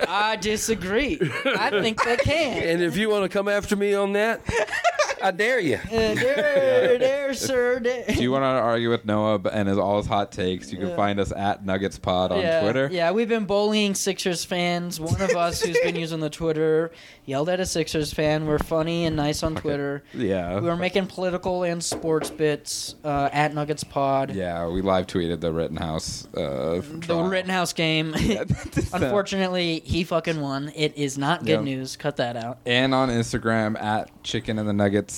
I 0.07 0.37
disagree. 0.37 1.19
I 1.45 1.69
think 1.69 2.03
they 2.03 2.17
can. 2.17 2.63
and 2.63 2.81
if 2.81 2.97
you 2.97 3.09
want 3.09 3.23
to 3.23 3.29
come 3.29 3.47
after 3.47 3.75
me 3.75 3.93
on 3.93 4.13
that, 4.13 4.41
I 5.21 5.31
dare 5.31 5.59
you. 5.59 5.75
Uh, 5.75 5.89
there, 6.15 6.97
there, 6.97 7.33
sir. 7.33 7.79
There. 7.79 8.05
Do 8.07 8.21
you 8.21 8.31
want 8.31 8.43
to 8.43 8.47
argue 8.47 8.89
with 8.89 9.05
Noah 9.05 9.39
b- 9.39 9.49
and 9.51 9.67
his, 9.67 9.77
all 9.77 9.97
his 9.97 10.05
hot 10.07 10.31
takes? 10.31 10.71
You 10.71 10.77
can 10.77 10.89
Yeah. 10.89 10.95
find 10.95 11.19
us 11.19 11.31
at 11.31 11.65
Nuggets 11.65 11.97
Pod 11.99 12.31
on 12.31 12.39
yeah, 12.39 12.61
Twitter. 12.61 12.89
Yeah, 12.91 13.11
we've 13.11 13.27
been 13.29 13.45
bullying 13.45 13.95
Sixers 13.95 14.45
fans. 14.45 14.99
One 14.99 15.21
of 15.21 15.31
us 15.35 15.61
who's 15.61 15.77
been 15.79 15.95
using 16.05 16.19
the 16.19 16.29
Twitter 16.29 16.91
yelled 17.25 17.49
at 17.49 17.59
a 17.59 17.65
Sixers 17.65 18.13
fan. 18.13 18.45
We're 18.45 18.59
funny 18.59 19.05
and 19.05 19.15
nice 19.15 19.43
on 19.43 19.55
Twitter. 19.55 20.03
Yeah. 20.13 20.55
We 20.59 20.67
were 20.67 20.75
making 20.77 21.07
political 21.07 21.63
and 21.63 21.83
sports 21.83 22.29
bits 22.29 22.95
uh, 23.03 23.29
at 23.33 23.53
Nuggets 23.53 23.83
Pod. 23.83 24.33
Yeah, 24.35 24.67
we 24.67 24.81
live 24.81 25.07
tweeted 25.07 25.39
the 25.41 25.51
Rittenhouse. 25.51 26.27
Uh, 26.33 26.81
The 27.07 27.23
Rittenhouse 27.23 27.73
game. 27.73 28.13
Unfortunately, 28.93 29.81
he 29.85 30.03
fucking 30.03 30.39
won. 30.41 30.71
It 30.75 30.97
is 30.97 31.17
not 31.17 31.41
good 31.41 31.47
Yep. 31.57 31.61
news. 31.63 31.95
Cut 31.97 32.17
that 32.17 32.35
out. 32.35 32.59
and 32.65 32.93
on 32.93 33.09
Instagram 33.09 33.81
at 33.81 34.11
Chicken 34.23 34.59
and 34.59 34.67
the 34.67 34.73
Nuggets. 34.73 35.16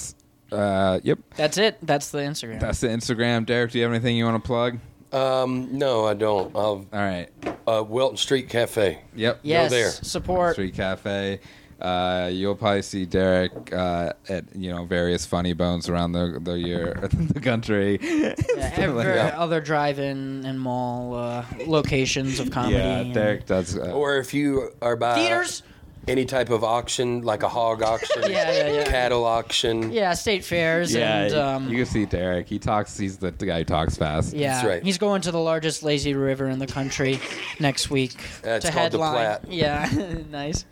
Uh, 0.52 1.00
yep, 1.04 1.20
That's 1.36 1.58
it. 1.58 1.78
That's 1.82 2.10
the 2.12 2.20
Instagram. 2.20 2.60
that's 2.60 2.80
the 2.82 2.88
Instagram. 2.88 3.46
Derek, 3.46 3.72
do 3.72 3.78
you 3.78 3.84
have 3.84 3.94
anything 3.94 4.16
you 4.18 4.26
want 4.26 4.44
to 4.44 4.48
plug? 4.48 4.80
Um, 5.12 5.70
no, 5.78 6.06
I 6.06 6.14
don't. 6.14 6.56
I'll, 6.56 6.62
All 6.62 6.88
right. 6.94 7.30
uh, 7.68 7.84
Welton 7.88 8.18
Street 8.18 8.48
Cafe. 8.50 9.02
Yep. 9.16 9.40
yes. 9.44 9.72
there. 9.72 9.90
Support. 9.90 10.54
Street 10.54 10.76
Cafe. 10.76 11.40
Uh, 11.82 12.30
you'll 12.32 12.56
probably 12.56 12.82
see 12.82 13.06
Derek 13.06 13.72
uh, 13.74 14.12
at 14.28 14.54
you 14.54 14.70
know 14.70 14.84
various 14.84 15.26
funny 15.26 15.54
bones 15.54 15.88
around 15.88 16.12
the 16.12 16.38
the 16.44 16.60
year 16.60 16.94
the 17.14 17.40
country. 17.40 17.98
Yeah, 18.02 18.36
every 18.76 19.04
Yeah. 19.06 19.34
other 19.38 19.62
drive-in 19.62 20.46
and 20.46 20.60
mall 20.60 21.16
uh, 21.16 21.46
locations 21.66 22.42
of 22.42 22.52
comedy. 22.52 22.76
Yeah, 22.76 23.04
Derek 23.14 23.46
does. 23.46 23.78
Uh, 23.78 23.92
Or 23.94 24.18
if 24.18 24.34
you 24.34 24.72
are 24.82 24.98
by 24.98 25.16
theaters. 25.16 25.64
Any 26.08 26.26
type 26.26 26.50
of 26.50 26.64
auction, 26.64 27.22
like 27.22 27.44
a 27.44 27.50
hog 27.50 27.84
auction, 27.84 28.24
Yeah, 28.32 28.52
yeah, 28.52 28.72
yeah. 28.72 28.84
cattle 28.86 29.26
auction. 29.26 29.92
Yeah, 29.92 30.14
state 30.14 30.44
fairs 30.44 30.94
yeah, 30.94 31.24
and 31.26 31.34
um, 31.36 31.70
you 31.70 31.78
can 31.78 31.86
see 31.86 32.06
Derek. 32.06 32.48
He 32.48 32.58
talks. 32.60 32.98
He's 32.98 33.18
the, 33.18 33.32
the 33.32 33.46
guy 33.46 33.60
who 33.60 33.66
talks 33.66 33.96
fast. 33.98 34.34
yeah, 34.34 34.54
That's 34.54 34.68
right. 34.68 34.84
he's 34.84 34.98
going 34.98 35.22
to 35.22 35.32
the 35.32 35.40
largest 35.40 35.84
lazy 35.84 36.14
river 36.14 36.48
in 36.48 36.58
the 36.60 36.68
country 36.68 37.20
next 37.60 37.90
week 37.90 38.16
That's 38.42 38.66
to 38.66 38.72
called 38.72 38.92
the 38.92 38.98
headline. 39.00 39.40
Platte. 39.40 39.52
Yeah, 39.52 39.90
nice. 40.32 40.66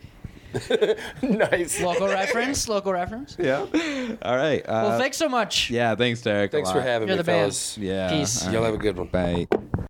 nice. 1.22 1.80
Local 1.82 2.08
reference. 2.08 2.68
Local 2.68 2.92
reference. 2.92 3.36
Yeah. 3.38 3.66
All 4.22 4.34
right. 4.36 4.60
Uh, 4.66 4.88
Well, 4.88 4.98
thanks 4.98 5.18
so 5.18 5.28
much. 5.28 5.68
Yeah. 5.70 5.94
Thanks, 5.94 6.22
Derek. 6.22 6.50
Thanks 6.50 6.70
for 6.70 6.78
lot. 6.78 6.86
having 6.86 7.08
You're 7.08 7.18
me, 7.18 7.22
the 7.22 7.30
man. 7.30 7.40
fellas. 7.42 7.76
Yeah. 7.76 8.08
Peace. 8.10 8.46
all 8.46 8.52
Y'all 8.54 8.62
right. 8.62 8.66
have 8.70 8.74
a 8.74 8.78
good 8.82 8.96
one. 8.96 9.08
Bye. 9.08 9.87